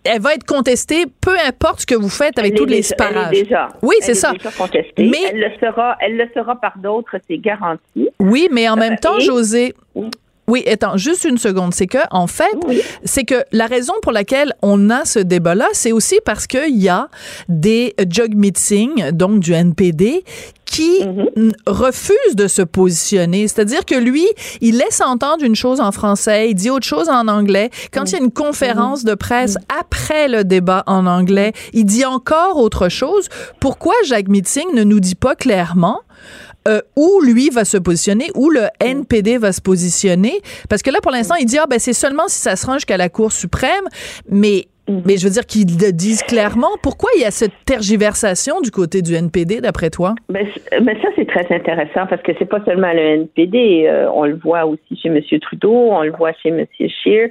elle 0.05 0.21
va 0.21 0.33
être 0.33 0.45
contestée, 0.45 1.05
peu 1.21 1.35
importe 1.47 1.81
ce 1.81 1.85
que 1.85 1.95
vous 1.95 2.09
faites 2.09 2.37
avec 2.37 2.51
Elle 2.53 2.57
tous 2.57 2.65
les 2.65 2.77
déjà- 2.81 2.95
elle 2.99 3.05
est 3.05 3.13
parages. 3.13 3.31
déjà- 3.31 3.69
oui, 3.81 3.95
elle 3.99 4.05
c'est 4.05 4.11
est 4.11 4.15
ça. 4.15 4.31
déjà 4.33 4.51
contestée. 4.51 5.09
Mais- 5.09 5.23
elle 5.31 5.39
le 5.39 5.49
sera, 5.61 5.95
elle 6.01 6.17
le 6.17 6.27
sera 6.33 6.55
par 6.59 6.77
d'autres, 6.77 7.15
c'est 7.29 7.37
garanti. 7.37 8.09
Oui, 8.19 8.47
mais 8.51 8.67
en 8.67 8.75
même 8.75 8.93
Euh, 8.93 8.97
temps, 9.01 9.17
et- 9.17 9.21
José. 9.21 9.73
Oui. 9.95 10.09
Oui, 10.47 10.63
attends, 10.69 10.97
juste 10.97 11.23
une 11.23 11.37
seconde. 11.37 11.73
C'est 11.73 11.87
que, 11.87 11.99
en 12.11 12.27
fait, 12.27 12.55
Oui. 12.67 12.81
c'est 13.05 13.23
que 13.23 13.43
la 13.53 13.65
raison 13.65 13.93
pour 14.01 14.11
laquelle 14.11 14.53
on 14.61 14.89
a 14.89 15.05
ce 15.05 15.19
débat-là, 15.19 15.67
c'est 15.71 15.91
aussi 15.93 16.19
parce 16.25 16.47
qu'il 16.47 16.75
y 16.81 16.89
a 16.89 17.07
des 17.47 17.95
jug 18.09 18.35
meetings, 18.35 19.11
donc 19.11 19.39
du 19.39 19.53
NPD, 19.53 20.25
qui 20.65 21.05
Mhm. 21.05 21.29
n- 21.37 21.53
refusent 21.67 22.35
de 22.35 22.47
se 22.47 22.61
positionner. 22.63 23.47
C'est-à-dire 23.47 23.85
que 23.85 23.95
lui, 23.95 24.25
il 24.59 24.77
laisse 24.79 25.01
entendre 25.01 25.43
une 25.45 25.55
chose 25.55 25.79
en 25.79 25.91
français, 25.91 26.49
il 26.49 26.55
dit 26.55 26.69
autre 26.71 26.85
chose 26.87 27.09
en 27.09 27.27
anglais. 27.27 27.69
Quand 27.93 28.05
il 28.11 28.13
y 28.13 28.15
a 28.15 28.23
une 28.23 28.31
conférence 28.31 29.03
de 29.05 29.13
presse 29.13 29.55
après 29.79 30.27
le 30.27 30.43
débat 30.43 30.83
en 30.87 31.05
anglais, 31.05 31.53
il 31.73 31.85
dit 31.85 32.05
encore 32.05 32.57
autre 32.57 32.89
chose. 32.89 33.29
Pourquoi 33.59 33.93
Jacques 34.05 34.29
Meeting 34.29 34.73
ne 34.73 34.83
nous 34.83 34.99
dit 34.99 35.15
pas 35.15 35.35
clairement 35.35 36.01
euh, 36.67 36.79
où 36.95 37.21
lui 37.21 37.49
va 37.49 37.65
se 37.65 37.77
positionner, 37.77 38.25
où 38.35 38.49
le 38.49 38.63
NPD 38.79 39.37
va 39.37 39.51
se 39.51 39.61
positionner. 39.61 40.33
Parce 40.69 40.81
que 40.81 40.91
là, 40.91 40.99
pour 41.01 41.11
l'instant, 41.11 41.35
il 41.39 41.45
dit, 41.45 41.57
ah, 41.57 41.65
ben, 41.69 41.79
c'est 41.79 41.93
seulement 41.93 42.27
si 42.27 42.39
ça 42.39 42.55
se 42.55 42.65
range 42.65 42.77
jusqu'à 42.77 42.97
la 42.97 43.09
Cour 43.09 43.31
suprême. 43.31 43.85
Mais, 44.29 44.65
mais 44.87 45.17
je 45.17 45.25
veux 45.25 45.33
dire 45.33 45.45
qu'ils 45.45 45.67
le 45.79 45.91
disent 45.91 46.23
clairement. 46.23 46.71
Pourquoi 46.81 47.09
il 47.17 47.21
y 47.21 47.25
a 47.25 47.31
cette 47.31 47.53
tergiversation 47.65 48.61
du 48.61 48.71
côté 48.71 49.01
du 49.01 49.13
NPD, 49.13 49.61
d'après 49.61 49.89
toi? 49.89 50.15
C- 50.31 50.79
mais 50.81 50.95
ça, 51.01 51.09
c'est 51.15 51.27
très 51.27 51.47
intéressant 51.53 52.05
parce 52.09 52.21
que 52.21 52.31
c'est 52.39 52.49
pas 52.49 52.63
seulement 52.65 52.91
le 52.93 52.99
NPD. 52.99 53.85
euh, 53.87 54.09
on 54.13 54.25
le 54.25 54.35
voit 54.35 54.65
aussi 54.65 54.97
chez 55.01 55.09
M. 55.09 55.21
Trudeau, 55.41 55.73
on 55.73 56.03
le 56.03 56.11
voit 56.11 56.33
chez 56.41 56.49
M. 56.49 56.65
Scheer, 56.79 57.29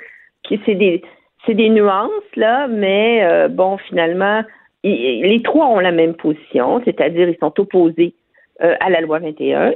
c'est 0.67 0.75
des, 0.75 1.03
des 1.49 1.69
nuances, 1.71 2.11
là, 2.37 2.69
mais 2.69 3.23
euh, 3.25 3.49
bon, 3.49 3.79
finalement, 3.89 4.43
les 4.85 5.41
trois 5.45 5.67
ont 5.69 5.79
la 5.79 5.93
même 5.93 6.15
position, 6.15 6.83
c'est-à-dire 6.85 7.29
ils 7.29 7.37
sont 7.41 7.53
opposés 7.59 8.15
euh, 8.63 8.77
à 8.81 8.91
la 8.91 9.01
loi 9.01 9.19
21. 9.19 9.75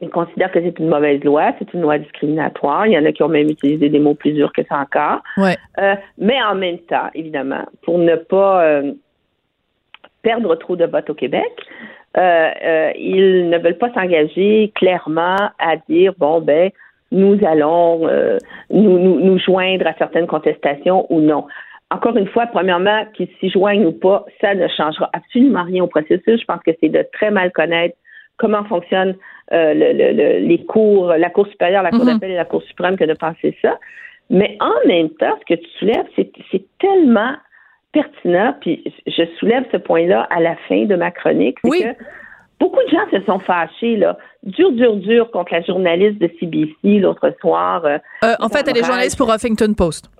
Ils 0.00 0.10
considèrent 0.10 0.50
que 0.50 0.60
c'est 0.60 0.78
une 0.78 0.88
mauvaise 0.88 1.22
loi, 1.24 1.52
c'est 1.58 1.72
une 1.72 1.82
loi 1.82 1.98
discriminatoire. 1.98 2.86
Il 2.86 2.92
y 2.92 2.98
en 2.98 3.04
a 3.04 3.12
qui 3.12 3.22
ont 3.22 3.28
même 3.28 3.48
utilisé 3.48 3.88
des 3.88 3.98
mots 3.98 4.14
plus 4.14 4.32
durs 4.32 4.52
que 4.52 4.62
ça 4.68 4.78
encore. 4.78 5.22
Ouais. 5.36 5.56
Euh, 5.78 5.94
mais 6.18 6.42
en 6.42 6.54
même 6.54 6.78
temps, 6.78 7.08
évidemment, 7.14 7.64
pour 7.82 7.98
ne 7.98 8.16
pas 8.16 8.64
euh, 8.64 8.92
perdre 10.22 10.54
trop 10.56 10.76
de 10.76 10.84
votes 10.84 11.10
au 11.10 11.14
Québec, 11.14 11.52
ils 12.16 13.48
ne 13.48 13.58
veulent 13.58 13.78
pas 13.78 13.92
s'engager 13.92 14.72
clairement 14.76 15.50
à 15.58 15.76
dire 15.88 16.14
bon 16.16 16.40
ben 16.40 16.70
nous 17.10 17.38
allons 17.44 18.08
nous, 18.70 18.98
nous, 19.00 19.20
nous 19.20 19.38
joindre 19.38 19.88
à 19.88 19.94
certaines 19.94 20.28
contestations 20.28 21.06
ou 21.10 21.20
non. 21.20 21.46
Encore 21.94 22.16
une 22.16 22.28
fois, 22.28 22.46
premièrement, 22.46 23.04
qu'ils 23.14 23.28
s'y 23.40 23.50
joignent 23.50 23.86
ou 23.86 23.92
pas, 23.92 24.24
ça 24.40 24.54
ne 24.54 24.66
changera 24.68 25.08
absolument 25.12 25.62
rien 25.64 25.84
au 25.84 25.86
processus. 25.86 26.40
Je 26.40 26.44
pense 26.44 26.60
que 26.66 26.70
c'est 26.80 26.88
de 26.88 27.04
très 27.12 27.30
mal 27.30 27.52
connaître 27.52 27.96
comment 28.36 28.64
fonctionnent 28.64 29.16
euh, 29.52 29.74
le- 29.74 29.92
le- 29.92 30.12
le- 30.12 30.38
les 30.46 30.64
cours, 30.64 31.08
la 31.08 31.28
Cour 31.28 31.46
supérieure, 31.48 31.82
la 31.82 31.90
Cour 31.90 32.04
Mhm. 32.06 32.14
d'appel 32.14 32.30
et 32.30 32.34
la 32.36 32.46
Cour 32.46 32.62
suprême 32.62 32.96
que 32.96 33.04
de 33.04 33.12
penser 33.12 33.54
ça. 33.60 33.78
Mais 34.30 34.56
en 34.60 34.88
même 34.88 35.10
temps, 35.10 35.36
ce 35.40 35.54
que 35.54 35.60
tu 35.60 35.68
soulèves, 35.78 36.06
c'est 36.16 36.64
tellement 36.80 37.34
pertinent, 37.92 38.54
puis 38.60 38.82
je 39.06 39.22
soulève 39.38 39.64
ce 39.70 39.76
point-là 39.76 40.26
à 40.30 40.40
la 40.40 40.56
fin 40.68 40.84
de 40.86 40.96
ma 40.96 41.10
chronique, 41.10 41.58
c'est 41.62 41.70
Oui. 41.70 41.82
que 41.82 42.04
beaucoup 42.58 42.82
de 42.84 42.88
gens 42.88 43.06
se 43.12 43.20
sont 43.26 43.38
fâchés, 43.38 43.96
là, 43.96 44.16
dur, 44.44 44.72
dur, 44.72 44.96
dur 44.96 45.30
contre 45.30 45.52
la 45.52 45.60
journaliste 45.62 46.18
de 46.18 46.28
CBC 46.40 46.74
l'autre 47.00 47.32
soir. 47.40 47.84
euh, 47.84 47.98
Euh, 48.24 48.34
en 48.40 48.48
fait, 48.48 48.66
elle 48.66 48.78
est 48.78 48.84
journaliste 48.84 49.18
pour 49.18 49.32
Huffington 49.32 49.74
Post. 49.76 50.10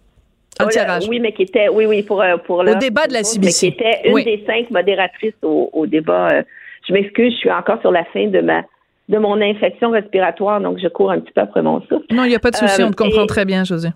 Un 0.61 0.65
là, 0.67 0.71
tirage. 0.71 1.09
Oui, 1.09 1.19
mais 1.21 1.33
qui 1.33 1.43
était, 1.43 1.69
oui, 1.69 1.87
oui, 1.87 2.03
pour, 2.03 2.23
euh, 2.23 2.37
Au 2.49 2.75
débat 2.77 3.07
de 3.07 3.13
la 3.13 3.21
Mais 3.21 3.25
CBC. 3.25 3.59
qui 3.61 3.67
était 3.79 4.01
une 4.09 4.15
Oui. 4.15 4.25
des 4.25 4.45
cinq 4.47 4.71
modératrices 4.71 5.35
au, 5.43 5.71
au 5.73 5.87
débat. 5.87 6.29
euh, 6.33 6.43
je 6.89 6.93
m'excuse, 6.93 7.33
je 7.33 7.39
suis 7.39 7.51
encore 7.51 7.81
sur 7.81 7.91
la 7.91 8.05
fin 8.07 8.27
de 8.27 8.41
ma 8.41 8.63
de 9.09 9.19
mon 9.19 9.39
infection 9.43 9.91
respiratoire, 9.91 10.61
donc 10.63 10.79
je 10.79 10.89
cours 10.89 11.11
un 11.11 11.21
petit 11.21 11.33
peu 11.33 11.43
après 11.43 11.61
mon 11.61 11.81
souffle. 11.83 12.07
Non, 12.11 12.25
il 12.25 12.29
n'y 12.31 12.35
a 12.35 12.39
pas 12.39 12.51
de 12.51 12.57
souci, 12.57 12.81
Euh, 12.81 12.87
on 12.87 12.91
te 12.91 12.97
comprend 12.97 13.25
et- 13.25 13.27
très 13.27 13.45
bien, 13.45 13.63
José. 13.65 13.89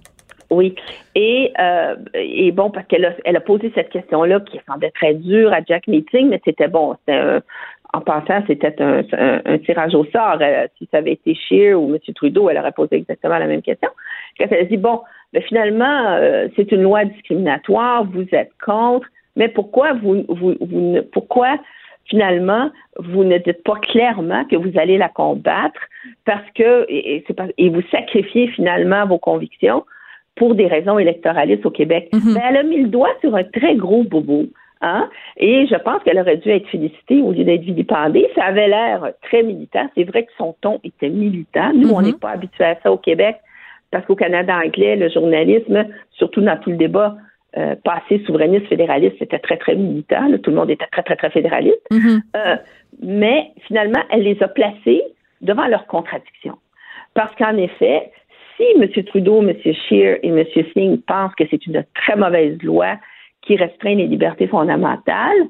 Oui. 0.51 0.75
Et, 1.15 1.51
euh, 1.59 1.95
et 2.15 2.53
bon, 2.53 2.71
parce 2.71 2.87
qu'elle 2.89 3.05
a, 3.07 3.13
elle 3.25 3.37
a 3.37 3.41
posé 3.41 3.71
cette 3.75 3.89
question-là 3.91 4.41
qui 4.41 4.59
semblait 4.67 4.91
très 4.91 5.15
dure 5.15 5.53
à 5.53 5.61
Jack 5.67 5.87
Meeting, 5.87 6.29
mais 6.29 6.41
c'était 6.45 6.69
bon. 6.69 6.95
C'était 7.01 7.19
un- 7.19 7.41
en 7.95 8.01
passant, 8.01 8.43
c'était 8.47 8.75
un, 8.83 9.03
un- 9.13 9.41
un 9.45 9.59
tirage 9.59 9.95
au 9.95 10.05
sort. 10.07 10.39
Euh, 10.41 10.67
si 10.77 10.87
ça 10.91 10.99
avait 10.99 11.13
été 11.13 11.35
Scheer 11.35 11.75
ou 11.81 11.95
M. 11.95 11.99
Trudeau, 12.15 12.51
elle 12.51 12.59
aurait 12.59 12.73
posé 12.73 12.97
exactement 12.97 13.39
la 13.39 13.47
même 13.47 13.63
question. 13.63 13.89
Quand 14.39 14.47
elle 14.51 14.61
a 14.61 14.65
dit, 14.65 14.77
bon, 14.77 15.01
mais 15.33 15.41
finalement, 15.43 16.07
euh, 16.17 16.49
c'est 16.57 16.71
une 16.73 16.83
loi 16.83 17.05
discriminatoire, 17.05 18.05
vous 18.05 18.27
êtes 18.33 18.51
contre, 18.65 19.07
mais 19.37 19.49
pourquoi 19.49 19.93
vous, 19.95 20.25
vous, 20.29 20.55
vous 20.61 20.81
ne, 20.81 21.01
pourquoi 21.01 21.57
finalement 22.07 22.71
vous 22.99 23.25
ne 23.25 23.37
dites 23.39 23.63
pas 23.65 23.77
clairement 23.77 24.45
que 24.47 24.57
vous 24.57 24.73
allez 24.79 24.97
la 24.99 25.09
combattre 25.09 25.81
parce 26.25 26.49
que 26.55 26.87
et, 26.89 27.17
et 27.17 27.25
c'est 27.27 27.35
pas- 27.35 27.49
et 27.59 27.69
vous 27.69 27.83
sacrifiez 27.91 28.49
finalement 28.49 29.07
vos 29.07 29.19
convictions 29.19 29.85
pour 30.35 30.55
des 30.55 30.67
raisons 30.67 30.99
électoralistes 30.99 31.67
au 31.67 31.71
Québec? 31.71 32.09
Mhm. 32.13 32.35
Ben, 32.35 32.43
elle 32.49 32.57
a 32.57 32.63
mis 32.63 32.83
le 32.83 32.89
doigt 32.89 33.13
sur 33.21 33.35
un 33.35 33.45
très 33.45 33.75
gros 33.77 34.05
bobo. 34.05 34.45
Hein? 34.81 35.09
Et 35.37 35.67
je 35.67 35.75
pense 35.77 36.03
qu'elle 36.05 36.19
aurait 36.21 36.37
dû 36.37 36.51
être 36.51 36.69
félicitée 36.69 37.21
au 37.21 37.33
lieu 37.33 37.45
d'être 37.45 37.63
vilipendée. 37.63 38.29
Ça 38.37 38.45
avait 38.45 38.69
l'air 38.69 39.11
très 39.23 39.43
militant. 39.43 39.89
C'est 39.97 40.05
vrai 40.05 40.25
que 40.25 40.31
son 40.39 40.55
ton 40.61 40.79
était 40.85 41.09
militant. 41.09 41.73
Nous, 41.75 41.91
on 41.91 42.01
Mhm. 42.01 42.07
n'est 42.07 42.13
pas 42.13 42.31
habitués 42.31 42.65
à 42.65 42.77
ça 42.83 42.93
au 42.93 42.97
Québec 42.97 43.37
parce 43.91 44.07
qu'au 44.07 44.15
Canada 44.15 44.55
anglais, 44.65 44.95
le 44.97 45.09
journalisme, 45.09 45.87
surtout 46.13 46.41
dans 46.43 46.57
tout 46.59 46.71
le 46.71 46.77
débat 46.77 47.17
euh, 47.57 47.75
passé 47.83 48.23
souverainiste, 48.27 48.67
fédéraliste, 48.67 49.17
c'était 49.19 49.39
très, 49.39 49.57
très 49.57 49.75
militant. 49.75 50.29
Là, 50.29 50.37
tout 50.39 50.51
le 50.51 50.57
monde 50.57 50.71
était 50.71 50.87
très, 50.93 51.03
très, 51.03 51.17
très 51.17 51.31
fédéraliste. 51.31 51.81
Mhm. 51.91 52.21
Euh, 52.37 52.57
mais 53.03 53.51
finalement, 53.67 54.01
elle 54.11 54.23
les 54.23 54.41
a 54.43 54.49
placés 54.49 55.03
devant 55.41 55.67
leurs 55.67 55.87
contradictions. 55.87 56.59
Parce 57.15 57.35
qu'en 57.37 57.57
effet, 57.57 58.13
si 58.57 58.65
M. 58.79 58.87
Trudeau, 59.07 59.41
M. 59.43 59.55
Scheer 59.65 60.19
et 60.23 60.29
M. 60.29 60.45
Singh 60.75 60.99
pensent 61.07 61.35
que 61.37 61.45
c'est 61.51 61.65
une 61.67 61.85
très 61.95 62.17
mauvaise 62.17 62.63
loi 62.63 62.97
qui 63.49 63.57
restreint 63.57 63.95
les 63.95 64.07
libertés 64.07 64.47
fondamentales, 64.47 65.43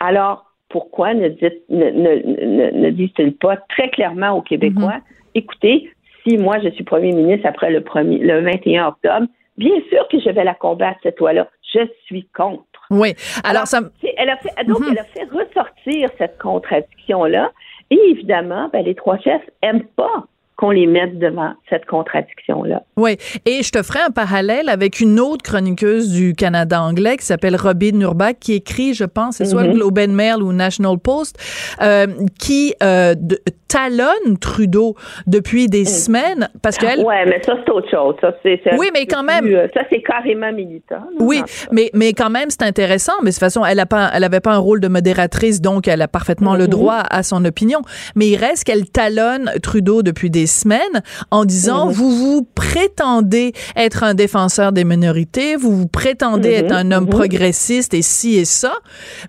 alors 0.00 0.44
pourquoi 0.68 1.14
ne, 1.14 1.28
ne, 1.70 2.80
ne- 2.80 2.90
disent-ils 2.90 3.36
pas 3.36 3.56
très 3.68 3.88
clairement 3.90 4.32
aux 4.32 4.42
Québécois, 4.42 4.98
écoutez, 5.36 5.88
si 6.26 6.36
moi 6.36 6.58
je 6.62 6.68
suis 6.70 6.82
premier 6.82 7.12
ministre 7.12 7.46
après 7.46 7.70
le, 7.70 7.80
premier, 7.80 8.18
le 8.18 8.40
21 8.40 8.88
octobre, 8.88 9.26
bien 9.56 9.76
sûr 9.88 10.06
que 10.08 10.18
je 10.18 10.30
vais 10.30 10.42
la 10.42 10.54
combattre, 10.54 10.98
cette 11.04 11.20
loi-là. 11.20 11.48
Je 11.72 11.86
suis 12.06 12.28
contre. 12.36 12.64
Oui. 12.90 13.14
Alors, 13.44 13.66
ça, 13.66 13.80
Elle 14.16 14.30
a 14.30 14.36
fait, 14.36 14.64
donc, 14.66 14.78
elle 14.90 14.98
a 14.98 15.04
fait 15.04 15.24
ressortir 15.24 16.10
cette 16.18 16.38
contradiction-là. 16.38 17.52
Et 17.90 17.98
évidemment, 18.10 18.68
ben, 18.72 18.84
les 18.84 18.94
trois 18.94 19.18
chefs 19.18 19.48
n'aiment 19.62 19.86
pas 19.96 20.24
qu'on 20.56 20.70
les 20.70 20.86
mette 20.86 21.18
devant 21.18 21.52
cette 21.68 21.84
contradiction-là. 21.86 22.82
Oui, 22.96 23.16
et 23.44 23.62
je 23.64 23.70
te 23.70 23.82
ferai 23.82 24.00
un 24.06 24.10
parallèle 24.10 24.68
avec 24.68 25.00
une 25.00 25.18
autre 25.18 25.42
chroniqueuse 25.42 26.12
du 26.12 26.32
Canada 26.34 26.80
anglais 26.80 27.16
qui 27.16 27.24
s'appelle 27.26 27.56
Robin 27.56 27.90
Nurbach, 27.94 28.34
qui 28.38 28.52
écrit, 28.54 28.94
je 28.94 29.04
pense, 29.04 29.36
c'est 29.36 29.46
soit 29.46 29.62
le 29.64 29.70
Mhm. 29.70 29.74
Globe 29.74 29.98
and 29.98 30.12
Mail 30.12 30.42
ou 30.42 30.52
National 30.52 30.98
Post, 30.98 31.38
euh, 31.82 32.06
qui 32.38 32.72
euh, 32.84 33.14
de- 33.16 33.40
talonne 33.74 34.38
Trudeau 34.40 34.94
depuis 35.26 35.66
des 35.68 35.84
semaines 35.84 36.48
parce 36.62 36.76
qu'elle 36.78 37.00
Ouais, 37.00 37.24
mais 37.26 37.42
ça, 37.44 37.54
c'est 37.64 37.72
autre 37.72 37.90
chose. 37.90 38.14
Ça, 38.20 38.32
c'est, 38.42 38.60
Oui, 38.78 38.86
mais 38.94 39.04
quand 39.06 39.24
même- 39.24 39.44
plus, 39.44 39.56
euh, 39.56 39.66
Ça, 39.74 39.80
c'est 39.90 40.00
carrément 40.02 40.52
militant. 40.52 41.02
Oui, 41.18 41.42
mais 41.72 41.90
mais 41.92 42.12
quand 42.12 42.30
même 42.30 42.50
c'est 42.50 42.62
intéressant. 42.62 43.14
Mais 43.22 43.30
de 43.30 43.34
toute 43.34 43.40
façon, 43.40 43.64
elle 43.64 43.80
a 43.80 43.86
pas, 43.86 44.10
elle 44.14 44.22
avait 44.22 44.38
pas 44.40 44.52
un 44.52 44.58
rôle 44.58 44.80
de 44.80 44.86
modératrice, 44.88 45.60
donc 45.60 45.88
elle 45.88 46.02
a 46.02 46.08
parfaitement 46.08 46.54
le 46.54 46.64
Mhm. 46.64 46.70
droit 46.70 47.02
à 47.10 47.22
son 47.24 47.44
opinion. 47.44 47.80
Mais 48.14 48.28
il 48.28 48.36
reste 48.36 48.62
qu'elle 48.64 48.88
talonne 48.88 49.50
Trudeau 49.62 50.02
depuis 50.02 50.30
des 50.30 50.46
semaines 50.46 51.02
en 51.32 51.44
disant 51.44 51.86
Mhm. 51.86 51.92
vous 51.92 52.10
vous 52.10 52.48
prétendez 52.54 53.52
être 53.76 54.04
un 54.04 54.14
défenseur 54.14 54.70
des 54.72 54.84
minorités, 54.84 55.56
vous 55.56 55.74
vous 55.76 55.88
prétendez 55.88 56.50
Mhm, 56.50 56.64
être 56.66 56.72
un 56.72 56.92
homme 56.92 57.08
progressiste 57.08 57.92
et 57.94 58.02
ci 58.02 58.36
et 58.36 58.44
ça, 58.44 58.72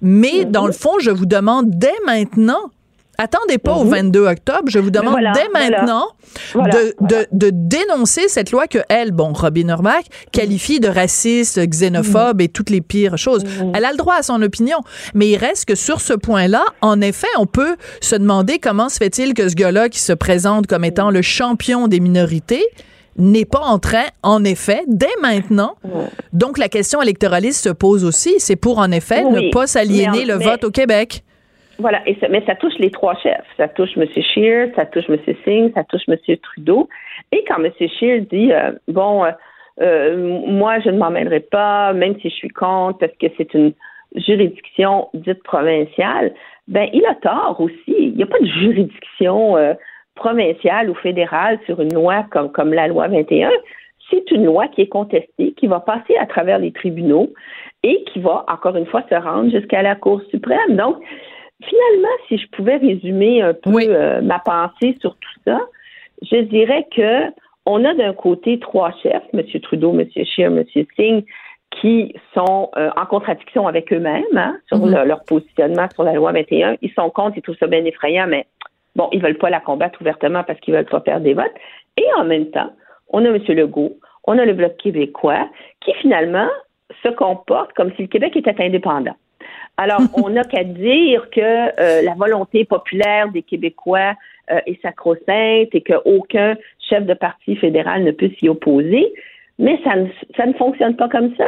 mais 0.01 0.45
dans 0.45 0.67
le 0.67 0.73
fond, 0.73 0.99
je 0.99 1.09
vous 1.11 1.25
demande 1.25 1.65
dès 1.69 1.97
maintenant 2.05 2.69
Attendez 3.17 3.57
pas 3.57 3.73
au 3.73 3.85
22 3.85 4.25
octobre. 4.27 4.63
Je 4.67 4.79
vous 4.79 4.91
demande 4.91 5.11
voilà, 5.11 5.31
dès 5.33 5.47
maintenant 5.53 6.07
Voilà, 6.53 6.69
de, 6.73 6.95
voilà. 6.99 7.25
De, 7.31 7.47
de 7.47 7.51
dénoncer 7.53 8.27
cette 8.27 8.51
loi 8.51 8.67
que 8.67 8.79
elle, 8.89 9.11
bon, 9.11 9.33
Robin 9.33 9.69
Orbach, 9.69 10.03
qualifie 10.31 10.79
de 10.79 10.87
raciste, 10.87 11.59
xénophobe 11.59 12.41
et 12.41 12.47
toutes 12.49 12.69
les 12.69 12.81
pires 12.81 13.17
choses. 13.17 13.43
Elle 13.73 13.85
a 13.85 13.91
le 13.91 13.97
droit 13.97 14.15
à 14.15 14.23
son 14.23 14.41
opinion, 14.41 14.77
mais 15.13 15.27
il 15.29 15.37
reste 15.37 15.65
que 15.65 15.75
sur 15.75 16.01
ce 16.01 16.13
point-là, 16.13 16.63
en 16.81 17.01
effet, 17.01 17.27
on 17.37 17.45
peut 17.45 17.75
se 18.01 18.15
demander 18.15 18.59
comment 18.59 18.89
se 18.89 18.97
fait-il 18.97 19.33
que 19.33 19.47
ce 19.49 19.55
gars-là 19.55 19.89
qui 19.89 19.99
se 19.99 20.13
présente 20.13 20.67
comme 20.67 20.83
étant 20.83 21.09
le 21.11 21.21
champion 21.21 21.87
des 21.87 21.99
minorités 21.99 22.63
n'est 23.17 23.45
pas 23.45 23.61
en 23.61 23.79
train, 23.79 24.03
en 24.23 24.43
effet, 24.43 24.83
dès 24.87 25.07
maintenant. 25.21 25.75
Donc, 26.33 26.57
la 26.57 26.67
question 26.67 27.01
électoraliste 27.01 27.63
se 27.63 27.69
pose 27.69 28.03
aussi. 28.03 28.33
C'est 28.39 28.57
pour, 28.57 28.77
en 28.79 28.91
effet, 28.91 29.23
Oui, 29.25 29.45
ne 29.45 29.51
pas 29.53 29.67
s'aliéner 29.67 30.25
le 30.25 30.37
mais- 30.37 30.43
vote 30.45 30.65
au 30.65 30.69
Québec. 30.71 31.23
Voilà, 31.77 32.01
et 32.07 32.15
ça- 32.15 32.27
mais 32.29 32.41
ça 32.45 32.55
touche 32.55 32.77
les 32.79 32.89
trois 32.91 33.15
chefs. 33.15 33.45
Ça 33.57 33.67
touche 33.67 33.97
M. 33.97 34.05
Scheer, 34.09 34.69
ça 34.75 34.85
touche 34.85 35.09
M. 35.09 35.17
Singh, 35.43 35.73
ça 35.73 35.83
touche 35.83 36.03
M. 36.07 36.17
Trudeau. 36.41 36.87
Et 37.31 37.43
quand 37.47 37.63
M. 37.63 37.71
Scheer 37.77 38.21
dit, 38.21 38.53
euh, 38.53 38.71
bon, 38.87 39.25
euh, 39.25 39.31
euh, 39.81 40.39
moi, 40.47 40.79
je 40.79 40.89
ne 40.89 40.97
m'en 40.97 41.09
mêlerai 41.09 41.41
pas, 41.41 41.91
même 41.93 42.15
si 42.21 42.29
je 42.29 42.35
suis 42.35 42.49
contre, 42.49 42.99
parce 42.99 43.11
que 43.19 43.27
c'est 43.37 43.53
une 43.53 43.73
juridiction 44.15 45.09
dite 45.13 45.43
provinciale, 45.43 46.33
ben, 46.67 46.89
il 46.93 47.05
a 47.05 47.15
tort 47.15 47.57
aussi. 47.59 47.83
Il 47.87 48.15
n'y 48.15 48.23
a 48.23 48.27
pas 48.27 48.39
de 48.39 48.45
juridiction 48.47 49.57
euh, 49.57 49.73
provinciale 50.15 50.89
ou 50.89 50.95
fédérale 50.95 51.59
sur 51.65 51.81
une 51.81 51.93
loi 51.93 52.25
comme, 52.31 52.51
comme 52.51 52.73
la 52.73 52.87
loi 52.87 53.07
21. 53.09 53.49
C'est 54.09 54.31
une 54.31 54.45
loi 54.45 54.67
qui 54.67 54.81
est 54.81 54.87
contestée, 54.87 55.53
qui 55.53 55.67
va 55.67 55.79
passer 55.79 56.15
à 56.17 56.25
travers 56.25 56.59
les 56.59 56.71
tribunaux 56.71 57.33
et 57.83 58.03
qui 58.05 58.19
va, 58.19 58.45
encore 58.47 58.75
une 58.77 58.85
fois, 58.85 59.03
se 59.09 59.15
rendre 59.15 59.51
jusqu'à 59.51 59.81
la 59.81 59.95
Cour 59.95 60.21
suprême. 60.29 60.75
Donc, 60.75 60.97
finalement, 61.67 62.15
si 62.27 62.37
je 62.37 62.47
pouvais 62.49 62.77
résumer 62.77 63.41
un 63.41 63.53
peu 63.53 63.69
Oui. 63.71 63.85
euh, 63.89 64.21
ma 64.21 64.39
pensée 64.39 64.95
sur 64.99 65.15
tout 65.17 65.39
ça, 65.45 65.59
je 66.21 66.37
dirais 66.41 66.87
que 66.95 67.31
on 67.65 67.83
a 67.83 67.93
d'un 67.95 68.13
côté 68.13 68.59
trois 68.59 68.91
chefs, 69.01 69.23
M. 69.33 69.41
Trudeau, 69.61 69.97
M. 69.99 70.05
Scheer, 70.23 70.47
M. 70.51 70.63
Singh, 70.95 71.23
qui 71.81 72.13
sont 72.33 72.69
euh, 72.77 72.89
en 72.95 73.05
contradiction 73.05 73.67
avec 73.67 73.91
eux-mêmes 73.91 74.23
hein, 74.35 74.57
sur 74.67 74.77
Mhm. 74.77 74.95
le- 74.95 75.05
leur 75.05 75.23
positionnement 75.25 75.87
sur 75.93 76.03
la 76.03 76.13
loi 76.13 76.31
21. 76.31 76.77
Ils 76.81 76.91
sont 76.93 77.09
contre, 77.09 77.37
ils 77.37 77.41
trouvent 77.41 77.57
ça 77.59 77.67
bien 77.67 77.83
effrayant, 77.83 78.27
mais 78.27 78.45
bon, 78.95 79.09
ils 79.11 79.21
veulent 79.21 79.37
pas 79.37 79.49
la 79.49 79.59
combattre 79.59 79.99
ouvertement 80.01 80.43
parce 80.43 80.59
qu'ils 80.59 80.73
veulent 80.73 80.85
pas 80.85 80.99
perdre 81.01 81.23
des 81.25 81.33
votes. 81.33 81.53
Et 81.97 82.05
en 82.17 82.23
même 82.23 82.49
temps, 82.51 82.71
on 83.09 83.25
a 83.25 83.29
M. 83.29 83.41
Legault, 83.49 83.93
on 84.25 84.37
a 84.37 84.45
le 84.45 84.53
Bloc 84.53 84.77
québécois, 84.77 85.49
qui 85.81 85.93
finalement 85.95 86.47
se 87.03 87.09
comporte 87.09 87.73
comme 87.73 87.91
si 87.95 88.03
le 88.03 88.07
Québec 88.07 88.35
était 88.37 88.55
indépendant. 88.63 89.15
Alors, 89.77 89.99
on 90.23 90.29
n'a 90.29 90.43
qu'à 90.43 90.63
dire 90.63 91.29
que 91.29 91.41
euh, 91.41 92.01
la 92.01 92.13
volonté 92.13 92.65
populaire 92.65 93.29
des 93.29 93.41
Québécois 93.41 94.13
euh, 94.51 94.59
est 94.67 94.81
sacro-sainte 94.81 95.69
et 95.73 95.81
qu'aucun 95.81 96.55
chef 96.89 97.05
de 97.05 97.13
parti 97.13 97.55
fédéral 97.55 98.03
ne 98.03 98.11
peut 98.11 98.29
s'y 98.39 98.47
opposer, 98.49 99.11
mais 99.59 99.79
ça 99.83 99.95
ne, 99.95 100.07
ça 100.37 100.45
ne 100.45 100.53
fonctionne 100.53 100.95
pas 100.95 101.09
comme 101.09 101.33
ça. 101.35 101.47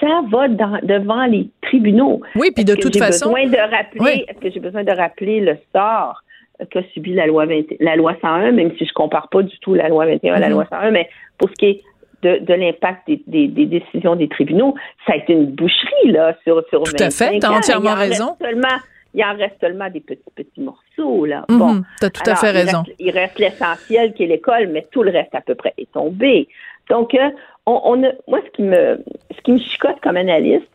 Ça 0.00 0.20
va 0.30 0.48
dans- 0.48 0.78
devant 0.82 1.24
les 1.24 1.48
tribunaux. 1.62 2.20
Oui, 2.34 2.50
puis 2.54 2.64
de 2.64 2.74
que 2.74 2.80
toute 2.82 2.98
façon. 2.98 3.30
besoin 3.32 3.46
de 3.48 3.56
rappeler, 3.70 4.00
Oui. 4.00 4.24
est-ce 4.28 4.38
que 4.40 4.50
j'ai 4.50 4.60
besoin 4.60 4.84
de 4.84 4.90
rappeler 4.92 5.40
le 5.40 5.56
sort 5.74 6.20
euh, 6.60 6.64
qu'a 6.70 6.82
subi 6.92 7.14
la 7.14 7.26
loi 7.26 7.46
20 7.46 7.76
la 7.80 7.96
loi 7.96 8.14
101, 8.20 8.52
même 8.52 8.72
si 8.76 8.84
je 8.84 8.92
compare 8.92 9.28
pas 9.30 9.42
du 9.42 9.58
tout 9.60 9.72
la 9.74 9.88
loi 9.88 10.04
21 10.06 10.34
à 10.34 10.38
la 10.40 10.48
Mhm. 10.48 10.52
loi 10.52 10.66
101, 10.68 10.90
mais 10.90 11.08
pour 11.38 11.48
ce 11.48 11.54
qui 11.54 11.66
est 11.66 11.82
de, 12.26 12.38
de 12.44 12.54
l'impact 12.54 13.02
des, 13.06 13.22
des- 13.26 13.48
des 13.48 13.66
décisions 13.66 14.16
des 14.16 14.28
tribunaux, 14.28 14.74
ça 15.06 15.12
a 15.14 15.16
été 15.16 15.32
une 15.32 15.46
boucherie 15.46 16.10
là 16.12 16.34
sur 16.44 16.62
sur 16.68 16.82
Tout 16.82 16.92
à 16.98 17.10
fait, 17.10 17.24
25 17.32 17.40
t'as 17.40 17.50
entièrement 17.58 17.94
raison. 17.94 18.36
Seulement, 18.40 18.76
il 19.14 19.24
en 19.24 19.34
reste 19.36 19.56
seulement 19.60 19.88
des 19.90 20.00
petits 20.00 20.30
petits 20.34 20.60
morceaux 20.60 21.24
là. 21.26 21.44
Mhm, 21.48 21.58
Bon, 21.58 21.82
t'as 22.00 22.10
tout 22.10 22.28
à 22.30 22.34
fait 22.36 22.50
raison. 22.50 22.82
Il 22.98 23.10
reste, 23.10 23.38
l'essentiel 23.38 24.12
qui 24.14 24.24
est 24.24 24.26
l'école, 24.26 24.68
mais 24.68 24.86
tout 24.90 25.02
le 25.02 25.10
reste 25.10 25.34
à 25.34 25.40
peu 25.40 25.54
près 25.54 25.72
est 25.78 25.90
tombé. 25.92 26.48
Donc, 26.90 27.14
euh, 27.14 27.30
on, 27.66 27.80
on 27.84 28.04
a- 28.04 28.12
moi, 28.28 28.40
ce 28.46 28.50
qui 28.52 28.62
me, 28.62 29.02
ce 29.36 29.40
qui 29.42 29.52
me 29.52 29.58
chicote 29.58 30.00
comme 30.02 30.16
analyste, 30.16 30.68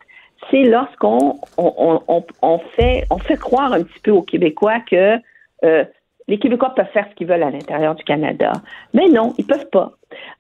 c'est 0.50 0.64
lorsqu'on 0.64 1.36
on, 1.58 1.74
on- 1.78 2.02
on- 2.08 2.26
on 2.42 2.60
fait, 2.76 3.04
on 3.12 3.18
fait 3.20 3.38
croire 3.38 3.74
un 3.74 3.84
petit 3.84 4.00
peu 4.04 4.12
aux 4.12 4.24
Québécois 4.24 4.80
que 4.90 5.18
euh, 5.64 5.84
les 6.28 6.40
Québécois 6.40 6.74
peuvent 6.76 6.92
faire 6.94 7.06
ce 7.10 7.16
qu'ils 7.16 7.28
veulent 7.28 7.44
à 7.44 7.52
l'intérieur 7.52 7.94
du 7.96 8.04
Canada. 8.04 8.54
Mais 8.94 9.08
non, 9.08 9.34
ils 9.38 9.46
peuvent 9.46 9.70
pas. 9.72 9.92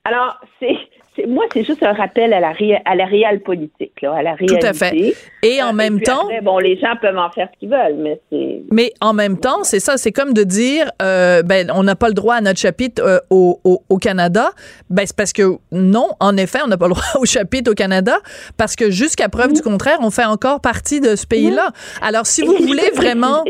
Alors, 0.04 0.40
c'est, 0.60 1.26
moi, 1.28 1.44
c'est 1.54 1.64
juste 1.64 1.84
un 1.84 1.94
rappel 1.94 2.34
à 2.34 2.40
la, 2.40 2.52
ré- 2.52 2.82
à 2.86 2.96
la 2.96 3.06
réelle 3.06 3.42
politique, 3.42 4.02
là, 4.02 4.14
à 4.16 4.22
la 4.24 4.32
Tout 4.36 4.46
réalité. 4.46 4.68
à 4.68 4.74
fait. 4.74 5.14
Et 5.44 5.62
en 5.62 5.70
Euh, 5.70 5.74
même 5.74 6.02
temps, 6.02 6.22
après, 6.24 6.42
bon, 6.42 6.58
les 6.58 6.78
gens 6.80 6.96
peuvent 7.02 7.18
en 7.18 7.30
faire 7.32 7.50
ce 7.54 7.60
qu'ils 7.60 7.70
veulent, 7.70 7.98
mais 7.98 8.20
c'est. 8.32 8.62
Mais 8.72 8.94
en 9.02 9.14
même 9.14 9.38
temps, 9.40 9.64
c'est 9.64 9.80
ça, 9.80 9.98
c'est 9.98 10.12
comme 10.12 10.34
de 10.34 10.44
dire, 10.44 10.90
euh, 11.02 11.44
ben, 11.44 11.70
on 11.76 11.84
n'a 11.84 11.96
pas 11.96 12.08
le 12.08 12.14
droit 12.14 12.36
à 12.36 12.42
notre 12.42 12.60
chapitre 12.60 13.04
euh, 13.04 13.20
au, 13.30 13.60
au, 13.64 13.84
au 13.90 13.98
Canada. 13.98 14.50
Ben, 14.90 15.06
c'est 15.06 15.16
parce 15.16 15.34
que 15.34 15.58
non, 15.72 16.10
en 16.20 16.38
effet, 16.38 16.60
on 16.64 16.68
n'a 16.68 16.78
pas 16.78 16.88
le 16.88 16.94
droit 16.96 17.04
au 17.20 17.26
chapitre 17.26 17.72
au 17.72 17.76
Canada 17.76 18.16
parce 18.58 18.76
que 18.76 18.90
jusqu'à 18.90 19.30
preuve 19.30 19.54
du 19.54 19.62
contraire, 19.62 19.98
on 20.02 20.10
fait 20.12 20.26
encore 20.26 20.62
partie 20.62 21.00
de 21.02 21.16
ce 21.16 21.28
pays-là. 21.28 21.70
Alors, 22.02 22.26
si 22.26 22.42
vous 22.42 22.56
voulez 22.56 22.90
vraiment, 22.96 23.44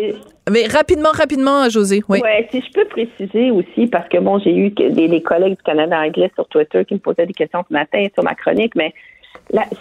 mais 0.52 0.68
rapidement, 0.68 1.12
rapidement, 1.14 1.70
José, 1.70 2.02
oui. 2.10 2.20
Si 2.52 2.62
je 2.62 2.72
peux 2.72 2.86
préciser 2.86 3.52
aussi, 3.52 3.88
parce 3.88 4.08
que 4.10 4.18
bon, 4.18 4.40
j'ai 4.40 4.56
eu 4.56 4.70
des, 4.70 5.22
collègues 5.22 5.58
du 5.58 5.64
Canada 5.64 6.00
anglais 6.00 6.32
sur 6.36 6.48
Twitter 6.48 6.86
qui 6.86 6.96
me 6.96 7.00
posaient 7.00 7.26
des 7.26 7.34
questions 7.34 7.64
ce 7.68 7.74
matin 7.74 8.06
sur 8.14 8.24
ma 8.24 8.36
chronique, 8.36 8.76
mais 8.76 8.94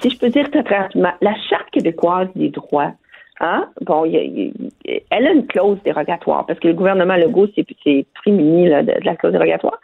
si 0.01 0.11
je 0.11 0.19
peux 0.19 0.29
dire 0.29 0.51
très 0.51 0.63
rapidement, 0.77 1.13
la 1.21 1.35
Charte 1.49 1.71
québécoise 1.71 2.29
des 2.35 2.49
droits, 2.49 2.93
hein, 3.41 3.69
bon, 3.83 4.05
elle 4.05 5.27
a 5.27 5.33
une 5.33 5.47
clause 5.47 5.79
dérogatoire, 5.85 6.47
parce 6.47 6.59
que 6.59 6.69
le 6.69 6.75
gouvernement 6.75 7.17
Legault 7.17 7.49
s'est 7.55 8.07
prémuni 8.15 8.69
là, 8.69 8.83
de, 8.83 8.95
la 9.05 9.17
clause 9.17 9.33
dérogatoire. 9.33 9.79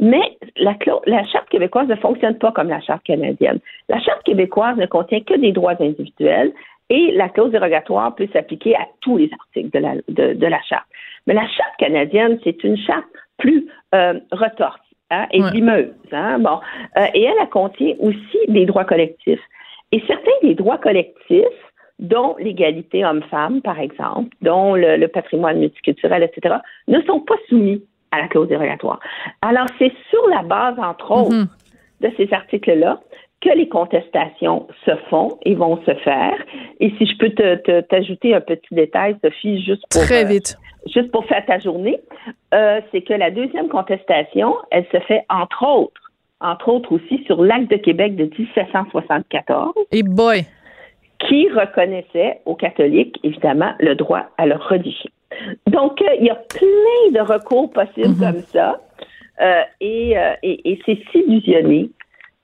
Mais 0.00 0.36
la 0.56 0.74
Charte 1.26 1.48
québécoise 1.48 1.86
ne 1.86 1.94
fonctionne 1.96 2.36
pas 2.36 2.50
comme 2.52 2.68
la 2.68 2.80
Charte 2.80 3.04
canadienne. 3.04 3.60
La 3.88 4.00
Charte 4.00 4.22
québécoise 4.24 4.76
ne 4.76 4.86
contient 4.86 5.20
que 5.20 5.34
des 5.34 5.52
droits 5.52 5.74
individuels 5.80 6.52
et 6.90 7.12
la 7.12 7.28
clause 7.28 7.50
dérogatoire 7.52 8.14
peut 8.14 8.28
s'appliquer 8.32 8.74
à 8.76 8.86
tous 9.00 9.16
les 9.16 9.30
articles 9.32 9.70
de 9.70 9.78
la, 9.78 9.94
de, 10.08 10.34
de 10.34 10.46
la 10.46 10.60
Charte. 10.62 10.86
Mais 11.26 11.34
la 11.34 11.46
Charte 11.48 11.74
canadienne, 11.78 12.38
c'est 12.44 12.62
une 12.64 12.76
charte 12.76 13.04
plus 13.38 13.66
euh, 13.94 14.14
retorse 14.32 14.80
hein, 15.10 15.26
et 15.30 15.42
Ouais. 15.42 15.50
limeuse. 15.52 15.92
Hein, 16.12 16.38
bon. 16.38 16.58
Euh, 16.96 17.06
et 17.14 17.22
elle, 17.22 17.34
elle 17.40 17.48
contient 17.48 17.94
aussi 18.00 18.38
des 18.48 18.66
droits 18.66 18.84
collectifs. 18.84 19.40
Et 19.92 20.02
certains 20.06 20.30
des 20.42 20.54
droits 20.54 20.78
collectifs, 20.78 21.44
dont 21.98 22.34
l'égalité 22.38 23.04
homme-femme, 23.04 23.62
par 23.62 23.78
exemple, 23.78 24.34
dont 24.40 24.74
le, 24.74 24.96
le 24.96 25.08
patrimoine 25.08 25.58
multiculturel, 25.60 26.22
etc., 26.24 26.56
ne 26.88 27.00
sont 27.02 27.20
pas 27.20 27.36
soumis 27.48 27.84
à 28.10 28.18
la 28.18 28.28
clause 28.28 28.48
dérogatoire. 28.48 28.98
Alors, 29.40 29.66
c'est 29.78 29.92
sur 30.10 30.26
la 30.28 30.42
base, 30.42 30.78
entre 30.78 31.10
autres, 31.10 31.34
Mhm. 31.36 31.46
de 32.00 32.10
ces 32.16 32.32
articles-là 32.32 33.00
que 33.42 33.50
les 33.56 33.68
contestations 33.68 34.68
se 34.86 34.92
font 35.10 35.38
et 35.44 35.54
vont 35.54 35.76
se 35.84 35.94
faire. 35.96 36.34
Et 36.80 36.90
si 36.96 37.06
je 37.06 37.16
peux 37.18 37.30
te- 37.30 37.56
te- 37.56 37.80
t'ajouter 37.80 38.34
un 38.34 38.40
petit 38.40 38.72
détail, 38.74 39.16
Sophie, 39.22 39.60
juste 39.64 39.82
pour, 39.90 40.02
Très 40.02 40.24
euh, 40.24 40.28
vite. 40.28 40.56
juste 40.94 41.10
pour 41.10 41.24
faire 41.26 41.44
ta 41.44 41.58
journée, 41.58 42.00
euh, 42.54 42.80
c'est 42.92 43.02
que 43.02 43.12
la 43.14 43.30
deuxième 43.32 43.68
contestation, 43.68 44.54
elle 44.70 44.86
se 44.92 45.00
fait 45.00 45.24
entre 45.28 45.66
autres, 45.66 46.12
entre 46.40 46.68
autres 46.68 46.92
aussi 46.92 47.22
sur 47.26 47.42
l'acte 47.42 47.70
de 47.70 47.76
Québec 47.76 48.14
de 48.16 48.24
1774, 48.24 49.72
Et 49.90 50.02
boy. 50.04 50.44
qui 51.28 51.48
reconnaissait 51.50 52.40
aux 52.46 52.54
catholiques, 52.54 53.18
évidemment, 53.24 53.72
le 53.80 53.94
droit 53.94 54.26
à 54.38 54.46
leur 54.46 54.68
religion. 54.68 55.10
Donc, 55.66 56.00
euh, 56.02 56.14
il 56.20 56.26
y 56.26 56.30
a 56.30 56.34
plein 56.36 57.10
de 57.12 57.20
recours 57.20 57.72
possibles 57.72 58.16
comme 58.18 58.40
ça. 58.42 58.80
Et 59.80 60.14
et, 60.42 60.70
et 60.72 60.78
c'est 60.86 60.98
s'illusionner, 61.10 61.90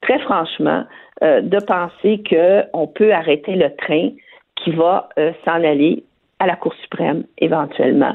très 0.00 0.18
franchement, 0.20 0.84
euh, 1.22 1.40
de 1.40 1.58
penser 1.58 2.22
qu'on 2.28 2.86
peut 2.86 3.12
arrêter 3.12 3.54
le 3.54 3.74
train 3.76 4.10
qui 4.56 4.70
va 4.72 5.08
euh, 5.18 5.32
s'en 5.44 5.64
aller 5.64 6.04
à 6.40 6.46
la 6.46 6.56
Cour 6.56 6.72
suprême, 6.82 7.24
éventuellement. 7.38 8.14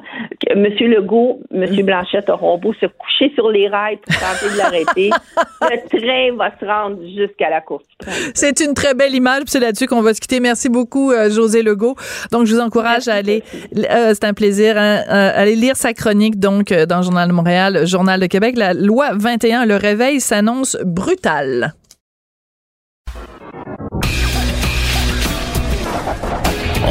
Monsieur 0.56 0.88
Legault, 0.88 1.42
Monsieur 1.52 1.84
Blanchette 1.84 2.30
auront 2.30 2.58
beau 2.58 2.74
se 2.74 2.86
coucher 2.86 3.32
sur 3.36 3.50
les 3.50 3.68
rails 3.68 3.98
pour 3.98 4.16
tenter 4.16 4.54
de 4.54 4.58
l'arrêter. 4.58 5.10
le 5.62 5.88
train 5.90 6.36
va 6.38 6.52
se 6.58 6.66
rendre 6.66 7.02
jusqu'à 7.18 7.50
la 7.50 7.62
Cour 7.62 7.82
suprême. 7.90 8.32
C'est 8.34 8.62
une 8.62 8.74
très 8.74 8.94
belle 8.94 9.14
image, 9.14 9.44
c'est 9.48 9.60
là-dessus 9.60 9.88
qu'on 9.88 10.02
va 10.02 10.14
se 10.14 10.22
quitter. 10.22 10.40
Merci 10.40 10.70
beaucoup, 10.70 11.12
euh, 11.12 11.30
José 11.30 11.64
Legault. 11.64 11.96
Donc, 12.32 12.46
je 12.46 12.56
vous 12.56 12.62
encourage 12.62 13.08
à 13.08 13.16
aller, 13.16 13.44
euh, 13.76 14.14
c'est 14.14 14.24
un 14.24 14.34
plaisir, 14.34 14.78
hein, 14.78 15.02
euh, 15.10 15.32
aller 15.36 15.56
lire 15.56 15.76
sa 15.76 15.94
chronique, 15.94 16.40
donc, 16.40 16.72
euh, 16.72 16.86
dans 16.86 16.98
le 16.98 17.04
Journal 17.04 17.28
de 17.28 17.34
Montréal, 17.34 17.86
Journal 17.86 18.20
de 18.20 18.28
Québec. 18.28 18.56
La 18.58 18.74
loi 18.74 19.10
21, 19.14 19.66
le 19.66 19.76
réveil 19.76 20.22
s'annonce 20.22 20.78
brutal. 20.86 21.74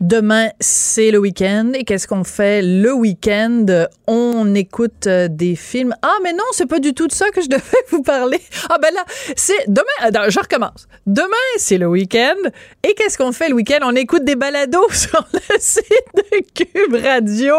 Demain, 0.00 0.50
c'est 0.60 1.10
le 1.10 1.18
week-end. 1.18 1.72
Et 1.74 1.84
qu'est-ce 1.84 2.06
qu'on 2.06 2.24
fait 2.24 2.62
le 2.62 2.92
week-end? 2.92 3.66
On 4.06 4.54
écoute 4.54 5.06
euh, 5.06 5.28
des 5.28 5.56
films. 5.56 5.94
Ah, 6.02 6.16
mais 6.22 6.32
non, 6.32 6.44
c'est 6.52 6.66
pas 6.66 6.78
du 6.78 6.94
tout 6.94 7.06
de 7.06 7.12
ça 7.12 7.30
que 7.30 7.40
je 7.40 7.48
devais 7.50 7.62
vous 7.90 8.02
parler. 8.02 8.40
Ah, 8.70 8.78
ben 8.80 8.92
là, 8.94 9.04
c'est 9.36 9.68
demain. 9.68 9.84
Attends, 10.00 10.28
je 10.28 10.38
recommence. 10.38 10.88
Demain, 11.06 11.28
c'est 11.56 11.78
le 11.78 11.86
week-end. 11.86 12.36
Et 12.82 12.94
qu'est-ce 12.94 13.18
qu'on 13.18 13.32
fait 13.32 13.48
le 13.48 13.54
week-end? 13.54 13.80
On 13.82 13.94
écoute 13.94 14.24
des 14.24 14.36
balados 14.36 14.88
sur 14.92 15.26
le 15.32 15.56
site 15.58 15.84
de 16.14 16.64
Cube 16.64 16.94
Radio. 16.94 17.54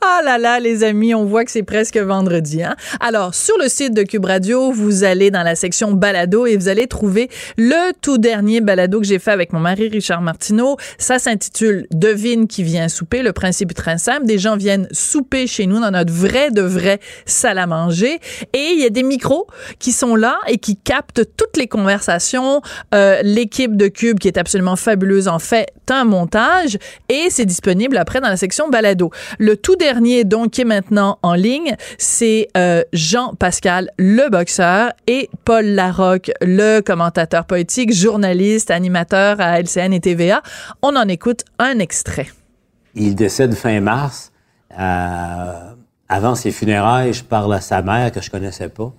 Ah 0.00 0.20
là 0.24 0.38
là, 0.38 0.60
les 0.60 0.84
amis, 0.84 1.14
on 1.14 1.24
voit 1.24 1.44
que 1.44 1.50
c'est 1.50 1.62
presque 1.62 1.96
vendredi. 1.96 2.62
Hein? 2.62 2.76
Alors, 3.00 3.34
sur 3.34 3.56
le 3.58 3.68
site 3.68 3.94
de 3.94 4.02
Cube 4.02 4.24
Radio, 4.24 4.72
vous 4.72 5.04
allez 5.04 5.30
dans 5.30 5.42
la 5.42 5.54
section 5.54 5.92
balado 5.92 6.46
et 6.46 6.56
vous 6.56 6.68
allez 6.68 6.86
trouver 6.86 7.30
le 7.56 7.92
tout 8.00 8.18
dernier 8.18 8.60
balado 8.60 9.00
que 9.00 9.06
j'ai 9.06 9.18
fait 9.18 9.32
avec 9.32 9.52
mon 9.52 9.60
mari 9.60 9.88
Richard 9.88 10.20
Martineau. 10.20 10.76
Ça 10.98 11.18
s'intitule 11.18 11.63
Devine 11.90 12.46
qui 12.46 12.62
vient 12.62 12.88
souper. 12.88 13.22
Le 13.22 13.32
principe 13.32 13.70
est 13.72 13.74
très 13.74 13.98
simple. 13.98 14.26
Des 14.26 14.38
gens 14.38 14.56
viennent 14.56 14.88
souper 14.92 15.46
chez 15.46 15.66
nous 15.66 15.80
dans 15.80 15.90
notre 15.90 16.12
vrai 16.12 16.50
de 16.50 16.62
vrai 16.62 17.00
salle 17.26 17.58
à 17.58 17.66
manger 17.66 18.20
et 18.52 18.70
il 18.72 18.80
y 18.80 18.84
a 18.84 18.90
des 18.90 19.02
micros 19.02 19.46
qui 19.78 19.92
sont 19.92 20.16
là 20.16 20.38
et 20.46 20.58
qui 20.58 20.76
captent 20.76 21.22
toutes 21.36 21.56
les 21.56 21.66
conversations. 21.66 22.62
Euh, 22.94 23.20
L'équipe 23.22 23.76
de 23.76 23.88
Cube 23.88 24.18
qui 24.18 24.28
est 24.28 24.38
absolument 24.38 24.76
fabuleuse 24.76 25.28
en 25.28 25.38
fait 25.38 25.68
un 25.90 26.04
montage 26.04 26.78
et 27.08 27.26
c'est 27.30 27.44
disponible 27.44 27.96
après 27.96 28.20
dans 28.20 28.28
la 28.28 28.36
section 28.36 28.68
balado. 28.68 29.10
Le 29.38 29.56
tout 29.56 29.76
dernier 29.76 30.24
donc 30.24 30.52
qui 30.52 30.62
est 30.62 30.64
maintenant 30.64 31.18
en 31.22 31.34
ligne, 31.34 31.76
c'est 31.98 32.48
euh, 32.56 32.82
Jean-Pascal 32.92 33.90
le 33.98 34.30
boxeur 34.30 34.92
et 35.06 35.28
Paul 35.44 35.66
Larocque 35.66 36.30
le 36.40 36.80
commentateur 36.80 37.44
poétique, 37.44 37.92
journaliste, 37.92 38.70
animateur 38.70 39.40
à 39.40 39.60
LCN 39.60 39.92
et 39.92 40.00
TVA. 40.00 40.42
On 40.82 40.96
en 40.96 41.08
écoute 41.08 41.44
un 41.58 41.78
extrait. 41.78 42.28
Il 42.94 43.14
décède 43.14 43.54
fin 43.54 43.80
mars. 43.80 44.32
Euh, 44.78 45.74
avant 46.08 46.34
ses 46.34 46.50
funérailles, 46.52 47.12
je 47.12 47.24
parle 47.24 47.52
à 47.54 47.60
sa 47.60 47.82
mère 47.82 48.12
que 48.12 48.20
je 48.20 48.30
connaissais 48.30 48.68
pas. 48.68 48.92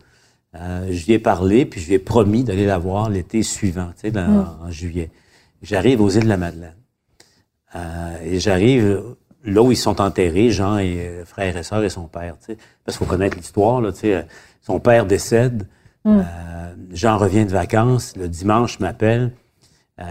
Euh, 0.56 0.88
je 0.90 1.06
lui 1.06 1.14
ai 1.14 1.20
parlé, 1.20 1.66
puis 1.66 1.82
je 1.82 1.88
lui 1.88 1.94
ai 1.96 2.00
promis 2.00 2.44
d'aller 2.44 2.66
la 2.66 2.78
voir 2.78 3.10
l'été 3.10 3.44
suivant, 3.44 3.88
tu 3.96 4.02
sais, 4.02 4.12
dans- 4.12 4.28
Mm. 4.28 4.58
en 4.64 4.72
juillet. 4.72 5.12
J'arrive 5.62 6.02
aux 6.02 6.10
îles 6.10 6.24
de 6.24 6.30
la 6.30 6.38
Madeleine. 6.38 6.76
Euh, 7.76 8.16
et 8.24 8.40
j'arrive 8.40 9.04
là 9.44 9.62
où 9.62 9.72
ils 9.72 9.78
sont 9.78 10.00
enterrés, 10.02 10.50
Jean 10.52 10.78
et 10.78 11.24
frère 11.26 11.58
et 11.58 11.64
sœur 11.64 11.84
et 11.84 11.90
son 11.90 12.08
père, 12.08 12.38
tu 12.40 12.54
sais. 12.54 12.58
Parce 12.86 12.98
qu'il 12.98 13.06
faut 13.06 13.12
connaître 13.12 13.36
l'histoire, 13.38 13.82
là, 13.82 13.92
tu 13.92 14.00
sais. 14.02 14.26
Son 14.62 14.80
père 14.80 15.06
décède. 15.06 15.68
Mm. 16.06 16.22
Jean 16.92 17.18
revient 17.18 17.46
de 17.46 17.52
vacances. 17.52 18.16
Le 18.16 18.28
dimanche, 18.30 18.78
il 18.80 18.84
m'appelle. 18.84 19.32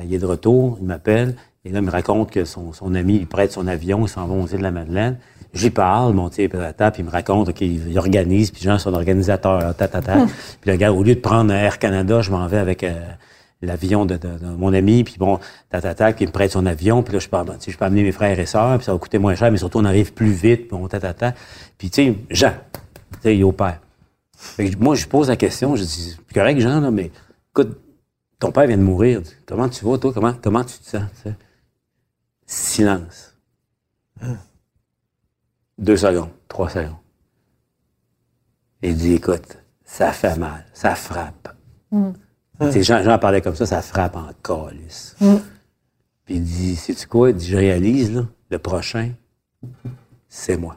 Il 0.05 0.12
est 0.14 0.18
de 0.18 0.26
retour, 0.26 0.76
il 0.80 0.86
m'appelle. 0.86 1.36
Et 1.65 1.71
là, 1.71 1.79
il 1.79 1.85
me 1.85 1.91
raconte 1.91 2.31
que 2.31 2.45
son, 2.45 2.73
son 2.73 2.95
ami 2.95 3.19
lui 3.19 3.27
prête 3.27 3.53
son 3.53 3.67
avion, 3.67 4.05
ils 4.05 4.09
s'en 4.09 4.27
vont 4.27 4.43
aux 4.43 4.47
îles 4.47 4.59
de 4.59 4.62
la 4.62 4.71
Madeleine. 4.71 5.19
J'y 5.55 5.71
parle, 5.71 6.12
mon 6.15 6.29
petit 6.29 6.49
patata, 6.49 6.91
puis 6.91 7.03
il 7.03 7.07
me 7.07 7.11
raconte 7.11 7.53
qu'il 7.55 7.89
il 7.89 7.99
organise, 7.99 8.51
puis 8.51 8.62
Jean, 8.62 8.79
son 8.79 8.93
organisateur, 8.93 9.61
là, 9.61 9.73
tatata. 9.73 10.19
Hum. 10.19 10.29
Puis 10.61 10.71
le 10.71 10.77
gars, 10.77 10.93
au 10.93 11.03
lieu 11.03 11.15
de 11.15 11.21
prendre 11.21 11.53
Air 11.53 11.79
Canada, 11.79 12.21
je 12.23 12.31
m'en 12.33 12.47
vais 12.49 12.59
avec 12.59 12.83
euh, 12.83 12.93
l'avion 13.62 14.05
de, 14.05 14.17
de- 14.17 14.39
de 14.39 14.47
mon 14.59 14.75
ami, 14.75 15.05
puis 15.05 15.15
bon, 15.19 15.39
tatata, 15.71 16.12
puis 16.12 16.25
il 16.25 16.29
me 16.29 16.33
prête 16.33 16.51
son 16.51 16.67
avion, 16.67 17.03
puis 17.03 17.15
là, 17.15 17.19
je 17.21 17.29
peux, 17.29 17.37
sais, 17.61 17.71
je 17.71 17.79
peux 17.79 17.85
amener 17.85 18.03
mes 18.03 18.12
frères 18.12 18.39
et 18.39 18.47
sœurs, 18.47 18.77
puis 18.79 18.85
ça 18.85 18.93
va 18.93 18.99
coûter 18.99 19.19
moins 19.19 19.35
cher, 19.37 19.51
mais 19.51 19.59
surtout, 19.59 19.79
on 19.79 19.85
arrive 19.85 20.12
plus 20.12 20.33
vite, 20.33 20.69
puis 20.69 20.77
bon, 20.77 20.87
tatata. 20.89 21.35
Puis 21.79 21.89
tu 21.89 22.05
sais, 22.05 22.15
Jean, 22.31 22.53
tu 23.12 23.19
sais, 23.23 23.37
il 23.37 23.41
est 23.41 23.45
au 23.45 23.53
père. 23.53 23.79
Fait 24.37 24.69
que 24.69 24.79
moi, 24.79 24.97
je 24.97 25.07
pose 25.07 25.29
la 25.29 25.37
question, 25.37 25.77
je 25.77 25.85
dis, 25.85 26.17
c'est 26.19 26.35
correct, 26.35 26.59
Jean, 26.61 26.81
là, 26.81 26.91
mais 26.91 27.11
écoute, 27.53 27.79
ton 28.41 28.51
père 28.51 28.67
vient 28.67 28.77
de 28.77 28.83
mourir. 28.83 29.23
Comment 29.47 29.69
tu 29.69 29.85
vas, 29.85 29.97
toi? 29.99 30.12
Comment, 30.12 30.35
comment 30.43 30.65
tu 30.65 30.77
te 30.79 30.85
sens? 30.91 31.03
tu 31.23 31.31
Silence. 32.47 33.36
Deux 35.78 35.97
secondes, 35.97 36.30
trois 36.49 36.68
secondes. 36.68 36.97
Il 38.82 38.97
dit, 38.97 39.14
écoute, 39.14 39.59
ça 39.84 40.12
fait 40.12 40.36
mal, 40.36 40.64
ça 40.72 40.95
frappe. 40.95 41.57
Tu 42.61 42.72
sais, 42.72 42.82
Jean, 42.82 43.03
Jean 43.03 43.18
parlait 43.18 43.40
comme 43.40 43.57
ça, 43.57 43.66
ça 43.66 43.82
frappe 43.82 44.16
en 44.16 44.30
calice. 44.42 45.16
Puis 46.24 46.36
il 46.36 46.45
dit, 46.45 46.76
sais-tu 46.76 47.07
quoi? 47.07 47.30
Il 47.30 47.36
dit, 47.36 47.47
je 47.47 47.57
réalise, 47.57 48.12
là, 48.12 48.26
le 48.51 48.59
prochain, 48.59 49.12
c'est 50.28 50.57
moi. 50.57 50.76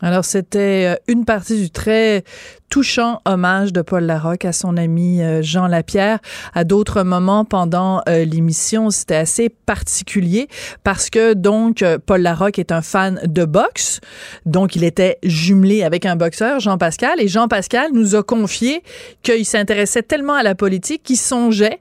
Alors, 0.00 0.24
c'était 0.24 0.94
euh, 0.94 0.94
une 1.08 1.24
partie 1.24 1.60
du 1.60 1.70
très 1.70 2.22
touchant 2.70 3.20
hommage 3.24 3.72
de 3.72 3.82
Paul 3.82 4.04
Larocque 4.04 4.44
à 4.44 4.52
son 4.52 4.76
ami 4.76 5.22
euh, 5.22 5.42
Jean 5.42 5.66
Lapierre. 5.66 6.20
À 6.54 6.62
d'autres 6.62 7.02
moments 7.02 7.44
pendant 7.44 8.02
euh, 8.08 8.24
l'émission, 8.24 8.90
c'était 8.90 9.16
assez 9.16 9.48
particulier 9.48 10.46
parce 10.84 11.10
que 11.10 11.34
donc 11.34 11.84
Paul 12.06 12.20
Larocque 12.20 12.60
est 12.60 12.70
un 12.70 12.82
fan 12.82 13.20
de 13.24 13.44
boxe, 13.44 14.00
donc 14.46 14.76
il 14.76 14.84
était 14.84 15.18
jumelé 15.24 15.82
avec 15.82 16.06
un 16.06 16.14
boxeur, 16.14 16.60
Jean 16.60 16.78
Pascal, 16.78 17.20
et 17.20 17.26
Jean 17.26 17.48
Pascal 17.48 17.90
nous 17.92 18.14
a 18.14 18.22
confié 18.22 18.82
qu'il 19.22 19.44
s'intéressait 19.44 20.02
tellement 20.02 20.34
à 20.34 20.42
la 20.42 20.54
politique 20.54 21.02
qu'il 21.02 21.16
songeait 21.16 21.80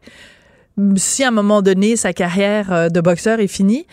si 0.96 1.24
à 1.24 1.30
un 1.30 1.32
moment 1.32 1.64
donné 1.64 1.96
sa 1.96 2.14
carrière 2.14 2.92
de 2.92 3.02
boxeur 3.02 3.40
est 3.40 3.48
finie, 3.48 3.88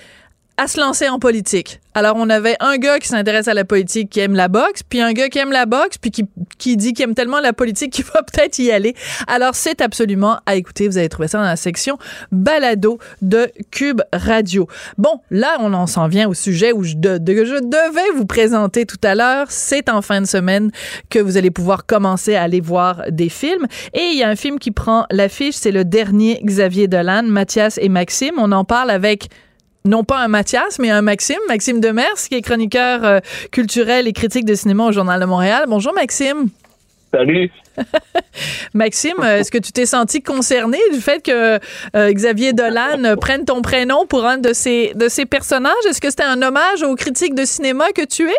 à 0.56 0.68
se 0.68 0.80
lancer 0.80 1.08
en 1.08 1.18
politique. 1.18 1.80
Alors, 1.96 2.14
on 2.16 2.28
avait 2.28 2.56
un 2.60 2.76
gars 2.76 2.98
qui 2.98 3.06
s'intéresse 3.08 3.46
à 3.46 3.54
la 3.54 3.64
politique, 3.64 4.10
qui 4.10 4.20
aime 4.20 4.34
la 4.34 4.48
boxe, 4.48 4.82
puis 4.82 5.00
un 5.00 5.12
gars 5.12 5.28
qui 5.28 5.38
aime 5.38 5.52
la 5.52 5.64
boxe, 5.66 5.96
puis 5.98 6.10
qui, 6.10 6.24
qui 6.58 6.76
dit 6.76 6.92
qu'il 6.92 7.04
aime 7.04 7.14
tellement 7.14 7.40
la 7.40 7.52
politique 7.52 7.92
qu'il 7.92 8.04
va 8.14 8.22
peut-être 8.22 8.58
y 8.58 8.70
aller. 8.72 8.94
Alors, 9.28 9.54
c'est 9.54 9.80
absolument 9.80 10.38
à 10.46 10.56
écouter. 10.56 10.88
Vous 10.88 10.98
allez 10.98 11.08
trouver 11.08 11.28
ça 11.28 11.38
dans 11.38 11.44
la 11.44 11.56
section 11.56 11.98
balado 12.32 12.98
de 13.22 13.48
Cube 13.70 14.00
Radio. 14.12 14.66
Bon, 14.98 15.20
là, 15.30 15.56
on 15.60 15.72
en 15.72 15.86
s'en 15.86 16.08
vient 16.08 16.28
au 16.28 16.34
sujet 16.34 16.72
où 16.72 16.82
je, 16.82 16.94
de- 16.94 17.18
je 17.18 17.60
devais 17.60 18.16
vous 18.16 18.26
présenter 18.26 18.86
tout 18.86 19.00
à 19.04 19.14
l'heure. 19.14 19.46
C'est 19.50 19.88
en 19.88 20.02
fin 20.02 20.20
de 20.20 20.26
semaine 20.26 20.70
que 21.10 21.18
vous 21.20 21.36
allez 21.36 21.50
pouvoir 21.50 21.86
commencer 21.86 22.34
à 22.34 22.42
aller 22.42 22.60
voir 22.60 23.02
des 23.10 23.28
films. 23.28 23.66
Et 23.92 24.02
il 24.12 24.18
y 24.18 24.22
a 24.24 24.28
un 24.28 24.36
film 24.36 24.58
qui 24.58 24.70
prend 24.72 25.06
l'affiche, 25.10 25.54
c'est 25.54 25.72
le 25.72 25.84
dernier 25.84 26.40
Xavier 26.44 26.88
Dolan, 26.88 27.24
Mathias 27.24 27.78
et 27.80 27.88
Maxime. 27.88 28.34
On 28.38 28.50
en 28.52 28.64
parle 28.64 28.90
avec 28.90 29.28
non 29.86 30.02
pas 30.02 30.20
un 30.20 30.28
Mathias, 30.28 30.78
mais 30.78 30.90
un 30.90 31.02
Maxime, 31.02 31.40
Maxime 31.46 31.78
Demers, 31.78 32.14
qui 32.28 32.36
est 32.36 32.40
chroniqueur 32.40 33.04
euh, 33.04 33.20
culturel 33.52 34.08
et 34.08 34.14
critique 34.14 34.46
de 34.46 34.54
cinéma 34.54 34.86
au 34.86 34.92
Journal 34.92 35.20
de 35.20 35.26
Montréal. 35.26 35.64
Bonjour 35.68 35.92
Maxime. 35.92 36.48
Salut. 37.12 37.50
Maxime, 38.74 39.16
euh, 39.22 39.40
est-ce 39.40 39.50
que 39.50 39.58
tu 39.58 39.72
t'es 39.72 39.84
senti 39.84 40.22
concerné 40.22 40.78
du 40.90 41.00
fait 41.00 41.22
que 41.22 41.60
euh, 41.96 42.12
Xavier 42.12 42.54
Dolan 42.54 43.14
prenne 43.20 43.44
ton 43.44 43.60
prénom 43.60 44.06
pour 44.06 44.24
un 44.24 44.38
de 44.38 44.54
ses, 44.54 44.94
de 44.94 45.08
ses 45.10 45.26
personnages? 45.26 45.74
Est-ce 45.86 46.00
que 46.00 46.08
c'était 46.08 46.22
un 46.22 46.40
hommage 46.40 46.82
aux 46.82 46.94
critiques 46.94 47.34
de 47.34 47.44
cinéma 47.44 47.92
que 47.94 48.06
tu 48.06 48.30
es? 48.30 48.36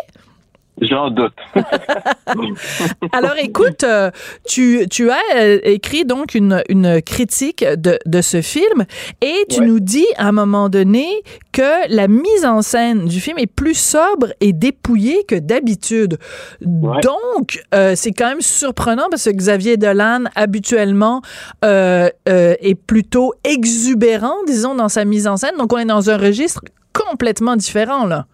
J'en 0.82 1.10
doute. 1.10 1.32
Alors 3.12 3.34
écoute, 3.38 3.82
euh, 3.84 4.10
tu, 4.46 4.86
tu 4.90 5.10
as 5.10 5.16
euh, 5.36 5.58
écrit 5.64 6.04
donc 6.04 6.34
une, 6.34 6.62
une 6.68 7.00
critique 7.02 7.64
de, 7.64 7.98
de 8.04 8.20
ce 8.20 8.42
film 8.42 8.84
et 9.22 9.44
tu 9.48 9.60
Ouais. 9.60 9.66
nous 9.66 9.80
dis 9.80 10.06
à 10.18 10.26
un 10.28 10.32
moment 10.32 10.68
donné 10.68 11.06
que 11.52 11.88
la 11.88 12.08
mise 12.08 12.44
en 12.44 12.60
scène 12.60 13.06
du 13.06 13.20
film 13.20 13.38
est 13.38 13.46
plus 13.46 13.74
sobre 13.78 14.34
et 14.40 14.52
dépouillée 14.52 15.24
que 15.24 15.34
d'habitude. 15.36 16.18
Donc, 16.60 17.62
euh, 17.74 17.94
c'est 17.96 18.12
quand 18.12 18.28
même 18.28 18.42
surprenant 18.42 19.06
parce 19.10 19.24
que 19.24 19.30
Xavier 19.30 19.78
Dolan, 19.78 20.24
habituellement, 20.34 21.22
euh, 21.64 22.10
euh, 22.28 22.54
est 22.60 22.74
plutôt 22.74 23.32
exubérant, 23.44 24.34
disons, 24.46 24.74
dans 24.74 24.90
sa 24.90 25.06
mise 25.06 25.26
en 25.26 25.38
scène. 25.38 25.56
Donc, 25.58 25.72
on 25.72 25.78
est 25.78 25.86
dans 25.86 26.10
un 26.10 26.18
registre 26.18 26.60
complètement 26.92 27.56
différent, 27.56 28.04
là. 28.06 28.26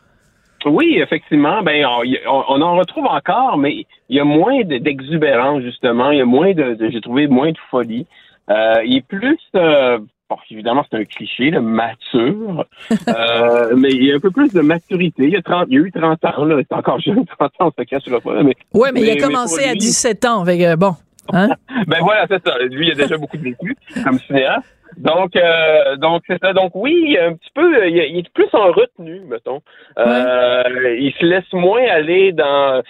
Oui, 0.66 0.98
effectivement. 0.98 1.62
Ben, 1.62 1.84
on, 1.86 2.44
on- 2.48 2.62
en 2.62 2.76
retrouve 2.76 3.06
encore, 3.06 3.58
mais 3.58 3.86
il 4.08 4.16
y 4.16 4.20
a 4.20 4.24
moins 4.24 4.62
de- 4.62 4.78
d'exubérance, 4.78 5.62
justement. 5.62 6.10
Il 6.10 6.18
y 6.18 6.20
a 6.20 6.24
moins 6.26 6.52
de, 6.52 6.74
de- 6.74 6.90
j'ai 6.90 7.00
trouvé 7.00 7.26
moins 7.26 7.50
de 7.50 7.58
folie. 7.70 8.06
Euh, 8.50 8.82
il 8.84 8.96
est 8.98 9.06
plus, 9.06 9.38
euh, 9.54 9.98
bon, 10.28 10.36
évidemment, 10.50 10.84
c'est 10.90 10.98
un 10.98 11.04
cliché, 11.04 11.50
là, 11.50 11.60
mature, 11.60 12.64
euh, 13.08 13.74
mais 13.76 13.90
il 13.90 14.04
y 14.04 14.12
a 14.12 14.16
un 14.16 14.20
peu 14.20 14.30
plus 14.30 14.52
de 14.52 14.60
maturité. 14.60 15.24
Il 15.24 15.30
y 15.30 15.36
a, 15.36 15.42
30, 15.42 15.66
il 15.70 15.74
y 15.74 15.76
a 15.78 15.80
eu 15.86 15.92
30 15.92 16.24
ans, 16.24 16.44
là. 16.44 16.56
C'est 16.68 16.74
encore 16.76 17.00
jeune, 17.00 17.24
30 17.38 17.52
ans, 17.60 17.72
on 17.76 17.82
se 17.82 17.84
cachera 17.86 18.20
pas, 18.20 18.34
là, 18.34 18.42
mais. 18.42 18.54
Ouais, 18.74 18.90
mais, 18.92 19.00
il 19.02 19.10
a 19.10 19.16
commencé 19.26 19.64
à 19.64 19.72
lui- 19.72 19.78
17 19.78 20.24
ans. 20.24 20.44
Bon. 20.78 20.94
Hein? 21.32 21.50
Ben 21.86 21.98
voilà, 22.00 22.26
c'est 22.28 22.44
ça. 22.44 22.58
Lui, 22.58 22.88
il 22.88 22.92
a 22.92 22.94
déjà 22.96 23.16
beaucoup 23.16 23.36
de 23.36 23.42
vécu 23.44 23.76
comme 24.04 24.18
cinéaste. 24.18 24.66
Donc, 24.96 25.34
euh, 25.36 25.96
donc 25.96 26.22
c'est 26.26 26.38
ça. 26.42 26.52
Donc 26.52 26.72
oui, 26.74 27.16
un 27.20 27.34
petit 27.34 27.50
peu, 27.54 27.88
il, 27.88 27.96
il 27.96 28.18
est 28.18 28.32
plus 28.32 28.48
en 28.52 28.72
retenue, 28.72 29.20
mettons. 29.26 29.60
Euh, 29.98 30.96
Il 30.98 31.12
se 31.18 31.24
laisse 31.24 31.52
moins 31.52 31.82
aller 31.88 32.32
dans, 32.32 32.82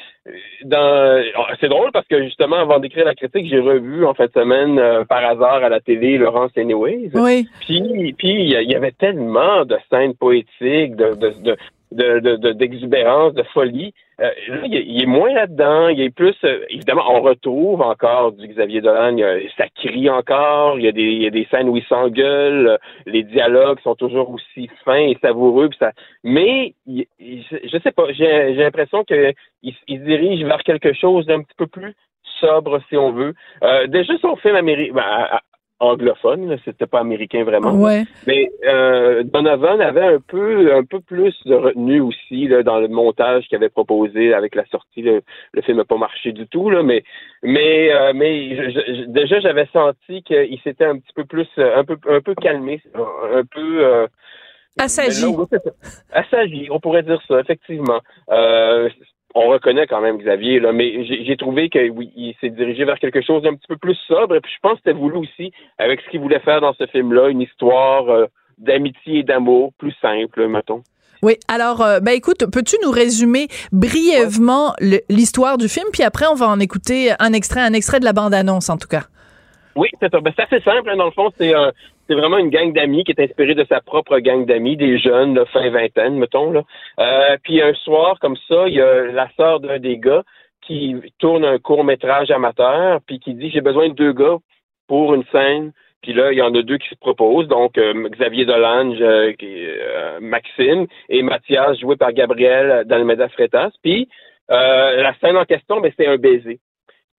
dans. 0.65 1.23
C'est 1.61 1.69
drôle 1.69 1.91
parce 1.93 2.07
que 2.07 2.23
justement, 2.25 2.57
avant 2.57 2.79
d'écrire 2.79 3.05
la 3.05 3.15
critique, 3.15 3.47
j'ai 3.49 3.59
revu 3.61 4.05
en 4.05 4.15
fin 4.15 4.27
de 4.27 4.33
semaine 4.33 4.79
euh, 4.79 5.05
par 5.05 5.25
hasard 5.25 5.63
à 5.65 5.69
la 5.69 5.81
télé 5.81 6.19
Laurence 6.19 6.53
Anyways. 6.57 7.11
Oui. 7.15 7.47
Puis, 7.61 8.15
puis 8.19 8.29
il 8.45 8.51
y, 8.51 8.57
a- 8.57 8.63
il 8.63 8.71
y 8.71 8.75
avait 8.75 8.93
tellement 8.93 9.65
de 9.65 9.77
scènes 9.91 10.15
poétiques, 10.15 10.97
de, 10.97 11.15
de, 11.15 11.33
de, 11.43 11.57
de, 11.93 12.21
de- 12.21 12.37
de- 12.37 12.53
d'exubérance, 12.53 13.35
de 13.35 13.43
folie. 13.55 13.93
Euh, 14.21 14.31
là, 14.49 14.61
il, 14.65 14.75
il 14.75 15.03
est 15.03 15.07
moins 15.07 15.33
là-dedans. 15.33 15.89
Il 15.89 16.01
est 16.01 16.11
plus, 16.11 16.35
euh, 16.45 16.65
évidemment, 16.71 17.05
on 17.09 17.21
retrouve 17.23 17.81
encore 17.83 18.33
du 18.33 18.47
Xavier 18.49 18.81
Dolan. 18.81 19.17
il 19.17 19.25
a- 19.25 19.39
ça 19.57 19.67
crie 19.75 20.09
encore. 20.11 20.79
Il 20.79 20.85
y 20.85 20.89
a 20.89 20.93
des, 20.93 21.03
il 21.03 21.23
y 21.23 21.27
a 21.27 21.31
des 21.31 21.47
scènes 21.51 21.69
où 21.69 21.77
il 21.77 21.85
s'engueule. 21.85 22.79
Les 23.07 23.23
dialogues 23.23 23.81
sont 23.81 23.95
toujours 23.95 24.31
aussi 24.31 24.69
fins 24.85 24.95
et 24.97 25.17
savoureux. 25.23 25.69
puis 25.69 25.79
ça, 25.79 25.93
mais 26.25 26.75
il- 26.87 27.07
je 27.21 27.79
sais 27.83 27.93
pas. 27.93 28.13
J'ai, 28.13 28.55
l'impression 28.55 29.05
que 29.05 29.33
il, 29.63 29.75
se 29.89 30.05
dirige 30.05 30.45
vers 30.45 30.63
quelque 30.63 30.93
chose 30.93 31.27
d'un 31.27 31.43
petit 31.43 31.55
peu 31.57 31.67
plus 31.67 31.95
sobre, 32.41 32.81
si 32.89 32.97
on 32.97 33.13
veut. 33.13 33.35
Euh, 33.63 33.87
déjà, 33.87 34.13
son 34.19 34.37
film 34.37 34.57
américain, 34.57 34.95
anglophone, 35.83 36.57
c'était 36.65 36.87
pas 36.87 37.01
américain 37.01 37.45
vraiment. 37.45 37.73
Ouais. 37.75 38.05
Mais 38.27 38.51
euh, 38.67 39.23
Donovan 39.25 39.81
avait 39.81 40.15
un 40.17 40.21
peu 40.21 40.75
un 40.75 40.85
peu 40.85 41.01
plus 41.01 41.35
de 41.45 41.55
retenue 41.55 42.01
aussi 42.01 42.49
là, 42.49 42.63
dans 42.63 42.79
le 42.81 42.89
montage 42.89 43.47
qu'il 43.49 43.57
avait 43.57 43.69
proposé 43.69 44.33
avec 44.33 44.55
la 44.55 44.65
sortie. 44.67 45.03
Le, 45.03 45.23
le 45.53 45.63
film 45.63 45.79
n'a 45.79 45.85
pas 45.85 45.97
marché 45.99 46.33
du 46.33 46.47
tout, 46.47 46.71
là, 46.71 46.83
mais 46.83 47.03
mais 47.43 47.93
euh, 47.93 48.13
mais 48.15 48.55
je- 48.71 49.05
déjà 49.07 49.41
j'avais 49.41 49.69
senti 49.73 50.23
qu'il 50.23 50.59
s'était 50.63 50.85
un 50.87 50.99
petit 50.99 51.13
peu 51.15 51.25
plus 51.25 51.49
euh, 51.59 51.77
un 51.81 51.85
peu 51.85 51.97
un 52.09 52.21
peu 52.21 52.35
calmé, 52.35 52.81
un 52.95 53.45
peu 53.45 53.85
euh, 53.85 54.07
Assagi. 54.79 55.27
Assagi, 56.13 56.69
on 56.71 56.81
pourrait 56.81 57.03
dire 57.03 57.21
ça, 57.29 57.41
effectivement. 57.41 58.01
Euh, 58.31 58.89
on 59.35 59.49
reconnaît 59.49 59.87
quand 59.87 60.01
même 60.01 60.19
Xavier, 60.19 60.61
là, 60.61 60.73
mais 60.73 61.05
j'ai 61.05 61.37
trouvé 61.37 61.69
que 61.69 61.89
oui, 61.89 62.11
il 62.17 62.35
s'est 62.41 62.51
dirigé 62.51 62.85
vers 62.85 62.99
quelque 62.99 63.23
chose 63.23 63.43
d'un 63.43 63.55
petit 63.55 63.69
peu 63.69 63.77
plus 63.77 63.97
sobre. 64.07 64.37
Et 64.37 64.41
puis 64.41 64.53
je 64.55 64.61
pense 64.61 64.75
que 64.75 64.79
c'était 64.85 64.99
voulu 64.99 65.17
aussi, 65.19 65.53
avec 65.79 66.01
ce 66.01 66.11
qu'il 66.11 66.21
voulait 66.21 66.41
faire 66.41 66.61
dans 66.61 66.75
ce 66.75 66.87
film-là, 66.87 67.29
une 67.29 67.41
histoire 67.41 68.09
euh, 68.11 68.27
d'amitié 68.59 69.21
et 69.21 69.23
d'amour 69.23 69.73
plus 69.79 69.95
simple, 70.01 70.47
mettons. 70.49 70.83
Oui, 71.23 71.35
alors, 71.47 71.83
euh, 71.83 72.01
ben 72.01 72.13
écoute, 72.13 72.45
peux-tu 72.53 72.77
nous 72.83 72.91
résumer 72.91 73.47
brièvement 73.71 74.75
l'histoire 75.09 75.57
du 75.57 75.69
film, 75.69 75.87
puis 75.93 76.03
après 76.03 76.27
on 76.27 76.35
va 76.35 76.49
en 76.49 76.59
écouter 76.59 77.13
un 77.21 77.33
extrait, 77.33 77.61
un 77.61 77.73
extrait 77.73 78.01
de 78.01 78.05
la 78.05 78.13
bande-annonce 78.13 78.69
en 78.69 78.77
tout 78.77 78.89
cas? 78.89 79.05
Oui, 79.77 79.89
c'est 80.01 80.11
ça. 80.11 80.21
Ben, 80.21 80.33
c'est 80.37 80.43
assez 80.43 80.61
simple. 80.63 80.91
hein, 80.91 80.97
dans 80.97 81.07
le 81.07 81.13
fond, 81.13 81.31
c'est 81.39 81.55
euh, 81.55 81.71
c'est 82.13 82.19
vraiment 82.19 82.37
une 82.37 82.51
gang 82.51 82.75
d'amis 82.75 83.05
qui 83.05 83.13
est 83.13 83.25
inspirée 83.25 83.55
de 83.55 83.65
sa 83.65 83.81
propre 83.81 84.19
gang 84.19 84.45
d'amis, 84.45 84.77
des 84.77 84.99
jeunes, 84.99 85.43
fin 85.47 85.71
vingtaine, 85.71 86.19
mettons. 86.19 86.53
Là. 86.53 86.63
Euh, 87.01 87.39
puis 87.43 87.63
un 87.63 87.73
soir, 87.73 88.19
comme 88.21 88.37
ça, 88.49 88.69
il 88.69 88.75
y 88.75 88.83
a 88.83 89.05
la 89.05 89.31
sœur 89.35 89.61
d'un 89.61 89.79
des 89.79 89.97
gars 89.97 90.23
qui 90.61 90.95
tourne 91.19 91.45
un 91.47 91.59
court 91.59 91.85
métrage 91.85 92.31
amateur, 92.31 93.01
puis 93.07 93.19
qui 93.19 93.33
dit 93.33 93.51
j'ai 93.51 93.63
besoin 93.63 93.89
de 93.89 93.95
deux 93.95 94.13
gars 94.13 94.37
pour 94.89 95.15
une 95.15 95.25
scène. 95.33 95.73
Puis 96.03 96.13
là, 96.13 96.33
il 96.33 96.39
y 96.39 96.43
en 96.43 96.55
a 96.55 96.61
deux 96.61 96.77
qui 96.77 96.89
se 96.91 96.97
proposent, 96.97 97.49
donc 97.49 97.79
euh, 97.79 98.09
Xavier 98.11 98.45
Dolange, 98.45 98.99
euh, 99.01 99.33
Maxime, 100.21 100.87
et 101.09 101.23
Mathias, 101.23 101.79
joué 101.81 101.97
par 101.97 102.13
Gabriel 102.13 102.85
d'Almeda 102.85 103.31
Freitas. 103.31 103.71
Puis 103.83 104.07
la 104.51 105.15
scène 105.19 105.39
en 105.39 105.47
question, 105.47 105.81
ben, 105.81 105.91
c'est 105.97 106.07
un 106.07 106.19
baiser. 106.19 106.59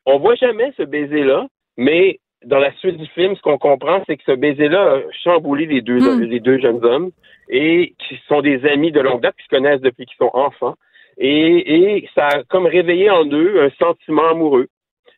On 0.05 0.19
voit 0.19 0.35
jamais 0.35 0.71
ce 0.77 0.83
baiser-là, 0.83 1.47
mais 1.77 2.19
dans 2.45 2.59
la 2.59 2.73
suite 2.77 2.97
du 2.97 3.07
film, 3.07 3.35
ce 3.35 3.41
qu'on 3.41 3.57
comprend, 3.57 4.03
c'est 4.07 4.17
que 4.17 4.23
ce 4.25 4.31
baiser-là 4.33 4.81
a 4.95 4.99
chamboulé 5.23 5.65
les 5.65 5.81
deux, 5.81 5.99
les 6.25 6.39
deux 6.39 6.59
jeunes 6.59 6.83
hommes 6.83 7.11
et 7.49 7.93
qui 8.07 8.19
sont 8.27 8.41
des 8.41 8.65
amis 8.65 8.91
de 8.91 8.99
longue 9.01 9.21
date, 9.21 9.35
qui 9.37 9.43
se 9.43 9.49
connaissent 9.49 9.81
depuis 9.81 10.05
qu'ils 10.05 10.17
sont 10.17 10.31
enfants. 10.33 10.75
Et, 11.17 11.75
et 11.99 12.09
ça 12.15 12.27
a 12.27 12.43
comme 12.43 12.65
réveillé 12.65 13.09
en 13.09 13.25
eux 13.25 13.63
un 13.63 13.69
sentiment 13.83 14.29
amoureux. 14.29 14.67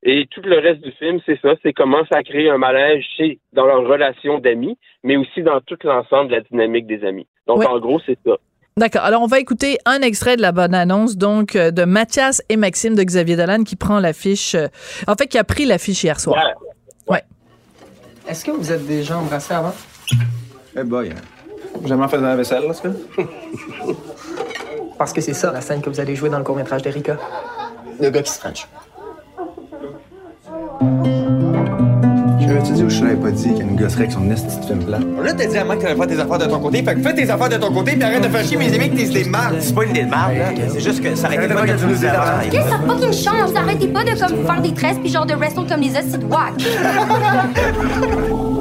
Et 0.03 0.27
tout 0.29 0.41
le 0.43 0.59
reste 0.59 0.81
du 0.81 0.91
film, 0.91 1.19
c'est 1.25 1.39
ça, 1.41 1.55
c'est 1.63 1.73
comment 1.73 2.05
ça 2.11 2.17
a 2.19 2.23
créé 2.23 2.49
un 2.49 2.57
malaise 2.59 3.01
chez, 3.17 3.39
dans 3.53 3.65
leur 3.65 3.87
relation 3.87 4.37
d'amis, 4.39 4.77
mais 5.03 5.17
aussi 5.17 5.41
dans 5.41 5.59
tout 5.61 5.77
l'ensemble 5.83 6.29
de 6.29 6.35
la 6.35 6.41
dynamique 6.41 6.85
des 6.85 7.03
amis. 7.03 7.25
Donc, 7.47 7.59
Ouais. 7.59 7.67
en 7.67 7.79
gros, 7.79 7.99
c'est 8.05 8.17
ça. 8.25 8.35
D'accord. 8.77 9.03
Alors, 9.03 9.21
on 9.23 9.27
va 9.27 9.39
écouter 9.39 9.77
un 9.85 10.01
extrait 10.01 10.35
de 10.35 10.41
la 10.41 10.51
bonne 10.51 10.75
annonce, 10.75 11.17
donc, 11.17 11.55
euh, 11.55 11.71
de 11.71 11.85
Mathias 11.85 12.43
et 12.49 12.57
Maxime 12.57 12.93
de 12.95 13.03
Xavier 13.03 13.37
Dolan 13.37 13.63
qui 13.63 13.77
prend 13.77 13.99
l'affiche, 13.99 14.53
euh, 14.53 14.67
en 15.07 15.15
fait, 15.15 15.27
qui 15.27 15.37
a 15.37 15.43
pris 15.45 15.65
l'affiche 15.65 16.03
hier 16.03 16.19
soir. 16.19 16.35
Ouais. 16.43 16.51
Est-ce 18.27 18.43
que 18.43 18.51
vous 18.51 18.71
êtes 18.71 18.85
déjà 18.87 19.19
embrassé 19.19 19.53
avant? 19.53 19.73
Eh 20.75 20.83
boy, 20.83 21.13
jamais 21.85 22.07
fait 22.07 22.17
de 22.17 22.23
la 22.23 22.35
vaisselle, 22.35 22.65
là, 22.65 22.73
ce 22.73 22.81
que? 22.81 22.87
Parce 24.97 25.13
que 25.13 25.21
c'est 25.21 25.35
ça, 25.35 25.51
la 25.51 25.61
scène 25.61 25.81
que 25.81 25.89
vous 25.89 25.99
allez 25.99 26.15
jouer 26.15 26.29
dans 26.29 26.39
le 26.39 26.43
court-métrage 26.43 26.81
d'Erika. 26.81 27.17
Le 27.99 28.09
gars 28.09 28.23
qui 28.23 28.31
se 28.31 28.39
french. 28.39 28.67
J'avais-tu 32.55 32.73
dit 32.73 32.83
ou 32.83 32.89
je 32.89 33.03
l'avais 33.03 33.15
pas 33.17 33.31
dit 33.31 33.43
qu'il 33.43 33.57
y 33.57 33.61
a 33.61 33.63
une 33.63 33.75
gosserie 33.75 34.03
avec 34.03 34.13
son 34.13 34.31
esti 34.31 34.57
de 34.57 34.65
film 34.65 34.79
plat? 34.85 34.99
Là, 34.99 35.33
t'as 35.33 35.45
dit 35.45 35.57
à 35.57 35.65
moi 35.65 35.75
que 35.75 35.81
t'allais 35.81 35.95
faire 35.95 36.07
tes 36.07 36.19
affaires 36.19 36.37
de 36.37 36.45
ton 36.45 36.59
côté. 36.59 36.83
Fait 36.83 36.95
que 36.95 37.01
fais 37.01 37.13
tes 37.13 37.29
affaires 37.29 37.49
de 37.49 37.57
ton 37.57 37.73
côté, 37.73 37.91
puis 37.91 38.03
arrête 38.03 38.23
de 38.23 38.29
faire 38.29 38.45
chier 38.45 38.55
mes 38.55 38.67
amis 38.67 38.75
avec 38.75 38.95
tes 38.95 39.07
idées 39.07 39.23
de 39.25 39.29
marde. 39.29 39.57
C'est 39.59 39.75
pas 39.75 39.83
une 39.83 39.89
idée 39.89 40.03
de 40.03 40.09
marde, 40.09 40.35
là. 40.35 40.45
C'est 40.69 40.79
juste 40.79 41.03
que 41.03 41.13
ça 41.15 41.27
arrête 41.27 41.53
pas 41.53 41.65
de 41.65 41.85
nous 41.85 41.95
dire 41.95 42.13
Qu'est-ce 42.49 42.63
que 42.63 42.69
ça 42.69 42.79
fucking 42.87 43.11
change? 43.11 43.55
Arrêtez 43.57 43.87
pas 43.87 44.03
de 44.05 44.11
comme 44.11 44.45
faire 44.45 44.61
des 44.61 44.73
tresses 44.73 44.97
puis 44.99 45.09
genre 45.09 45.25
de 45.25 45.33
wrestle 45.33 45.67
comme 45.67 45.81
les 45.81 45.97
hosties 45.97 46.17
de 46.17 46.25
wack. 46.25 46.53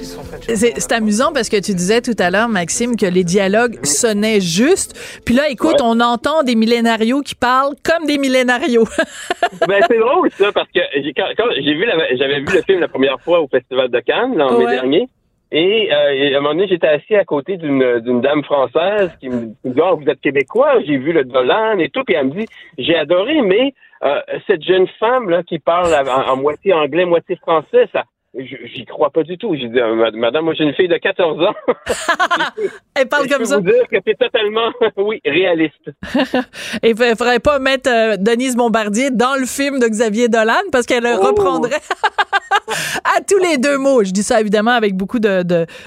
C'est 0.00 0.80
c'est 0.80 0.92
amusant 0.92 1.32
parce 1.32 1.48
que 1.48 1.56
tu 1.56 1.72
disais 1.74 2.00
tout 2.00 2.16
à 2.18 2.30
l'heure, 2.30 2.48
Maxime, 2.48 2.96
que 2.96 3.06
les 3.06 3.24
dialogues 3.24 3.84
sonnaient 3.84 4.40
juste. 4.40 5.20
Puis 5.24 5.34
là, 5.34 5.48
écoute, 5.50 5.74
Ouais. 5.80 5.82
on 5.82 6.00
entend 6.00 6.42
des 6.42 6.54
millénarios 6.54 7.20
qui 7.22 7.34
parlent 7.34 7.74
comme 7.84 8.06
des 8.06 8.18
millénarios. 8.18 8.84
ben, 9.68 9.82
c'est 9.88 9.98
drôle, 9.98 10.30
ça, 10.32 10.52
parce 10.52 10.68
que 10.74 10.80
j'ai, 10.94 11.12
quand, 11.14 11.26
quand 11.36 11.44
j'ai 11.54 11.74
vu 11.74 11.86
j'avais 12.16 12.40
vu 12.40 12.46
le 12.52 12.62
film 12.62 12.80
la 12.80 12.88
première 12.88 13.20
fois 13.20 13.40
au 13.40 13.48
Festival 13.48 13.88
de 13.90 14.00
Cannes, 14.00 14.36
l'an 14.36 14.58
mai 14.58 14.66
dernier. 14.66 15.08
Et, 15.50 15.88
euh, 15.92 16.12
et 16.12 16.34
à 16.34 16.38
un 16.38 16.40
moment 16.42 16.54
donné, 16.54 16.68
j'étais 16.68 16.88
assis 16.88 17.14
à 17.14 17.24
côté 17.24 17.56
d'une, 17.56 18.20
dame 18.20 18.44
française 18.44 19.10
qui 19.18 19.30
me 19.30 19.46
dit, 19.64 19.80
Ah, 19.82 19.92
vous 19.94 20.08
êtes 20.08 20.20
québécois, 20.20 20.80
j'ai 20.86 20.98
vu 20.98 21.12
le 21.12 21.24
Dolan 21.24 21.78
et 21.78 21.88
tout. 21.88 22.04
Puis 22.04 22.14
elle 22.16 22.26
me 22.26 22.32
dit, 22.40 22.46
j'ai 22.76 22.94
adoré, 22.96 23.40
mais 23.40 23.72
euh, 24.04 24.20
cette 24.46 24.62
jeune 24.62 24.86
femme 25.00 25.30
là 25.30 25.42
qui 25.42 25.58
parle 25.58 25.92
en, 26.06 26.32
en 26.32 26.36
moitié 26.36 26.74
anglais, 26.74 27.06
moitié 27.06 27.36
français, 27.36 27.88
ça, 27.92 28.04
j'y 28.38 28.84
crois 28.86 29.10
pas 29.10 29.22
du 29.22 29.36
tout. 29.38 29.54
J'ai 29.54 29.68
dit, 29.68 29.80
Euh, 29.80 30.10
madame, 30.14 30.44
moi 30.44 30.54
j'ai 30.54 30.64
une 30.64 30.74
fille 30.74 30.88
de 30.88 30.96
14 30.96 31.40
ans. 31.42 31.54
Elle 32.94 33.08
parle 33.08 33.26
Et 33.26 33.28
je 33.28 33.32
comme 33.32 33.42
peux 33.42 33.48
ça. 33.48 33.56
vous 33.56 33.62
dire 33.62 33.88
que 33.90 33.96
c'est 34.06 34.18
totalement, 34.18 34.70
oui, 34.96 35.20
réaliste. 35.24 35.74
Et 36.82 36.90
il 36.90 36.96
faudrait 36.96 37.38
pas 37.40 37.58
mettre 37.58 37.90
euh, 37.90 38.16
Denise 38.16 38.56
Bombardier 38.56 39.10
dans 39.10 39.34
le 39.38 39.46
film 39.46 39.78
de 39.80 39.86
Xavier 39.88 40.28
Dolan 40.28 40.54
parce 40.72 40.86
qu'elle 40.86 41.02
le 41.04 41.16
Oh. 41.20 41.26
reprendrait 41.26 41.80
à 43.16 43.20
tous 43.22 43.38
les 43.38 43.58
deux 43.58 43.78
mots. 43.78 44.04
Je 44.04 44.10
dis 44.12 44.22
ça 44.22 44.40
évidemment 44.40 44.72
avec 44.72 44.94
beaucoup 44.94 45.18
de 45.18 45.42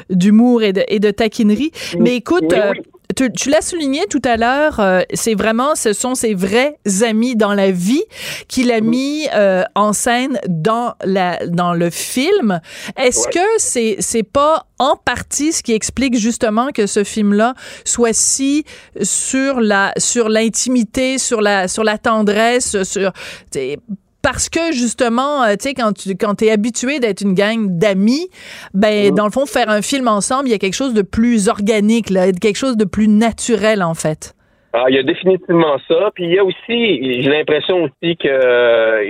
d'humour 0.09 0.63
et 0.63 0.73
de, 0.73 0.83
et 0.87 0.99
de 0.99 1.11
taquinerie. 1.11 1.71
Mais 1.99 2.15
écoute, 2.15 2.43
Oui, 2.51 2.57
euh. 2.57 2.73
Tu, 3.15 3.31
tu 3.31 3.49
l'as 3.49 3.61
souligné 3.61 4.05
tout 4.09 4.21
à 4.23 4.37
l'heure, 4.37 4.79
euh, 4.79 5.01
c'est 5.13 5.33
vraiment, 5.35 5.75
ce 5.75 5.93
sont 5.93 6.15
ses 6.15 6.33
vrais 6.33 6.77
amis 7.01 7.35
dans 7.35 7.53
la 7.53 7.71
vie 7.71 8.03
qu'il 8.47 8.71
a 8.71 8.81
mis 8.81 9.27
euh, 9.33 9.63
en 9.75 9.93
scène 9.93 10.39
dans 10.47 10.93
la 11.03 11.39
dans 11.47 11.73
le 11.73 11.89
film. 11.89 12.59
Est-ce 12.97 13.25
Ouais. 13.27 13.33
que 13.33 13.47
c'est 13.57 13.95
c'est 13.99 14.23
pas 14.23 14.65
en 14.79 14.95
partie 14.95 15.51
ce 15.53 15.61
qui 15.63 15.73
explique 15.73 16.17
justement 16.17 16.69
que 16.73 16.87
ce 16.87 17.03
film-là 17.03 17.53
soit 17.85 18.13
si 18.13 18.65
sur 19.01 19.59
la 19.59 19.93
sur 19.97 20.29
l'intimité, 20.29 21.17
sur 21.17 21.41
la 21.41 21.67
sur 21.67 21.83
la 21.83 21.97
tendresse, 21.97 22.83
sur 22.83 23.11
parce 24.21 24.49
que 24.49 24.71
justement, 24.71 25.43
euh, 25.43 25.53
tu 25.53 25.69
sais, 25.69 25.73
quand 25.73 25.93
tu 25.93 26.15
quand 26.15 26.41
es 26.41 26.51
habitué 26.51 26.99
d'être 26.99 27.21
une 27.21 27.33
gang 27.33 27.77
d'amis, 27.77 28.29
ben 28.73 29.13
dans 29.13 29.25
le 29.25 29.31
fond, 29.31 29.45
faire 29.45 29.69
un 29.69 29.81
film 29.81 30.07
ensemble, 30.07 30.47
il 30.47 30.51
y 30.51 30.55
a 30.55 30.59
quelque 30.59 30.75
chose 30.75 30.93
de 30.93 31.01
plus 31.01 31.49
organique, 31.49 32.09
là, 32.09 32.31
quelque 32.31 32.57
chose 32.57 32.77
de 32.77 32.85
plus 32.85 33.07
naturel 33.07 33.83
en 33.83 33.93
fait. 33.93 34.35
Ah, 34.73 34.85
il 34.87 34.95
y 34.95 34.99
a 34.99 35.03
définitivement 35.03 35.77
ça. 35.87 36.11
Puis 36.15 36.23
il 36.23 36.33
y 36.33 36.39
a 36.39 36.45
aussi, 36.45 37.21
j'ai 37.21 37.29
l'impression 37.29 37.83
aussi 37.83 38.15
que, 38.15 38.27
euh, 38.27 39.03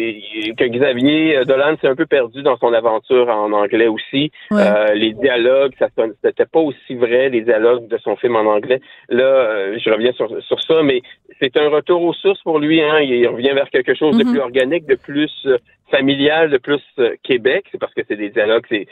que 0.58 0.66
Xavier 0.66 1.46
Dolan 1.46 1.76
s'est 1.80 1.88
un 1.88 1.96
peu 1.96 2.08
perdu 2.08 2.42
dans 2.42 2.58
son 2.58 2.74
aventure 2.74 3.30
en 3.30 3.52
anglais 3.52 3.88
aussi. 3.88 4.32
Euh, 4.52 4.94
les 4.96 5.14
dialogues, 5.14 5.74
ça 5.78 5.88
c'était 6.24 6.46
pas 6.46 6.60
aussi 6.60 6.96
vrai, 6.96 7.30
les 7.30 7.42
dialogues 7.42 7.88
de 7.88 7.98
son 8.00 8.16
film 8.16 8.36
en 8.38 8.46
anglais. 8.46 8.82
Là, 9.10 9.24
euh, 9.24 9.78
je 9.78 9.90
reviens 9.92 10.14
sur, 10.14 10.30
sur 10.42 10.60
ça, 10.64 10.82
mais 10.82 11.02
c'est 11.42 11.58
un 11.58 11.70
retour 11.70 12.02
aux 12.04 12.14
sources 12.14 12.42
pour 12.44 12.60
lui. 12.60 12.82
Hein. 12.82 13.00
Il 13.02 13.28
revient 13.28 13.52
vers 13.54 13.70
quelque 13.70 13.96
chose 13.96 14.18
de 14.18 14.24
Mhm. 14.24 14.32
plus 14.32 14.40
organique, 14.40 14.86
de 14.86 14.96
plus 14.96 15.32
euh, 15.48 15.58
familial, 15.90 16.50
de 16.50 16.58
plus 16.58 16.82
euh, 17.00 17.16
Québec. 17.24 17.66
C'est 17.72 17.78
parce 17.80 17.94
que 17.94 18.02
c'est 18.08 18.16
des 18.16 18.30
dialogues, 18.30 18.66
c'est 18.70 18.86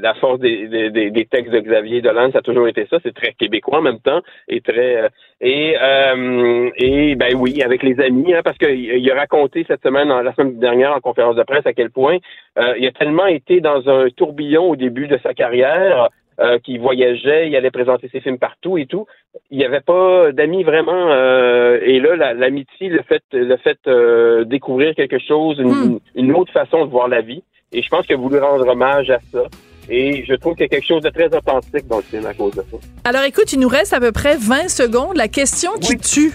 la 0.00 0.14
force 0.14 0.38
des, 0.40 0.68
des, 0.68 1.10
des- 1.10 1.24
textes 1.26 1.52
de 1.52 1.60
Xavier 1.60 2.00
Dolan, 2.00 2.30
ça 2.32 2.38
a 2.38 2.42
toujours 2.42 2.68
été 2.68 2.86
ça. 2.88 2.98
C'est 3.02 3.14
très 3.14 3.32
québécois 3.32 3.78
en 3.78 3.82
même 3.82 3.98
temps 4.00 4.20
et 4.48 4.60
très 4.60 4.96
euh, 5.02 5.08
et 5.40 5.76
euh, 5.82 6.70
et 6.76 7.14
ben 7.16 7.34
oui, 7.36 7.62
avec 7.62 7.82
les 7.82 7.98
amis, 8.00 8.32
hein, 8.34 8.40
parce 8.44 8.56
qu'il 8.58 8.78
il 8.78 9.10
a 9.10 9.14
raconté 9.14 9.64
cette 9.66 9.82
semaine, 9.82 10.08
la 10.08 10.32
semaine 10.34 10.58
dernière, 10.58 10.94
en 10.94 11.00
conférence 11.00 11.36
de 11.36 11.42
presse, 11.42 11.66
à 11.66 11.72
quel 11.72 11.90
point 11.90 12.18
euh, 12.58 12.74
il 12.78 12.86
a 12.86 12.92
tellement 12.92 13.26
été 13.26 13.60
dans 13.60 13.88
un 13.88 14.08
tourbillon 14.10 14.70
au 14.70 14.76
début 14.76 15.08
de 15.08 15.18
sa 15.22 15.34
carrière. 15.34 16.08
Euh, 16.40 16.58
qu'il 16.58 16.80
voyageait, 16.80 17.48
il 17.48 17.56
allait 17.56 17.70
présenter 17.70 18.08
ses 18.10 18.20
films 18.20 18.38
partout 18.38 18.76
et 18.78 18.86
tout. 18.86 19.06
Il 19.50 19.58
n'y 19.58 19.64
avait 19.64 19.80
pas 19.80 20.32
d'amis 20.32 20.64
vraiment. 20.64 21.10
euh, 21.12 21.78
et 21.82 22.00
là, 22.00 22.16
la- 22.16 22.34
l'amitié, 22.34 22.88
le 22.88 23.02
fait, 23.02 23.22
le 23.32 23.56
fait 23.56 23.78
euh, 23.86 24.44
découvrir 24.44 24.94
quelque 24.94 25.18
chose, 25.18 25.58
une, 25.58 26.00
une 26.14 26.32
autre 26.34 26.52
façon 26.52 26.84
de 26.84 26.90
voir 26.90 27.08
la 27.08 27.20
vie. 27.20 27.42
Et 27.72 27.82
je 27.82 27.88
pense 27.88 28.06
qu'il 28.06 28.14
a 28.14 28.18
voulu 28.18 28.38
rendre 28.38 28.66
hommage 28.68 29.10
à 29.10 29.18
ça. 29.32 29.42
Et 29.90 30.24
je 30.24 30.34
trouve 30.34 30.54
qu'il 30.54 30.62
y 30.62 30.66
a 30.66 30.68
quelque 30.68 30.86
chose 30.86 31.02
de 31.02 31.10
très 31.10 31.26
authentique 31.26 31.86
dans 31.88 31.98
le 31.98 32.02
film 32.02 32.24
à 32.26 32.32
cause 32.34 32.52
de 32.54 32.62
ça. 32.62 32.76
Alors 33.04 33.22
écoute, 33.24 33.52
il 33.52 33.60
nous 33.60 33.68
reste 33.68 33.92
à 33.92 34.00
peu 34.00 34.12
près 34.12 34.36
20 34.36 34.68
secondes. 34.68 35.16
La 35.16 35.28
question 35.28 35.72
qui 35.80 35.96
tue, 35.98 36.32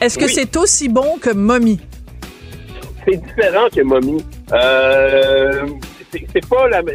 est-ce 0.00 0.16
que 0.18 0.24
Oui. 0.26 0.30
c'est 0.30 0.56
aussi 0.56 0.88
bon 0.88 1.18
que 1.20 1.30
Mommy? 1.34 1.80
c'est 3.06 3.16
différent 3.16 3.66
que 3.74 3.82
Mommy. 3.82 4.24
Euh, 4.52 5.66
c'est 6.32 6.48
pas 6.48 6.68
la, 6.68 6.82
pas, 6.82 6.90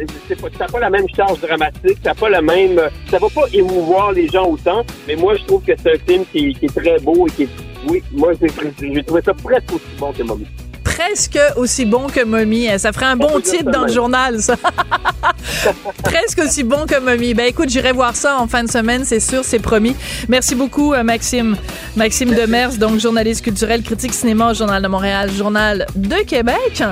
ça 0.58 0.66
pas 0.66 0.80
la 0.80 0.90
même 0.90 1.06
charge 1.14 1.40
dramatique, 1.40 1.98
ça 2.02 2.14
pas 2.14 2.28
la 2.28 2.42
même, 2.42 2.80
ça 3.10 3.18
va 3.18 3.28
pas 3.28 3.46
émouvoir 3.52 4.12
les 4.12 4.28
gens 4.28 4.46
autant. 4.46 4.84
Mais 5.06 5.16
moi, 5.16 5.34
je 5.36 5.44
trouve 5.44 5.62
que 5.62 5.72
c'est 5.76 5.94
un 5.94 5.98
film 5.98 6.24
qui, 6.32 6.56
est 6.60 6.74
très 6.74 6.98
beau 7.00 7.26
et 7.26 7.30
qui 7.30 7.42
est, 7.44 7.48
oui, 7.88 8.02
moi, 8.12 8.32
j'ai 8.40 9.02
trouvé 9.02 9.22
ça 9.22 9.34
presque 9.34 9.72
aussi 9.72 9.84
bon 9.98 10.12
que 10.12 10.22
Mommy. 10.22 10.46
Presque 10.84 11.38
aussi 11.56 11.84
bon 11.84 12.06
que 12.08 12.24
Mommy. 12.24 12.68
hein. 12.68 12.78
Ça 12.78 12.92
ferait 12.92 13.06
un 13.06 13.16
bon 13.16 13.40
titre 13.40 13.70
dans 13.70 13.84
le 13.84 13.92
journal, 13.92 14.40
ça. 14.40 14.56
Presque 16.02 16.40
aussi 16.44 16.62
bon 16.62 16.86
que 16.86 16.98
Mommy. 17.00 17.34
Ben 17.34 17.46
écoute, 17.46 17.68
j'irai 17.68 17.92
voir 17.92 18.16
ça 18.16 18.38
en 18.38 18.46
fin 18.46 18.64
de 18.64 18.70
semaine, 18.70 19.04
c'est 19.04 19.20
sûr, 19.20 19.44
c'est 19.44 19.58
promis. 19.58 19.94
Merci 20.28 20.54
beaucoup, 20.54 20.92
euh, 20.94 21.02
Maxime. 21.02 21.56
Maxime 21.96 22.34
Demers, 22.34 22.74
donc 22.78 22.98
journaliste 23.00 23.42
culturel, 23.42 23.82
critique 23.82 24.14
cinéma 24.14 24.50
au 24.50 24.54
Journal 24.54 24.82
de 24.82 24.88
Montréal, 24.88 25.30
Journal 25.36 25.86
de 25.94 26.16
Québec. 26.24 26.82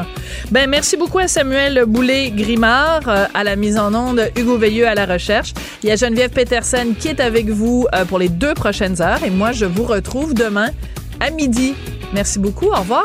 Ben 0.51 0.69
merci 0.69 0.97
beaucoup 0.97 1.19
à 1.19 1.29
Samuel 1.29 1.85
Boulay-Grimard 1.87 3.09
euh, 3.09 3.27
à 3.35 3.45
la 3.45 3.57
mise 3.57 3.79
en 3.79 3.95
onde, 3.95 4.31
Hugo 4.37 4.59
Veilleux 4.59 4.87
à 4.89 4.95
la 4.95 5.07
recherche. 5.07 5.55
Il 5.83 5.89
y 5.89 5.93
a 5.93 5.97
Geneviève 5.97 6.31
Peterson 6.31 6.95
qui 6.99 7.09
est 7.09 7.21
avec 7.21 7.49
vous 7.49 7.87
euh, 7.95 8.05
pour 8.05 8.19
les 8.19 8.29
deux 8.29 8.55
prochaines 8.55 9.01
heures 9.01 9.23
et 9.25 9.31
moi, 9.31 9.53
je 9.53 9.65
vous 9.67 9.85
retrouve 9.85 10.35
demain 10.35 10.71
à 11.21 11.31
midi. 11.31 11.75
Merci 12.13 12.39
beaucoup, 12.39 12.67
au 12.67 12.77
revoir. 12.77 13.05